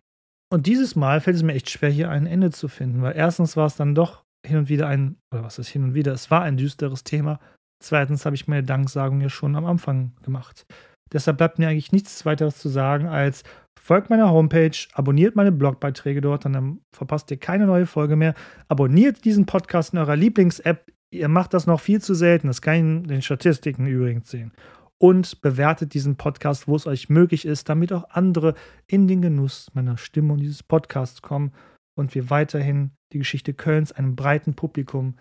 Und 0.51 0.66
dieses 0.66 0.95
Mal 0.95 1.22
fällt 1.22 1.38
es 1.38 1.43
mir 1.43 1.53
echt 1.53 1.70
schwer, 1.70 1.91
hier 1.91 2.10
ein 2.10 2.26
Ende 2.26 2.49
zu 2.49 2.68
finden, 2.68 3.03
weil 3.03 3.16
erstens 3.16 3.55
war 3.55 3.68
es 3.68 3.76
dann 3.76 3.93
doch 3.93 4.24
hin 4.45 4.57
und 4.57 4.69
wieder 4.69 4.87
ein, 4.87 5.17
oder 5.33 5.43
was 5.43 5.59
ist 5.59 5.69
hin 5.69 5.83
und 5.83 5.93
wieder, 5.93 6.13
es 6.13 6.31
war 6.31 6.41
ein 6.41 6.57
düsteres 6.57 7.03
Thema. 7.03 7.39
Zweitens 7.81 8.25
habe 8.25 8.35
ich 8.35 8.47
meine 8.47 8.63
Danksagung 8.63 9.21
ja 9.21 9.29
schon 9.29 9.55
am 9.55 9.65
Anfang 9.65 10.13
gemacht. 10.21 10.65
Deshalb 11.11 11.37
bleibt 11.37 11.59
mir 11.59 11.69
eigentlich 11.69 11.91
nichts 11.91 12.25
weiteres 12.25 12.57
zu 12.57 12.69
sagen 12.69 13.07
als 13.07 13.43
folgt 13.89 14.11
meiner 14.11 14.29
Homepage, 14.29 14.77
abonniert 14.93 15.35
meine 15.35 15.51
Blogbeiträge 15.51 16.21
dort, 16.21 16.45
dann 16.45 16.79
verpasst 16.95 17.31
ihr 17.31 17.37
keine 17.37 17.65
neue 17.65 17.87
Folge 17.87 18.15
mehr. 18.15 18.35
Abonniert 18.67 19.25
diesen 19.25 19.47
Podcast 19.47 19.93
in 19.93 19.99
eurer 19.99 20.15
Lieblings-App. 20.15 20.91
Ihr 21.11 21.27
macht 21.27 21.55
das 21.55 21.65
noch 21.65 21.79
viel 21.79 21.99
zu 21.99 22.13
selten. 22.13 22.47
Das 22.47 22.61
kann 22.61 22.75
ich 22.75 22.81
in 22.81 23.03
den 23.05 23.21
Statistiken 23.23 23.87
übrigens 23.87 24.29
sehen. 24.29 24.51
Und 24.99 25.41
bewertet 25.41 25.95
diesen 25.95 26.17
Podcast, 26.17 26.67
wo 26.67 26.75
es 26.75 26.85
euch 26.85 27.09
möglich 27.09 27.45
ist, 27.45 27.67
damit 27.67 27.91
auch 27.91 28.09
andere 28.11 28.53
in 28.85 29.07
den 29.07 29.23
Genuss 29.23 29.71
meiner 29.73 29.97
Stimme 29.97 30.33
und 30.33 30.41
dieses 30.41 30.61
Podcasts 30.61 31.23
kommen 31.23 31.51
und 31.97 32.13
wir 32.13 32.29
weiterhin 32.29 32.91
die 33.14 33.20
Geschichte 33.20 33.53
Kölns 33.53 33.91
einem 33.91 34.16
breiten 34.16 34.53
Publikum 34.53 35.16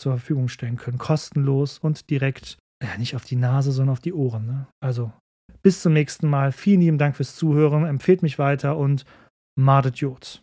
zur 0.00 0.12
Verfügung 0.12 0.48
stellen 0.48 0.76
können. 0.76 0.98
Kostenlos 0.98 1.78
und 1.78 2.10
direkt, 2.10 2.58
ja, 2.82 2.96
nicht 2.98 3.16
auf 3.16 3.24
die 3.24 3.36
Nase, 3.36 3.72
sondern 3.72 3.92
auf 3.92 4.00
die 4.00 4.12
Ohren. 4.12 4.46
Ne? 4.46 4.66
Also 4.80 5.12
bis 5.62 5.82
zum 5.82 5.92
nächsten 5.92 6.28
Mal. 6.28 6.52
Vielen 6.52 6.80
lieben 6.80 6.98
Dank 6.98 7.16
fürs 7.16 7.36
Zuhören. 7.36 7.84
Empfehlt 7.84 8.22
mich 8.22 8.38
weiter 8.38 8.76
und 8.76 9.04
Madet 9.58 9.96
Jod. 9.96 10.42